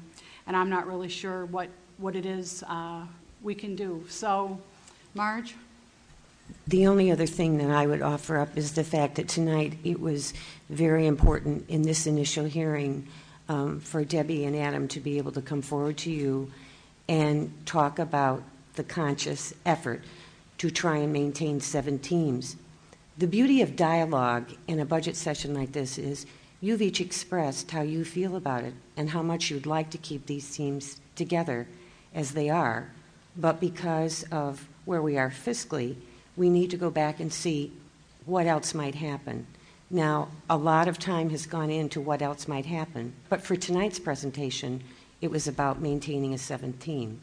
[0.48, 3.06] and I'm not really sure what, what it is uh,
[3.44, 4.06] we can do.
[4.10, 4.60] So,
[5.14, 5.56] Marge?
[6.68, 10.00] The only other thing that I would offer up is the fact that tonight it
[10.00, 10.34] was
[10.70, 13.08] very important in this initial hearing
[13.50, 16.52] um, for Debbie and Adam to be able to come forward to you
[17.08, 18.44] and talk about
[18.76, 20.04] the conscious effort
[20.58, 22.56] to try and maintain seven teams.
[23.18, 26.26] The beauty of dialogue in a budget session like this is
[26.62, 30.26] you've each expressed how you feel about it and how much you'd like to keep
[30.26, 31.68] these teams together
[32.14, 32.90] as they are.
[33.36, 35.96] But because of where we are fiscally,
[36.36, 37.72] we need to go back and see
[38.26, 39.48] what else might happen.
[39.90, 44.00] Now, a lot of time has gone into what else might happen, but for tonight's
[44.00, 44.84] presentation,
[45.20, 47.20] it was about maintaining a 17.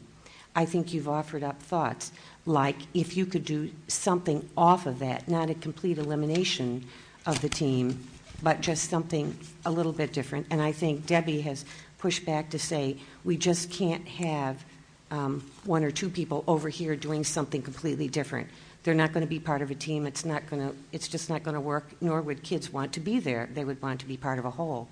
[0.55, 2.11] I think you've offered up thoughts
[2.45, 6.85] like if you could do something off of that, not a complete elimination
[7.25, 8.07] of the team,
[8.41, 10.47] but just something a little bit different.
[10.49, 11.65] And I think Debbie has
[11.97, 14.63] pushed back to say we just can't have
[15.09, 18.47] one or two people over here doing something completely different.
[18.83, 20.05] They're not going to be part of a team.
[20.05, 20.75] It's not going to.
[20.91, 21.91] It's just not going to work.
[22.01, 23.49] Nor would kids want to be there.
[23.53, 24.87] They would want to be part of a whole.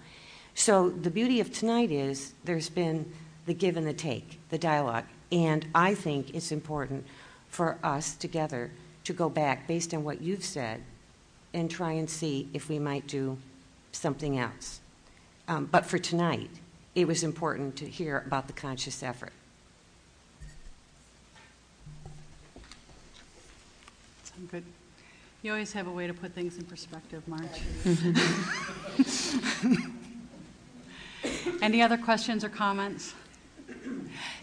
[0.56, 3.12] So the beauty of tonight is there's been
[3.46, 7.06] the give and the take, the dialogue, and I think it's important
[7.48, 8.72] for us together
[9.04, 10.82] to go back based on what you've said
[11.54, 13.38] and try and see if we might do
[13.92, 14.82] something else.
[15.48, 16.50] Um, but for tonight,
[16.94, 19.32] it was important to hear about the conscious effort.
[24.38, 24.64] Sound good?
[25.42, 27.44] You always have a way to put things in perspective, Marge.
[31.64, 33.16] Any other questions or comments?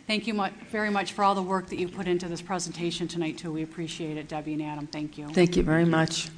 [0.08, 3.06] Thank you mu- very much for all the work that you put into this presentation
[3.06, 3.52] tonight, too.
[3.52, 4.88] We appreciate it, Debbie and Adam.
[4.88, 5.28] Thank you.
[5.28, 6.28] Thank you very much.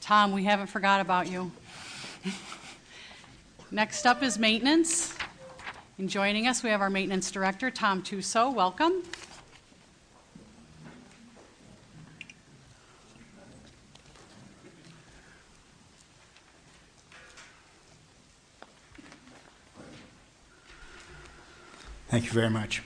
[0.00, 1.50] Tom, we haven't forgot about you.
[3.72, 5.16] Next up is maintenance.
[5.98, 8.54] And joining us, we have our maintenance director, Tom Tuso.
[8.54, 9.02] Welcome.
[22.08, 22.82] Thank you very much.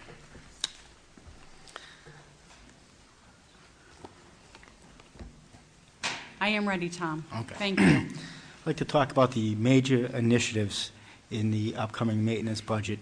[6.41, 7.25] I am ready, Tom.
[7.41, 7.55] Okay.
[7.57, 7.87] Thank you.
[7.87, 10.91] I'd like to talk about the major initiatives
[11.31, 12.99] in the upcoming maintenance budget.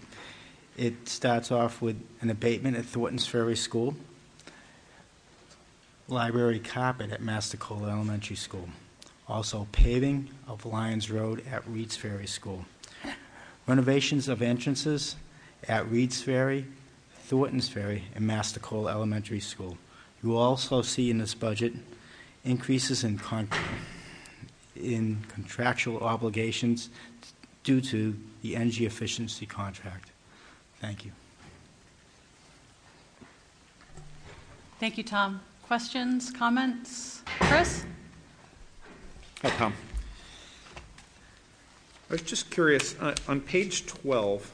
[0.75, 3.95] It starts off with an abatement at Thornton's Ferry School,
[6.09, 8.67] library carpet at Mastricola Elementary School,
[9.27, 12.65] also paving of Lyons Road at Reed's Ferry School,
[13.67, 15.15] renovations of entrances
[15.67, 16.65] at Reed's Ferry,
[17.23, 19.77] Thornton's Ferry, and Mastricola Elementary School.
[20.23, 21.73] You will also see in this budget
[22.43, 23.49] increases in, con-
[24.75, 26.89] in contractual obligations
[27.63, 30.09] due to the energy efficiency contract.
[30.79, 31.11] Thank you.
[34.79, 35.41] Thank you, Tom.
[35.63, 37.21] Questions, comments?
[37.41, 37.85] Chris?
[39.41, 39.73] Hi, Tom.
[42.09, 44.51] I was just curious, uh, on page 12,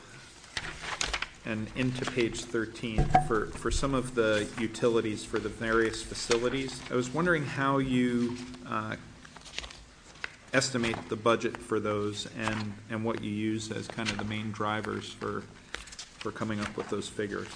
[1.46, 6.82] and into page 13 for, for some of the utilities for the various facilities.
[6.90, 8.36] I was wondering how you
[8.68, 8.96] uh,
[10.54, 14.52] estimate the budget for those and, and what you use as kind of the main
[14.52, 15.44] drivers for,
[16.18, 17.48] for coming up with those figures.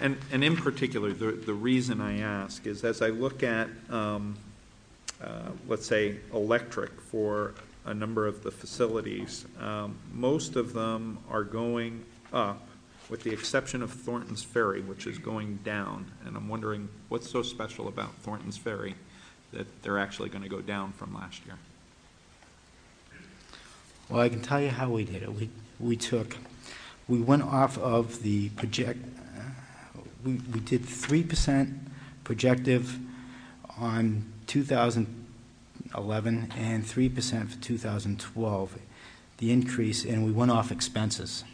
[0.00, 4.36] And, and in particular, the, the reason I ask is as I look at, um,
[5.20, 7.54] uh, let's say, electric for
[7.88, 12.68] a number of the facilities, um, most of them are going up,
[13.08, 16.12] with the exception of Thornton's Ferry, which is going down.
[16.26, 18.94] And I'm wondering what's so special about Thornton's Ferry
[19.52, 21.56] that they're actually going to go down from last year?
[24.08, 25.32] Well, I can tell you how we did it.
[25.32, 25.50] We,
[25.80, 26.36] we took,
[27.08, 29.04] we went off of the project,
[29.36, 31.78] uh, we, we did 3%
[32.24, 32.98] projective
[33.78, 34.30] on
[35.88, 38.78] 2011 and 3% for 2012,
[39.38, 41.44] the increase, and we went off expenses.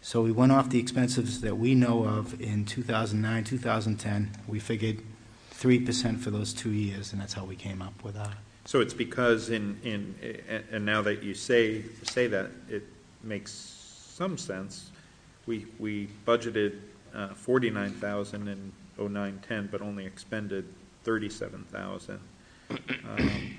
[0.00, 4.30] So we went off the expenses that we know of in 2009, 2010.
[4.48, 5.00] We figured
[5.54, 8.32] 3% for those two years, and that's how we came up with our.
[8.64, 10.14] So it's because in, in,
[10.70, 12.84] and now that you say, say that, it
[13.22, 14.90] makes some sense.
[15.46, 16.78] We, we budgeted
[17.14, 20.64] uh, 49,000 in 0910, but only expended
[21.04, 22.20] 37,000.
[23.08, 23.56] Um,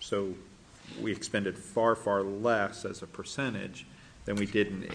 [0.00, 0.34] So
[1.00, 3.86] we expended far, far less as a percentage
[4.24, 4.88] than we did in,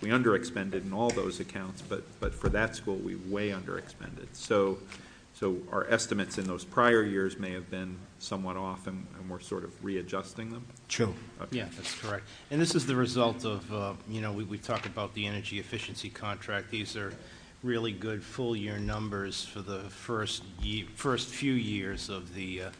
[0.00, 4.28] we under-expended in all those accounts, but, but for that school, we way under-expended.
[4.36, 4.78] So
[5.32, 9.40] so our estimates in those prior years may have been somewhat off, and, and we're
[9.40, 10.66] sort of readjusting them?
[10.88, 11.14] True.
[11.40, 11.58] Okay.
[11.58, 12.28] Yeah, that's correct.
[12.50, 15.58] And this is the result of, uh, you know, we, we talk about the energy
[15.58, 16.70] efficiency contract.
[16.70, 17.14] These are
[17.62, 22.70] really good full-year numbers for the first ye- first few years of the, uh,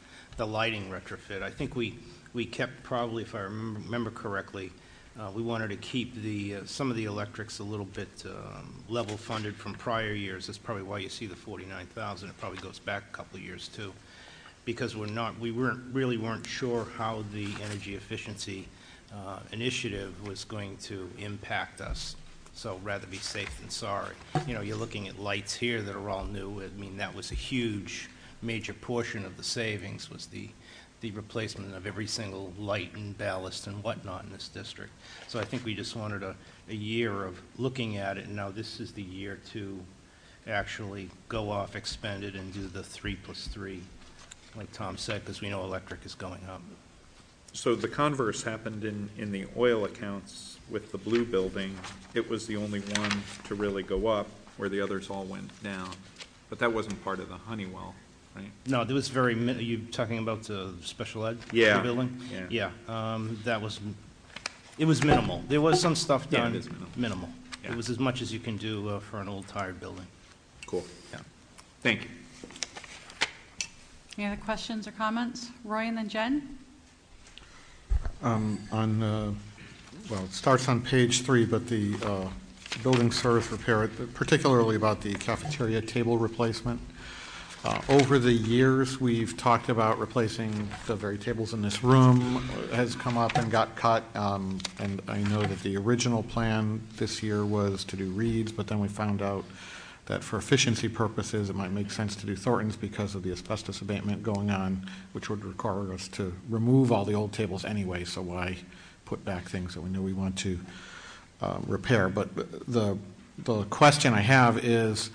[0.40, 1.42] the lighting retrofit.
[1.42, 1.98] I think we,
[2.32, 4.72] we kept probably, if I remember correctly,
[5.18, 8.82] uh, we wanted to keep the, uh, some of the electrics a little bit um,
[8.88, 10.46] level funded from prior years.
[10.46, 12.30] That's probably why you see the 49,000.
[12.30, 13.92] It probably goes back a couple of years too.
[14.64, 18.66] Because we're not, we weren't, really weren't sure how the energy efficiency
[19.12, 22.16] uh, initiative was going to impact us.
[22.54, 24.14] So rather be safe than sorry.
[24.46, 26.62] You know, you're looking at lights here that are all new.
[26.62, 28.08] I mean, that was a huge,
[28.42, 30.48] major portion of the savings was the
[31.00, 34.92] the replacement of every single light and ballast and whatnot in this district.
[35.28, 36.36] So I think we just wanted a,
[36.68, 39.80] a year of looking at it, and now this is the year to
[40.46, 43.80] actually go off expended and do the three plus three,
[44.54, 46.60] like Tom said, because we know electric is going up.
[47.52, 51.76] So the converse happened in, in the oil accounts with the blue building.
[52.14, 55.90] It was the only one to really go up, where the others all went down.
[56.48, 57.94] But that wasn't part of the Honeywell
[58.36, 58.50] right?
[58.66, 61.38] No, there was very, mi- are you talking about the special ed?
[61.52, 62.20] Yeah, Building?
[62.32, 62.70] yeah.
[62.88, 63.80] Yeah, um, that was,
[64.78, 65.42] it was minimal.
[65.48, 66.54] There was some stuff Yeah, it done.
[66.56, 66.88] is minimal.
[66.96, 67.28] Minimal.
[67.64, 67.70] Yeah.
[67.72, 70.06] It was as much as you can do uh, for an old tired building.
[70.66, 70.84] Cool.
[71.12, 71.18] Yeah.
[71.82, 72.08] Thank you.
[74.18, 75.50] Any other questions or comments?
[75.64, 76.58] Roy and then Jen?
[78.22, 79.32] Um, On, uh,
[80.10, 82.28] well, it starts on page three, but the uh,
[82.82, 86.80] building service repair, particularly about the cafeteria table replacement.
[87.62, 92.96] Uh, Over the years, we've talked about replacing the very tables in this room has
[92.96, 94.02] come up and got cut.
[94.16, 98.66] Um, And I know that the original plan this year was to do Reed's, but
[98.66, 99.44] then we found out
[100.06, 103.82] that for efficiency purposes, it might make sense to do Thornton's because of the asbestos
[103.82, 108.22] abatement going on, which would require us to remove all the old tables anyway, so
[108.22, 108.56] why
[109.04, 110.58] put back things that we know we want to
[111.42, 112.08] uh, repair?
[112.08, 112.34] But
[112.66, 112.96] the,
[113.38, 115.10] the question I have is,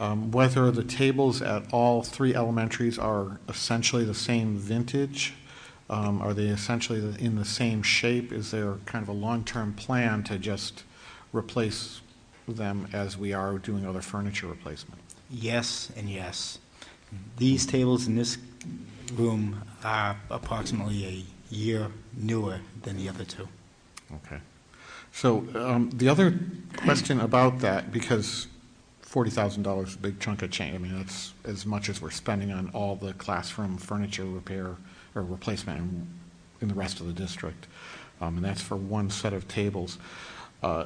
[0.00, 5.34] um, whether the tables at all three elementaries are essentially the same vintage.
[5.90, 8.32] Um, Are they essentially in the same shape?
[8.32, 10.84] Is there kind of a long-term plan to just
[11.32, 12.00] replace
[12.48, 15.00] them as we are doing other furniture replacement?
[15.28, 16.58] Yes and yes.
[17.36, 18.38] These tables in this
[19.14, 23.48] room are approximately a year newer than the other two.
[24.14, 24.40] Okay.
[25.12, 26.38] So um, the other
[26.76, 28.46] question about that, because
[29.12, 32.52] $40,000 is a big chunk of change, I mean, that's as much as we're spending
[32.52, 34.76] on all the classroom furniture repair
[35.16, 36.06] or replacement in,
[36.60, 37.66] in the rest of the district,
[38.20, 39.98] Um, and that's for one set of tables.
[40.62, 40.84] Uh,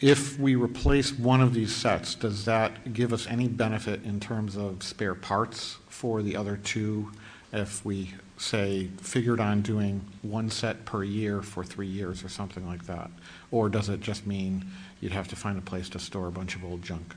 [0.00, 4.56] If we replace one of these sets, does that give us any benefit in terms
[4.56, 7.12] of spare parts for the other two?
[7.52, 12.66] If we, say, figured on doing one set per year for three years or something
[12.66, 13.08] like that?
[13.52, 14.66] Or does it just mean
[15.00, 17.14] you'd have to find a place to store a bunch of old junk?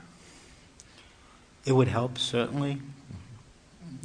[1.68, 2.80] It would help, certainly.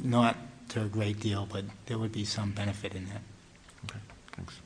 [0.02, 0.36] Not
[0.68, 3.22] to a great deal, but there would be some benefit in that.
[3.86, 3.98] Okay,
[4.32, 4.60] thanks.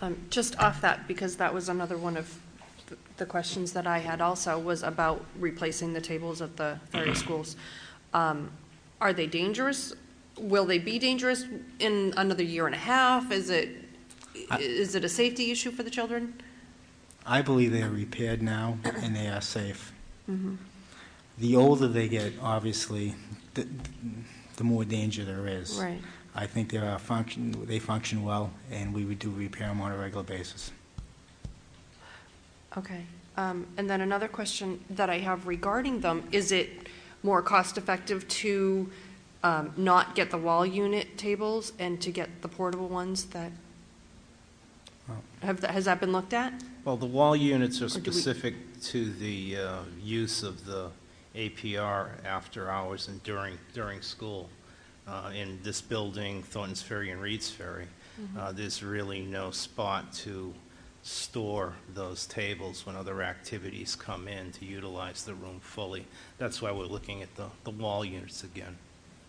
[0.00, 2.38] Um, Just off that, because that was another one of
[2.86, 7.18] th- the questions that I had also, was about replacing the tables at the various
[7.24, 7.56] schools.
[8.14, 8.52] Um,
[9.00, 9.92] Are they dangerous?
[10.38, 11.46] Will they be dangerous
[11.80, 13.32] in another year and a half?
[13.32, 13.70] Is it,
[14.60, 16.40] is it a safety issue for the children?
[17.26, 19.92] I believe they are repaired now and they are safe.
[20.28, 20.56] Mhm.
[21.38, 23.14] The older they get, obviously,
[23.54, 23.66] the,
[24.56, 25.78] the more danger there is.
[25.78, 26.00] Right.
[26.34, 29.90] I think they are function, they function well, and we would do repair them on
[29.90, 30.70] a regular basis.
[32.76, 33.04] Okay.
[33.36, 36.88] Um, And then another question that I have regarding them, is it
[37.22, 38.90] more cost-effective to
[39.42, 43.52] um, not get the wall unit tables and to get the portable ones that,
[45.42, 46.52] have, has that been looked at?
[46.84, 50.90] Well, the wall units are do we- specific to the uh, use of the
[51.34, 54.48] APR after hours and during, during school.
[55.06, 57.86] Uh, In this building, Thornton's Ferry and Reed's Ferry,
[58.20, 58.36] Mhm.
[58.38, 60.52] uh, there's really no spot to
[61.02, 66.06] store those tables when other activities come in to utilize the room fully.
[66.38, 68.76] That's why we're looking at the, the wall units again.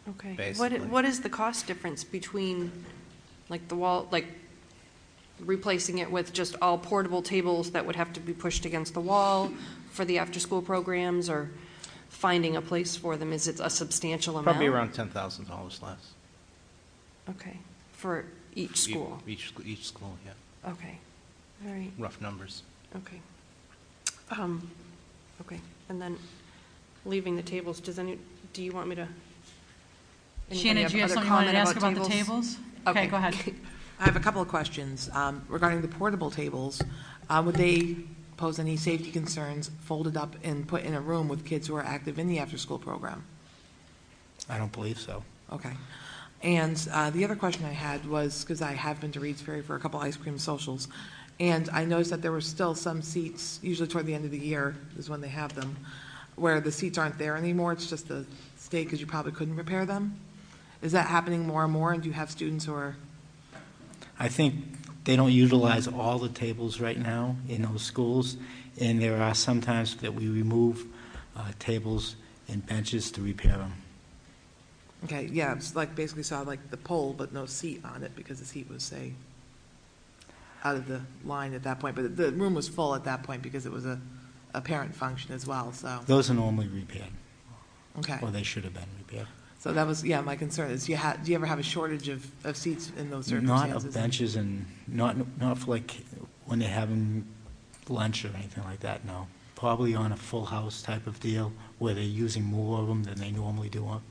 [0.09, 0.33] Okay.
[0.33, 0.79] Basically.
[0.79, 2.71] What, what is the cost difference between,
[3.49, 4.27] like, the wall, like,
[5.45, 9.01] replacing it with just all portable tables that would have to be pushed against the
[9.01, 9.51] wall
[9.91, 11.49] for the after-school programs, or
[12.09, 13.33] finding a place for them?
[13.33, 14.45] Is it a substantial amount?
[14.45, 16.13] Probably around $10,000 less.
[17.29, 17.57] Okay,
[17.91, 19.21] for each school?
[19.27, 20.71] Each, each school, yeah.
[20.71, 20.97] Okay,
[21.65, 22.63] all right, Rough numbers.
[22.95, 23.19] okay.
[24.31, 24.69] Um,
[25.41, 25.59] okay,
[25.89, 26.17] and then
[27.05, 28.17] leaving the tables, does any,
[28.53, 29.07] do you want me to?
[30.51, 32.57] anybody Shannon, do you have other something you want to comment ask about the tables?
[32.87, 33.35] Okay, go ahead.
[34.01, 36.81] I have a couple of questions um, regarding the portable tables.
[37.29, 37.97] Uh, Would they
[38.35, 41.83] pose any safety concerns folded up and put in a room with kids who are
[41.83, 43.23] active in the after-school program?
[44.49, 45.23] I don't believe so.
[45.53, 45.73] Okay.
[46.41, 49.61] And uh, the other question I had was, because I have been to Reed's Ferry
[49.61, 50.87] for a couple ice cream socials,
[51.39, 54.39] and I noticed that there were still some seats, usually toward the end of the
[54.39, 55.77] year is when they have them,
[56.37, 58.25] where the seats aren't there anymore, it's just the
[58.57, 60.19] state because you probably couldn't repair them?
[60.81, 62.95] Is that happening more and more, and do you have students who are,
[64.21, 64.53] I think
[65.03, 68.37] they don't utilize all the tables right now in those schools,
[68.79, 70.85] and there are some times that we remove
[71.35, 72.15] uh, tables
[72.47, 73.73] and benches to repair them.
[75.05, 78.39] okay, yeah, it's like basically saw like the pole but no seat on it because
[78.39, 79.13] the seat was, say,
[80.63, 83.41] out of the line at that point, but the room was full at that point
[83.41, 83.99] because it was a,
[84.53, 87.09] a parent function as well, so, Those are normally repaired,
[87.97, 88.19] okay.
[88.21, 89.27] or they should have been repaired.
[89.61, 92.09] So that was, yeah, my concern is, you ha do you ever have a shortage
[92.09, 93.83] of, of seats in those Not circumstances?
[93.85, 96.03] of benches and, not, not for like
[96.45, 97.27] when they're having
[97.87, 99.27] lunch or anything like that, no.
[99.55, 103.19] Probably on a full house type of deal, where they're using more of them than
[103.19, 104.01] they normally do.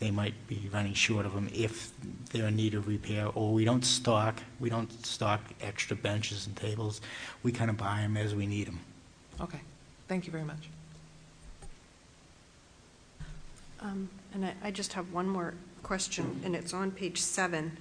[0.00, 1.92] They might be running short of them if
[2.32, 6.56] they're in need of repair, or we don't stock, we don't stock extra benches and
[6.56, 7.00] tables.
[7.44, 8.80] We kind of buy them as we need them.
[9.40, 9.60] Okay,
[10.08, 10.68] thank you very much.
[13.78, 17.76] Um, And I, I just have one more question, and it's on page seven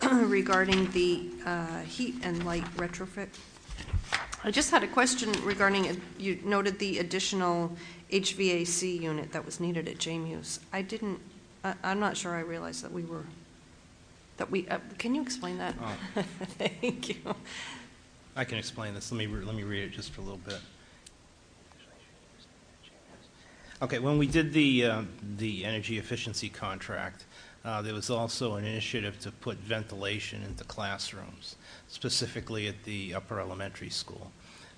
[0.12, 3.28] regarding the uh, heat and light retrofit.
[4.44, 7.72] I just had a question regarding, uh, you noted the additional
[8.10, 10.58] HVAC unit that was needed at JMU's.
[10.72, 11.20] I didn't,
[11.64, 13.24] I, I'm not sure I realized that we were,
[14.38, 15.74] that we, uh, can you explain that?
[15.80, 16.22] Oh.
[16.58, 17.34] Thank you.
[18.34, 19.12] I can explain this.
[19.12, 20.58] Let me, re- let me read it just for a little bit.
[23.82, 25.02] Okay, when we did the, uh,
[25.38, 27.24] the energy efficiency contract,
[27.64, 31.56] uh, there was also an initiative to put ventilation into classrooms,
[31.88, 34.30] specifically at the upper elementary school,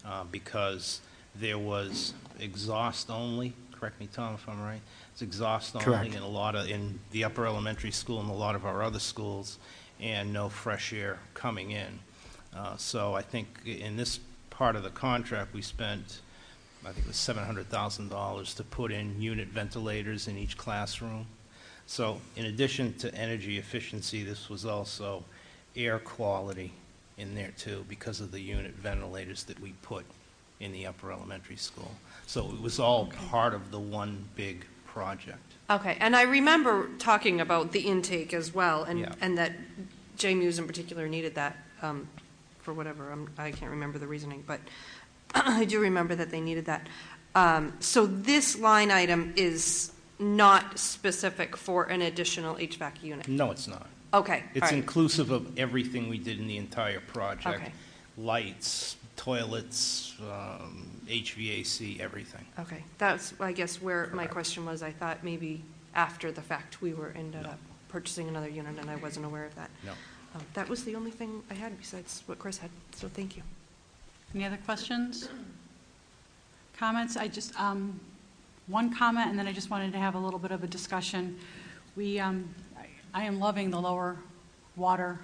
[0.06, 1.02] uh, because
[1.34, 4.80] there was exhaust only, correct me, Tom, if I'm right?
[5.12, 6.14] It's exhaust only Correct.
[6.14, 9.00] in a lot of, in the upper elementary school and a lot of our other
[9.00, 9.58] schools,
[10.00, 11.98] and no fresh air coming in.
[12.56, 14.18] Uh, So I think in this
[14.48, 16.20] part of the contract, we spent,
[16.86, 21.26] I think it was $700,000 to put in unit ventilators in each classroom.
[21.86, 25.24] So in addition to energy efficiency, this was also
[25.76, 26.72] air quality
[27.16, 30.04] in there too, because of the unit ventilators that we put
[30.60, 31.90] in the upper elementary school.
[32.26, 35.38] So it was all part of the one big project.
[35.70, 39.14] Okay, and I remember talking about the intake as well, and, Yeah.
[39.20, 39.52] and that
[40.18, 42.08] JMU's in particular needed that, um,
[42.62, 44.60] for whatever, I'm, I can't remember the reasoning, but
[45.60, 46.86] I do remember that they needed that.
[47.34, 53.28] Um, so this line item is not specific for an additional HVAC unit?
[53.28, 53.86] No, it's not.
[54.12, 54.74] Okay, all It's right.
[54.74, 57.62] inclusive of everything we did in the entire project.
[57.62, 57.72] Okay.
[58.16, 62.44] Lights, toilets, um, HVAC, everything.
[62.60, 65.64] Okay, that's, I guess, where my question was, I thought maybe
[65.96, 67.48] after the fact, we were, ended No.
[67.50, 67.58] up
[67.88, 69.70] purchasing another unit, and I wasn't aware of that.
[69.84, 69.92] No.
[70.36, 73.42] Um, That was the only thing I had besides what Chris had, so thank you.
[74.34, 75.28] Any other questions?
[76.76, 77.16] Comments?
[77.16, 78.00] I just, um,
[78.66, 81.38] one comment, and then I just wanted to have a little bit of a discussion.
[81.94, 82.52] We, um,
[83.14, 84.16] I- am loving the lower
[84.74, 85.20] water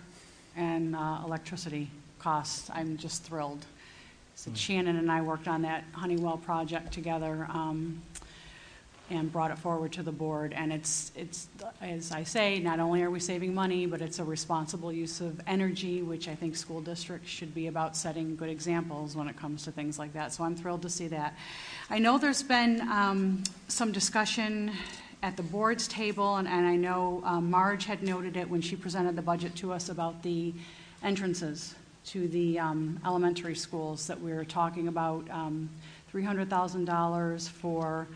[0.57, 2.71] and uh, electricity costs.
[2.73, 3.67] I'm just thrilled.
[4.37, 8.01] So Shannon and I worked on that Honeywell project together um,
[9.11, 10.53] and brought it forward to the board.
[10.53, 11.49] And it's, it's,
[11.81, 15.41] as I say, not only are we saving money, but it's a responsible use of
[15.47, 19.65] energy, which I think school districts should be about setting good examples when it comes
[19.65, 20.33] to things like that.
[20.33, 21.35] So I'm thrilled to see that.
[21.91, 24.73] I know there's been um, some discussion
[25.23, 28.77] at the board's table, and, and I know um, Marge had noted it when she
[28.77, 30.55] presented the budget to us about the
[31.03, 31.75] entrances
[32.07, 35.69] to the um, elementary schools, that we were talking about um,
[36.13, 38.09] $300,000 for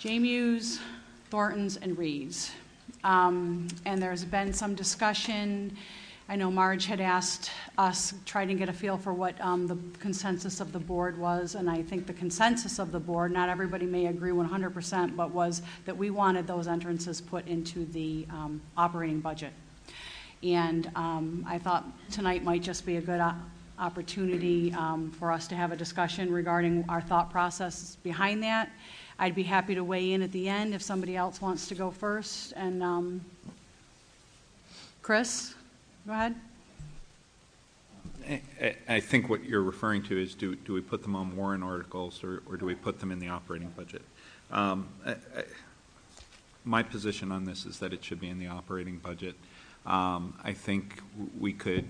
[0.00, 0.80] JMU's,
[1.28, 2.52] Thornton's, and Reed's.
[3.04, 5.76] Um, And there's been some discussion,
[6.26, 9.76] I know Marge had asked us, try to get a feel for what um, the
[9.98, 13.84] consensus of the board was, and I think the consensus of the board, not everybody
[13.84, 19.20] may agree 100%, but was that we wanted those entrances put into the um, operating
[19.20, 19.52] budget.
[20.42, 23.34] And um, I thought tonight might just be a good o-
[23.78, 28.70] opportunity um, for us to have a discussion regarding our thought process behind that.
[29.20, 31.90] I'd be happy to weigh in at the end if somebody else wants to go
[31.90, 32.54] first.
[32.56, 33.20] And um,
[35.02, 35.54] Chris,
[36.06, 36.34] go ahead.
[38.88, 42.24] I- think what you're referring to is, do, do we put them on warrant articles,
[42.24, 44.02] or, or do we put them in the operating budget?
[44.50, 45.44] Um, I- I-
[46.64, 49.34] My position on this is that it should be in the operating budget.
[49.84, 51.02] Um, I think
[51.38, 51.84] we could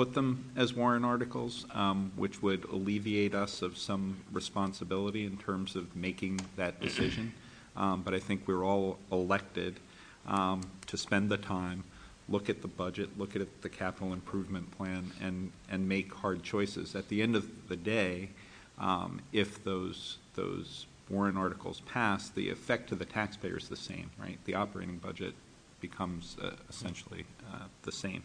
[0.00, 5.76] put them as warrant articles, um, which would alleviate us of some responsibility in terms
[5.76, 7.34] of making that decision.
[7.76, 9.78] Um, But I think we're all elected
[10.26, 11.84] um, to spend the time,
[12.30, 16.94] look at the budget, look at the capital improvement plan, and, and make hard choices.
[16.94, 18.30] At the end of the day,
[18.78, 24.08] um, if those, those warrant articles pass, the effect to the taxpayer is the same,
[24.18, 24.38] right?
[24.46, 25.34] The operating budget
[25.82, 28.22] becomes uh, essentially uh, the same.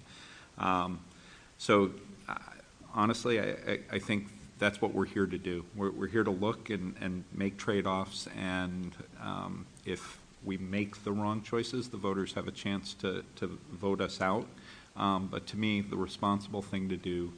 [0.58, 1.00] Um,
[1.57, 1.91] So
[2.27, 2.36] uh,
[2.94, 4.27] honestly, I, I- think
[4.57, 5.65] that's what we're here to do.
[5.76, 11.11] We're, we're here to look and, and make trade-offs, and um, if we make the
[11.11, 14.48] wrong choices, the voters have a chance to, to vote us out.
[14.95, 17.34] Um, But to me, the responsible thing to do,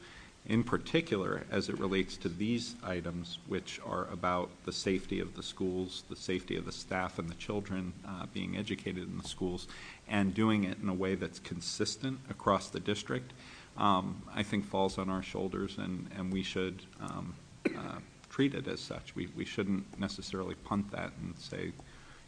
[0.46, 5.44] in particular, as it relates to these items, which are about the safety of the
[5.44, 9.68] schools, the safety of the staff and the children uh, being educated in the schools,
[10.08, 13.34] and doing it in a way that's consistent across the district,
[13.78, 17.36] um, I think falls on our shoulders, and, and we should um,
[17.66, 18.00] uh,
[18.30, 19.16] treat it as such.
[19.16, 21.72] We, we shouldn't necessarily punt that and say,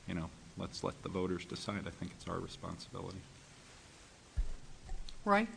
[0.07, 1.81] you know, let's let the voters decide.
[1.87, 3.19] I think it's our responsibility.
[5.25, 5.47] Roy?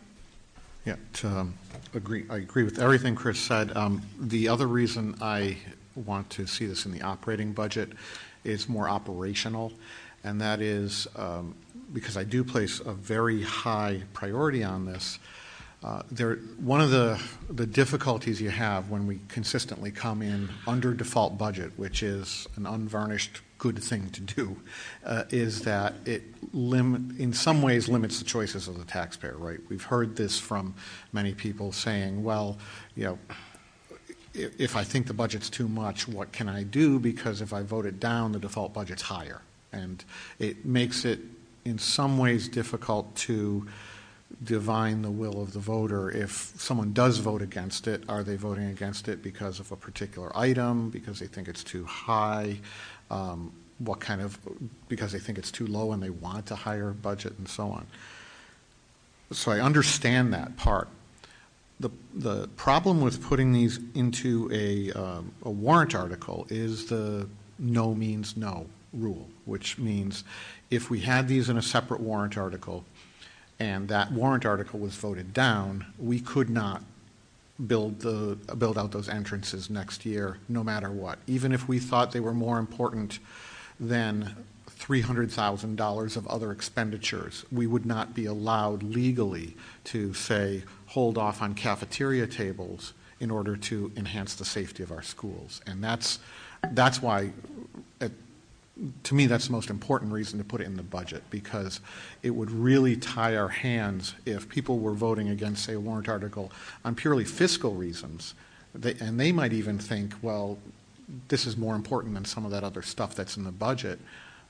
[0.85, 1.55] Yeah, to, um,
[1.95, 3.77] agree, I agree with everything Chris said.
[3.77, 5.57] Um, The other reason I
[5.95, 7.93] want to see this in the operating budget
[8.45, 9.73] is more operational,
[10.25, 11.55] and that is um,
[11.93, 15.19] because I do place a very high priority on this.
[15.83, 20.95] Uh, There, one of the, the difficulties you have when we consistently come in under
[20.95, 24.57] default budget, which is an unvarnished good thing to do,
[25.05, 26.23] uh, is that it
[26.53, 29.59] lim, in some ways limits the choices of the taxpayer, right?
[29.69, 30.75] We've heard this from
[31.13, 32.59] many people saying, well,
[32.95, 33.19] you know,
[34.37, 36.99] i- if I think the budget's too much, what can I do?
[37.01, 39.43] Because if I vote it down, the default budget's higher.
[39.73, 40.05] And
[40.39, 41.21] it makes it,
[41.65, 43.67] in some ways, difficult to
[44.43, 46.11] divine the will of the voter.
[46.11, 50.31] If someone does vote against it, are they voting against it because of a particular
[50.37, 52.61] item, because they think it's too high?
[53.11, 54.39] Um, What kind of,
[54.89, 57.87] because they think it's too low and they want a higher budget and so on.
[59.33, 60.89] So I understand that part.
[61.81, 67.27] The, the problem with putting these into a, um, a warrant article is the
[67.59, 70.23] no means no rule, which means
[70.71, 72.85] if we had these in a separate warrant article
[73.63, 76.83] and that warrant article was voted down, we could not
[77.65, 81.21] build the, build out those entrances next year, no matter what.
[81.29, 83.21] Even if we thought they were more important
[83.79, 84.35] than
[84.69, 91.55] $300,000 of other expenditures, we would not be allowed legally to say, hold off on
[91.55, 95.61] cafeteria tables in order to enhance the safety of our schools.
[95.69, 96.19] And that's,
[96.73, 97.31] that's why,
[99.03, 101.81] to me, that's the most important reason to put it in the budget, because
[102.23, 106.51] it would really tie our hands if people were voting against, say, a warrant article
[106.85, 108.35] on purely fiscal reasons.
[108.75, 110.59] They, and they might even think, well,
[111.29, 113.99] this is more important than some of that other stuff that's in the budget.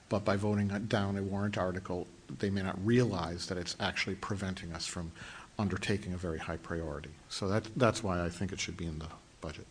[0.08, 2.06] But by voting down a warrant article,
[2.38, 5.10] they may not realize that it's actually preventing us from
[5.58, 7.10] undertaking a very high priority.
[7.28, 9.06] So that, that's why I think it should be in the
[9.40, 9.66] budget.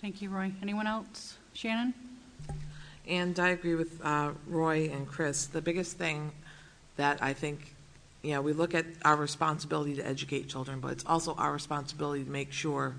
[0.00, 0.52] Thank you, Roy.
[0.62, 1.36] Anyone else?
[1.54, 1.94] Shannon?
[3.06, 5.46] And I agree with uh, Roy and Chris.
[5.46, 6.32] The biggest thing
[6.96, 7.74] that I think,
[8.22, 12.24] you know, we look at our responsibility to educate children, but it's also our responsibility
[12.24, 12.94] to make sure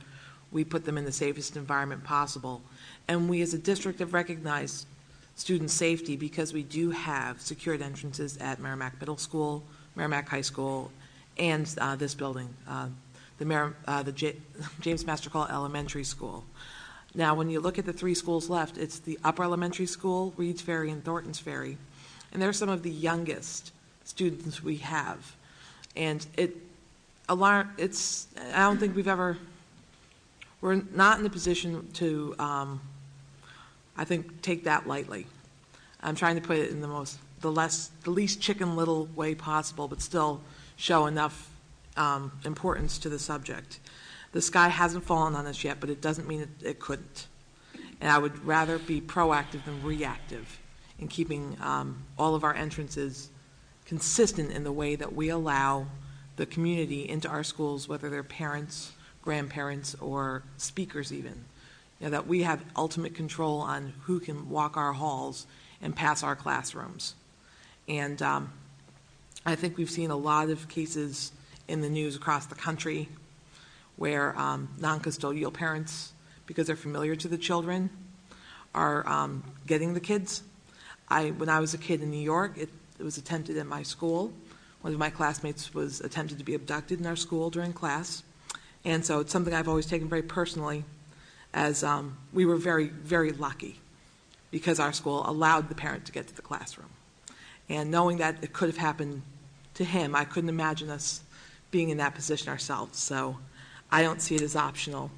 [0.52, 2.62] we put them in the safest environment possible.
[3.08, 4.86] And we as a district have recognized
[5.36, 9.64] student safety because we do have secured entrances at Merrimack Middle School,
[9.96, 10.92] Merrimack High School,
[11.38, 12.88] and uh, this building, uh,
[13.40, 14.36] the, Mer- uh, the J-
[14.82, 16.44] James Mastricola Elementary School.
[17.16, 20.62] Now, when you look at the three schools left, it's the Upper Elementary School, Reed's
[20.62, 21.78] Ferry, and Thornton's Ferry.
[22.32, 23.72] And they're some of the youngest
[24.04, 25.36] students we have.
[25.96, 26.58] And it,
[27.30, 29.38] alarm, it's, I don't think we've ever,
[30.60, 32.82] we're not in the position to, um,
[33.96, 35.28] I think, take that lightly.
[36.02, 39.36] I'm trying to put it in the most, the less, the least chicken little way
[39.36, 40.42] possible, but still
[40.76, 41.52] show enough
[41.96, 43.80] um, importance to the subject.
[44.34, 47.28] The sky hasn't fallen on us yet, but it doesn't mean it, it couldn't.
[48.02, 50.60] And I would rather be proactive than reactive
[51.00, 53.30] in keeping um, all of our entrances
[53.86, 55.86] consistent in the way that we allow
[56.36, 58.92] the community into our schools, whether they're parents,
[59.22, 61.46] grandparents, or speakers even.
[62.00, 65.46] You know, that we have ultimate control on who can walk our halls
[65.82, 67.14] and pass our classrooms.
[67.88, 68.52] And um,
[69.46, 71.32] I think we've seen a lot of cases
[71.68, 73.10] in the news across the country
[74.04, 76.12] where um, non-custodial parents,
[76.46, 77.90] because they're familiar to the children,
[78.76, 80.44] are um, getting the kids.
[81.08, 82.68] I, when I was a kid in New York, it,
[83.00, 84.34] it was attempted at my school.
[84.82, 88.24] One of my classmates was attempted to be abducted in our school during class,
[88.84, 90.84] and so it's something I've always taken very personally.
[91.54, 93.80] As um, we were very, very lucky
[94.52, 96.90] because our school allowed the parent to get to the classroom,
[97.70, 99.22] and knowing that it could have happened
[99.76, 101.22] to him, I couldn't imagine us
[101.72, 103.00] being in that position ourselves.
[103.00, 103.38] So
[103.94, 105.12] I don't see it as optional.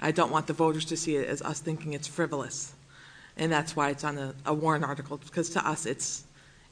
[0.00, 2.74] I don't want the voters to see it as us thinking it's frivolous.
[3.36, 6.24] And that's why it's on a, a warrant article, because to us it's,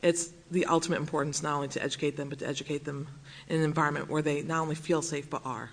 [0.02, 3.06] it's the ultimate importance not only to educate them, but to educate them
[3.48, 5.70] in an environment where they not only feel safe, but are.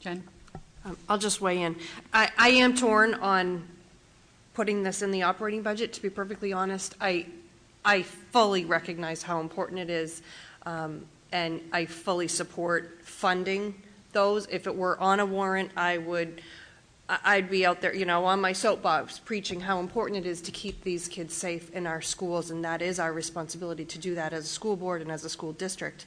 [0.00, 0.24] Jen?
[0.86, 1.76] Um, I'll just weigh in.
[2.12, 3.68] I, I am torn on
[4.54, 6.94] putting this in the operating budget, to be perfectly honest.
[7.02, 7.26] I,
[7.84, 10.22] I fully recognize how important it is,
[10.64, 13.82] um, and I fully support funding
[14.12, 14.46] those.
[14.46, 16.42] If it were on a warrant, I would,
[17.08, 20.52] I'd be out there, you know, on my soapbox, preaching how important it is to
[20.52, 24.32] keep these kids safe in our schools, and that is our responsibility to do that
[24.32, 26.06] as a school board and as a school district.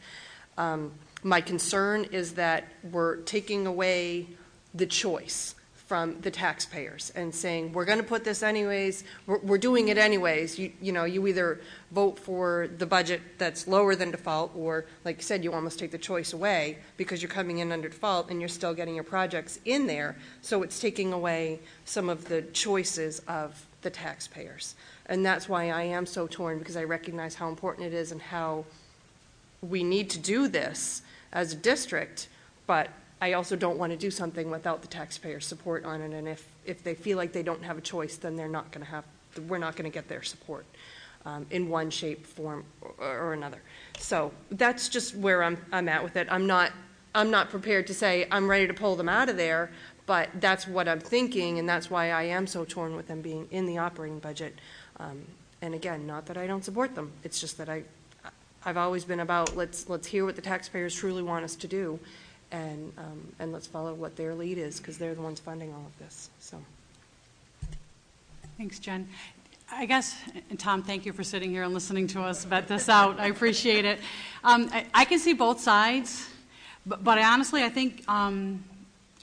[0.57, 0.91] Um,
[1.23, 4.27] My concern is that we're taking away
[4.75, 5.55] the choice
[5.85, 9.99] from the taxpayers and saying, we're going to put this anyways, we're, we're doing it
[9.99, 10.57] anyways.
[10.57, 11.59] You, you know, you either
[11.91, 15.91] vote for the budget that's lower than default, or, like you said, you almost take
[15.91, 19.59] the choice away because you're coming in under default and you're still getting your projects
[19.65, 20.15] in there.
[20.41, 24.73] So it's taking away some of the choices of the taxpayers.
[25.05, 28.21] And that's why I am so torn, because I recognize how important it is and
[28.21, 28.65] how
[29.61, 32.27] we need to do this as a district,
[32.65, 32.89] but
[33.25, 36.47] I also don't want to do something without the taxpayer support on it, and if,
[36.63, 39.03] if they feel like they don't have a choice, then they're not going to have,
[39.47, 40.63] we're not going to get their support
[41.25, 43.57] um, in one shape, form, or, or another.
[43.97, 46.27] So that's just where I'm, I'm at with it.
[46.29, 46.71] I'm not,
[47.15, 49.71] I'm not prepared to say I'm ready to pull them out of there,
[50.05, 53.47] but that's what I'm thinking, and that's why I am so torn with them being
[53.49, 54.53] in the operating budget.
[54.99, 55.25] Um,
[55.63, 57.85] and again, not that I don't support them, it's just that I,
[58.63, 61.99] I've always been about let's let's hear what the taxpayers truly want us to do,
[62.51, 65.85] and um, and let's follow what their lead is because they're the ones funding all
[65.85, 66.29] of this.
[66.39, 66.57] So.
[68.57, 69.07] Thanks, Jen.
[69.71, 70.15] I guess,
[70.49, 73.19] and Tom, thank you for sitting here and listening to us vet this out.
[73.19, 73.99] I appreciate it.
[74.43, 76.29] Um, I, I can see both sides,
[76.85, 78.63] but, but I honestly, I think, um,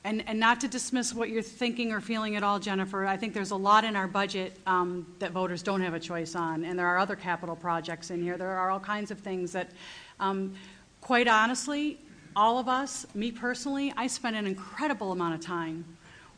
[0.05, 3.35] and, and not to dismiss what you're thinking or feeling at all, Jennifer, I think
[3.35, 6.77] there's a lot in our budget um, that voters don't have a choice on, and
[6.77, 8.37] there are other capital projects in here.
[8.37, 9.71] There are all kinds of things that,
[10.19, 10.55] um,
[11.01, 11.99] quite honestly,
[12.35, 15.85] all of us, me personally, I spend an incredible amount of time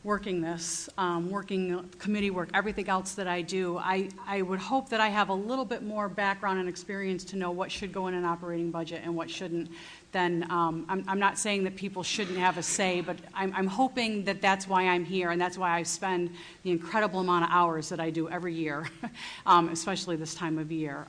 [0.05, 3.79] working this, um, working committee work, everything else that I do.
[3.79, 7.37] I, I would hope that I have a little bit more background and experience to
[7.37, 9.71] know what should go in an operating budget and what shouldn't.
[10.11, 13.65] Then um, I'm, I'm not saying that people shouldn't have a say, but I'm, I'm
[13.65, 16.29] hoping that that's why I'm here and that's why I spend
[16.61, 18.87] the incredible amount of hours that I do every year,
[19.47, 21.07] um, especially this time of year.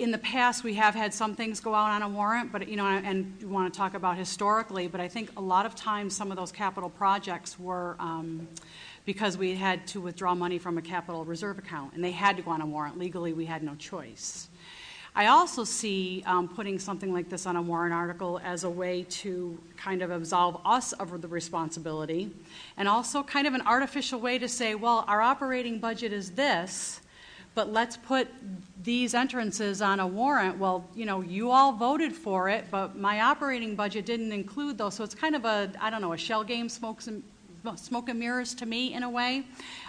[0.00, 2.76] In the past, we have had some things go out on a warrant, but, you
[2.76, 6.16] know, and you want to talk about historically, but I think a lot of times
[6.16, 8.48] some of those capital projects were um,
[9.04, 12.42] because we had to withdraw money from a capital reserve account, and they had to
[12.42, 12.98] go on a warrant.
[12.98, 14.48] Legally, we had no choice.
[15.14, 19.04] I also see um, putting something like this on a warrant article as a way
[19.10, 22.30] to kind of absolve us of the responsibility,
[22.78, 26.99] and also kind of an artificial way to say, well, our operating budget is this,
[27.54, 28.28] but let's put
[28.82, 30.58] these entrances on a warrant.
[30.58, 34.94] Well, you know, you all voted for it, but my operating budget didn't include those.
[34.94, 38.66] So it's kind of a, I don't know, a shell game, smoke and mirrors to
[38.66, 39.44] me in a way.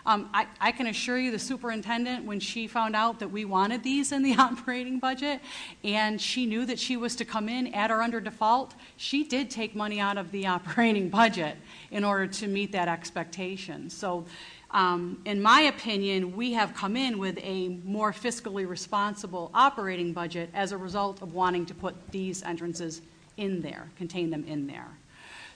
[0.05, 4.11] Um, I, can assure you the superintendent, when she found out that we wanted these
[4.11, 5.39] in the operating budget,
[5.83, 9.49] and she knew that she was to come in at or under default, she did
[9.49, 11.55] take money out of the operating budget
[11.91, 13.89] in order to meet that expectation.
[13.89, 14.25] So,
[14.73, 20.71] in my opinion, we have come in with a more fiscally responsible operating budget as
[20.71, 23.01] a result of wanting to put these entrances
[23.37, 24.87] in there, contain them in there.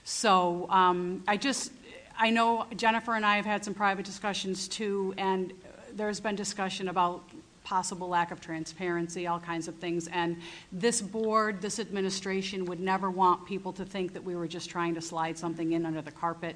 [0.04, 1.72] So um, I just,
[2.18, 5.52] I know Jennifer and I have had some private discussions too, and
[5.94, 7.22] there's been discussion about
[7.64, 10.06] possible lack of transparency, all kinds of things.
[10.08, 10.36] And
[10.70, 14.94] this board, this administration would never want people to think that we were just trying
[14.94, 16.54] to slide something in under the carpet.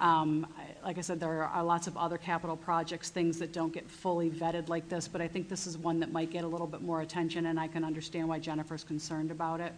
[0.00, 0.46] Um,
[0.84, 4.30] like I said, there are lots of other capital projects, things that don't get fully
[4.30, 6.82] vetted like this, but I think this is one that might get a little bit
[6.82, 9.72] more attention, and I can understand why Jennifer's concerned about it.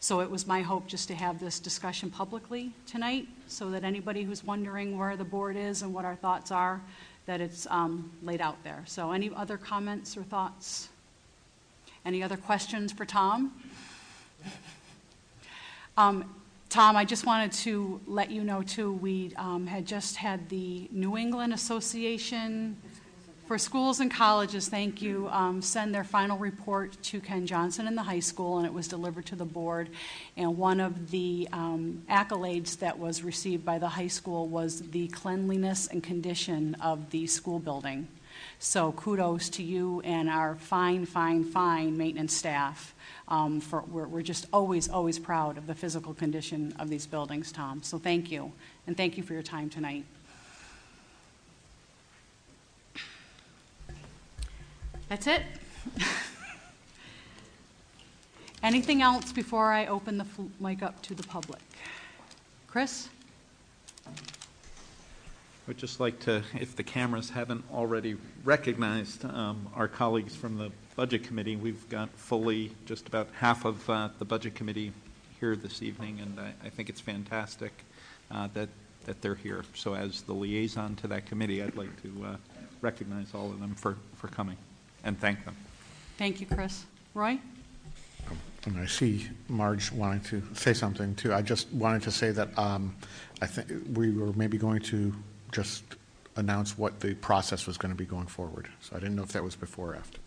[0.00, 4.22] So it was my hope just to have this discussion publicly tonight, so that anybody
[4.22, 6.80] who's wondering where the board is and what our thoughts are,
[7.26, 8.82] that it's um, laid out there.
[8.86, 10.88] So any other comments or thoughts?
[12.04, 13.52] Any other questions for Tom?
[15.98, 16.32] Um,
[16.68, 20.88] Tom, I just wanted to let you know too, we um, had just had the
[20.90, 22.76] New England Association
[23.46, 27.94] for Schools and Colleges, thank you, um, send their final report to Ken Johnson in
[27.94, 29.90] the high school, and it was delivered to the board.
[30.36, 35.06] And one of the um, accolades that was received by the high school was the
[35.08, 38.08] cleanliness and condition of the school building.
[38.58, 42.94] So kudos to you and our fine, fine, fine maintenance staff.
[43.28, 47.52] Um, for, we're, we're just always, always proud of the physical condition of these buildings,
[47.52, 47.82] Tom.
[47.82, 48.52] So thank you,
[48.86, 50.04] and thank you for your time tonight.
[55.08, 55.42] That's it.
[58.62, 60.26] Anything else before I open the
[60.58, 61.60] mic up to the public?
[62.66, 63.08] Chris?
[65.68, 70.70] I'd just like to, if the cameras haven't already recognized um, our colleagues from the
[70.94, 74.92] Budget Committee, we've got fully just about half of uh, the Budget Committee
[75.40, 77.72] here this evening, and I, I think it's fantastic
[78.30, 78.68] uh, that,
[79.06, 79.64] that they're here.
[79.74, 82.36] So as the liaison to that committee, I'd like to uh,
[82.80, 84.56] recognize all of them for, for coming
[85.02, 85.56] and thank them.
[86.16, 86.84] Thank you, Chris.
[87.12, 87.40] Roy?
[88.66, 91.34] And I see Marge wanting to say something too.
[91.34, 92.94] I just wanted to say that um,
[93.42, 95.12] I think we were maybe going to
[95.56, 95.82] just
[96.36, 98.68] announce what the process was going to be going forward.
[98.82, 100.18] So I didn't know if that was before or after.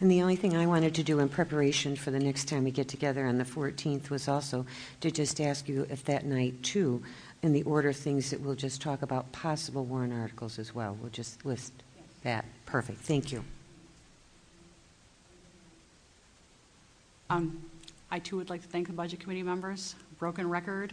[0.00, 2.72] And the only thing I wanted to do in preparation for the next time we
[2.72, 4.66] get together on the 14th was also
[5.02, 7.00] to just ask you if that night, too,
[7.42, 10.96] in the order of things that we'll just talk about possible warrant articles as well.
[11.00, 11.72] We'll just list
[12.24, 12.44] that.
[12.66, 12.98] Perfect.
[12.98, 13.44] Thank you.
[17.28, 17.62] Um,
[18.10, 19.94] I too would like to thank the Budget Committee members.
[20.18, 20.92] Broken record.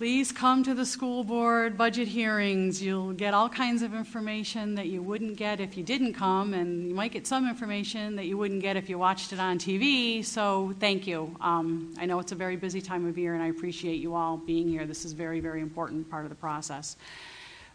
[0.00, 2.82] Please come to the school board budget hearings.
[2.82, 6.88] You'll get all kinds of information that you wouldn't get if you didn't come, and
[6.88, 10.24] you might get some information that you wouldn't get if you watched it on TV.
[10.24, 11.36] So thank you.
[11.42, 14.38] Um, I know it's a very busy time of year, and I appreciate you all
[14.38, 14.86] being here.
[14.86, 16.96] This is very, very important part of the process.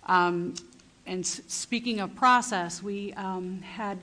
[0.07, 0.55] Um,
[1.05, 3.99] and s- speaking of process, we um, had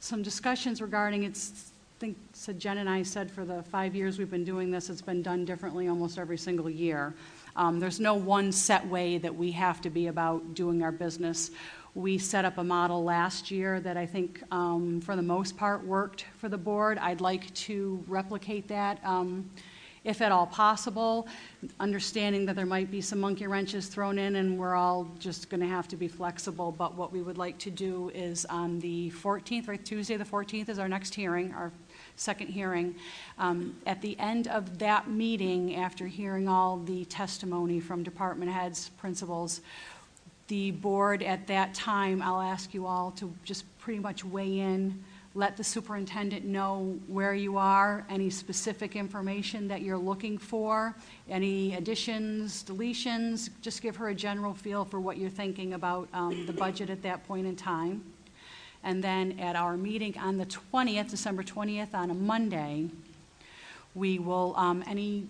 [0.00, 4.18] some discussions regarding it's I think said Jen and I said for the five years
[4.18, 7.14] we've been doing this, it's been done differently almost every single year.
[7.56, 11.50] Um, there's no one set way that we have to be about doing our business.
[11.94, 15.86] We set up a model last year that I think, um, for the most part,
[15.86, 16.98] worked for the board.
[16.98, 18.98] I'd like to replicate that.
[19.04, 19.48] Um,
[20.04, 21.26] if at all possible,
[21.80, 25.60] understanding that there might be some monkey wrenches thrown in and we're all just going
[25.60, 26.70] to have to be flexible.
[26.70, 30.68] But what we would like to do is on the 14th, right, Tuesday the 14th
[30.68, 31.72] is our next hearing, our
[32.16, 32.94] second hearing.
[33.38, 38.90] Um, At the end of that meeting, after hearing all the testimony from department heads,
[38.98, 39.60] principals,
[40.48, 45.02] the board at that time, I'll ask you all to just pretty much weigh in,
[45.34, 50.94] let the superintendent know where you are, any specific information that you're looking for,
[51.28, 56.46] any additions, deletions, just give her a general feel for what you're thinking about um,
[56.46, 58.04] the budget at that point in time.
[58.84, 62.90] And then at our meeting on the 20th, December 20th, on a Monday,
[63.94, 65.26] we will, um, any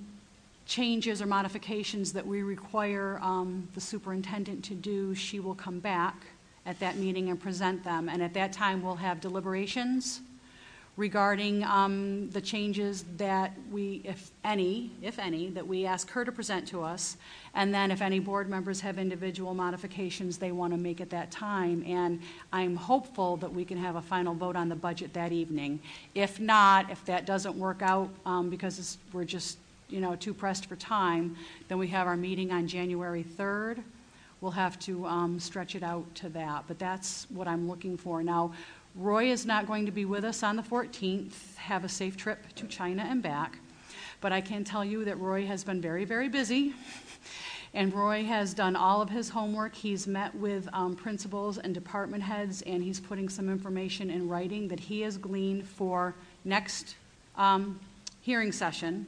[0.67, 6.17] changes or modifications that we require um, the superintendent to do, she will come back
[6.67, 8.09] at that meeting and present them.
[8.09, 10.21] And at that time, we'll have deliberations
[10.97, 16.31] regarding um, the changes that we, if any, if any, that we ask her to
[16.31, 17.17] present to us.
[17.55, 21.33] And then if any board members have individual modifications they want to make at that
[21.33, 21.83] time.
[21.85, 22.21] And
[22.53, 25.81] I'm hopeful that we can have a final vote on the budget that evening.
[26.15, 29.59] If not, if that doesn't work out um, because we're just,
[29.89, 33.83] you know, too pressed for time, then we have our meeting on January 3rd.
[34.41, 38.23] We'll have to um, stretch it out to that, but that's what I'm looking for.
[38.23, 38.53] Now,
[38.95, 41.57] Roy is not going to be with us on the 14th.
[41.57, 43.59] Have a safe trip to China and back.
[44.21, 46.75] But I can tell you that Roy has been very, very busy.
[47.75, 49.75] And Roy has done all of his homework.
[49.75, 54.69] He's met with um, principals and department heads, and he's putting some information in writing
[54.69, 56.15] that he has gleaned for
[56.45, 56.95] next
[57.37, 57.81] um,
[58.21, 59.07] hearing session.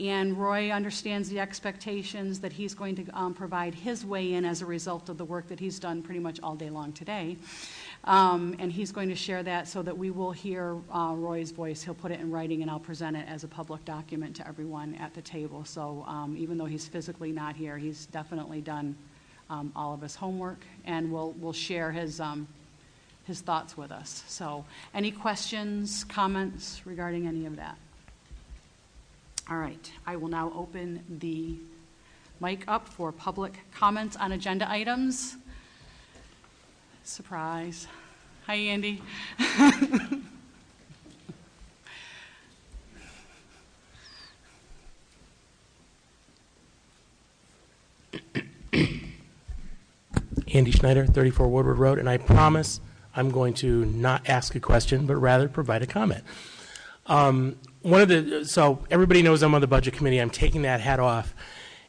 [0.00, 4.62] And Roy understands the expectations that he's going to um, provide his weigh in as
[4.62, 7.36] a result of the work that he's done pretty much all day long today.
[8.04, 11.82] Um, and he's going to share that so that we will hear uh, Roy's voice.
[11.82, 14.96] He'll put it in writing, and I'll present it as a public document to everyone
[14.96, 15.64] at the table.
[15.64, 18.96] So um, even though he's physically not here, he's definitely done
[19.50, 22.48] um, all of his homework, and we'll, we'll share his um,
[23.24, 24.24] his thoughts with us.
[24.26, 24.64] So,
[24.94, 27.76] any questions, comments regarding any of that?
[29.50, 31.56] All right, I will now open the
[32.40, 35.36] mic up for public comments on agenda items.
[37.04, 37.88] Surprise.
[38.46, 39.02] Hi, Andy.
[50.54, 52.80] Andy Schneider, 34 Woodward Road, and I promise
[53.16, 56.22] I'm going to not ask a question, but rather provide a comment.
[57.06, 60.18] Um, one of the so everybody knows I'm on the budget committee.
[60.18, 61.34] I'm taking that hat off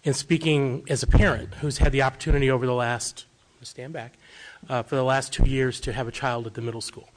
[0.04, 3.26] and speaking as a parent who's had the opportunity over the last
[3.62, 4.18] stand back
[4.70, 7.10] uh, for the last two years to have a child at the middle school.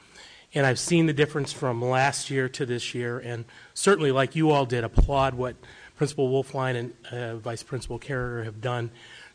[0.55, 3.45] And I've seen the difference from last year to this year, and
[3.75, 5.57] certainly, like you all did, applaud what
[5.97, 8.91] Principal Wolfline and uh, Vice Principal Carrier have done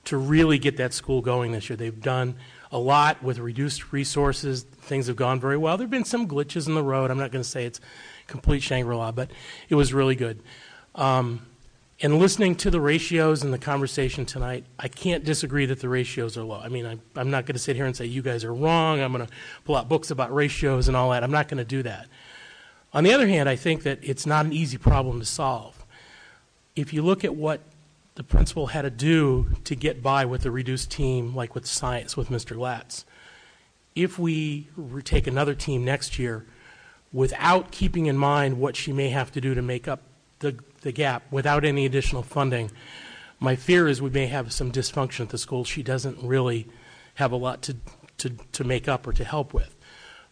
[0.05, 1.77] to really get that school going this year.
[1.77, 2.35] They've done
[2.71, 4.63] a lot with reduced resources.
[4.63, 5.77] Things have gone very well.
[5.77, 7.11] There have been some glitches in the road.
[7.11, 7.79] I'm not going to say it's
[8.27, 9.29] complete Shangri La, but
[9.69, 10.41] it was really good.
[10.95, 11.45] Um,
[12.01, 16.35] and listening to the ratios and the conversation tonight, I can't disagree that the ratios
[16.35, 16.59] are low.
[16.59, 18.99] I mean, I, I'm not going to sit here and say you guys are wrong.
[19.01, 19.31] I'm going to
[19.65, 21.23] pull out books about ratios and all that.
[21.23, 22.07] I'm not going to do that.
[22.93, 25.85] On the other hand, I think that it's not an easy problem to solve.
[26.75, 27.61] If you look at what
[28.15, 32.17] the principal had to do to get by with a reduced team, like with science
[32.17, 32.57] with Mr.
[32.57, 33.05] Latz,
[33.95, 34.67] if we
[35.03, 36.45] take another team next year
[37.13, 40.01] without keeping in mind what she may have to do to make up
[40.39, 42.71] the, the gap without any additional funding,
[43.39, 46.67] my fear is we may have some dysfunction at the school she doesn't really
[47.15, 47.75] have a lot to,
[48.17, 49.75] to, to make up or to help with.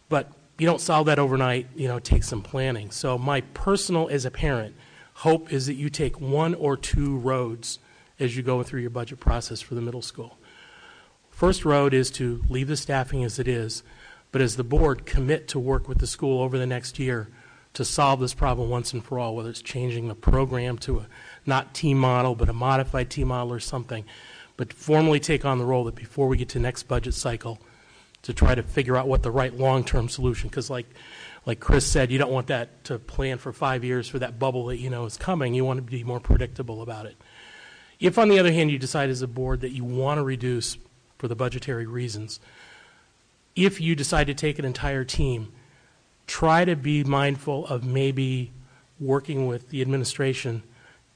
[0.08, 2.90] But you don't solve that overnight, you know, it takes some planning.
[2.90, 4.76] So my personal, as a parent,
[5.14, 7.78] hope is that you take one or two roads
[8.18, 10.38] as you go through your budget process for the middle school.
[11.30, 13.82] First road is to leave the staffing as it is,
[14.30, 17.28] but as the board, commit to work with the school over the next year
[17.74, 21.06] to solve this problem once and for all, whether it's changing the program to a
[21.46, 24.04] not team model, but a modified team model or something.
[24.56, 27.60] But formally take on the role that before we get to next budget cycle,
[28.22, 30.86] to try to figure out what the right long-term solution, because like,
[31.46, 34.66] like Chris said, you don't want that to plan for five years for that bubble
[34.66, 35.54] that you know is coming.
[35.54, 37.16] You want to be more predictable about it.
[37.98, 40.76] If, on the other hand, you decide as a board that you want to reduce
[41.18, 42.40] for the budgetary reasons,
[43.56, 45.52] if you decide to take an entire team,
[46.30, 48.52] try to be mindful of maybe
[49.00, 50.62] working with the administration.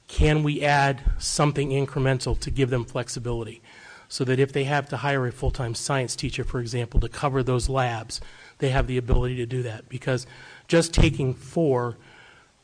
[0.09, 3.61] Can we add something incremental to give them flexibility?
[4.09, 7.07] So that if they have to hire a full time science teacher, for example, to
[7.07, 8.19] cover those labs,
[8.57, 9.87] they have the ability to do that.
[9.87, 10.27] Because
[10.67, 11.95] just taking four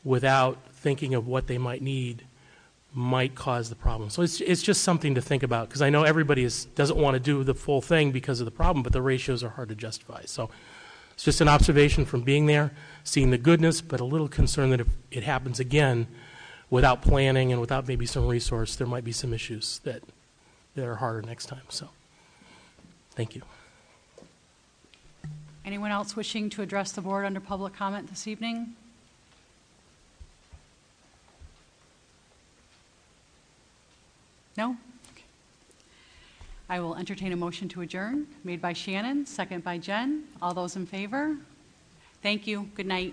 [0.04, 2.26] without thinking of what they might need
[2.92, 4.10] might cause the problem.
[4.10, 7.14] So it's, it's just something to think about because I know everybody is, doesn't want
[7.14, 9.74] to do the full thing because of the problem, but the ratios are hard to
[9.74, 10.24] justify.
[10.26, 10.50] So
[11.22, 12.72] it's just an observation from being there,
[13.04, 16.08] seeing the goodness, but a little concern that if it happens again
[16.68, 20.02] without planning and without maybe some resource, there might be some issues that,
[20.74, 21.62] that are harder next time.
[21.68, 21.90] So
[23.12, 23.42] thank you.
[25.64, 28.74] Anyone else wishing to address the board under public comment this evening?
[34.56, 34.76] No?
[36.72, 40.24] I will entertain a motion to adjourn, made by Shannon, second by Jen.
[40.40, 41.36] All those in favor?
[42.22, 42.70] Thank you.
[42.74, 43.12] Good night.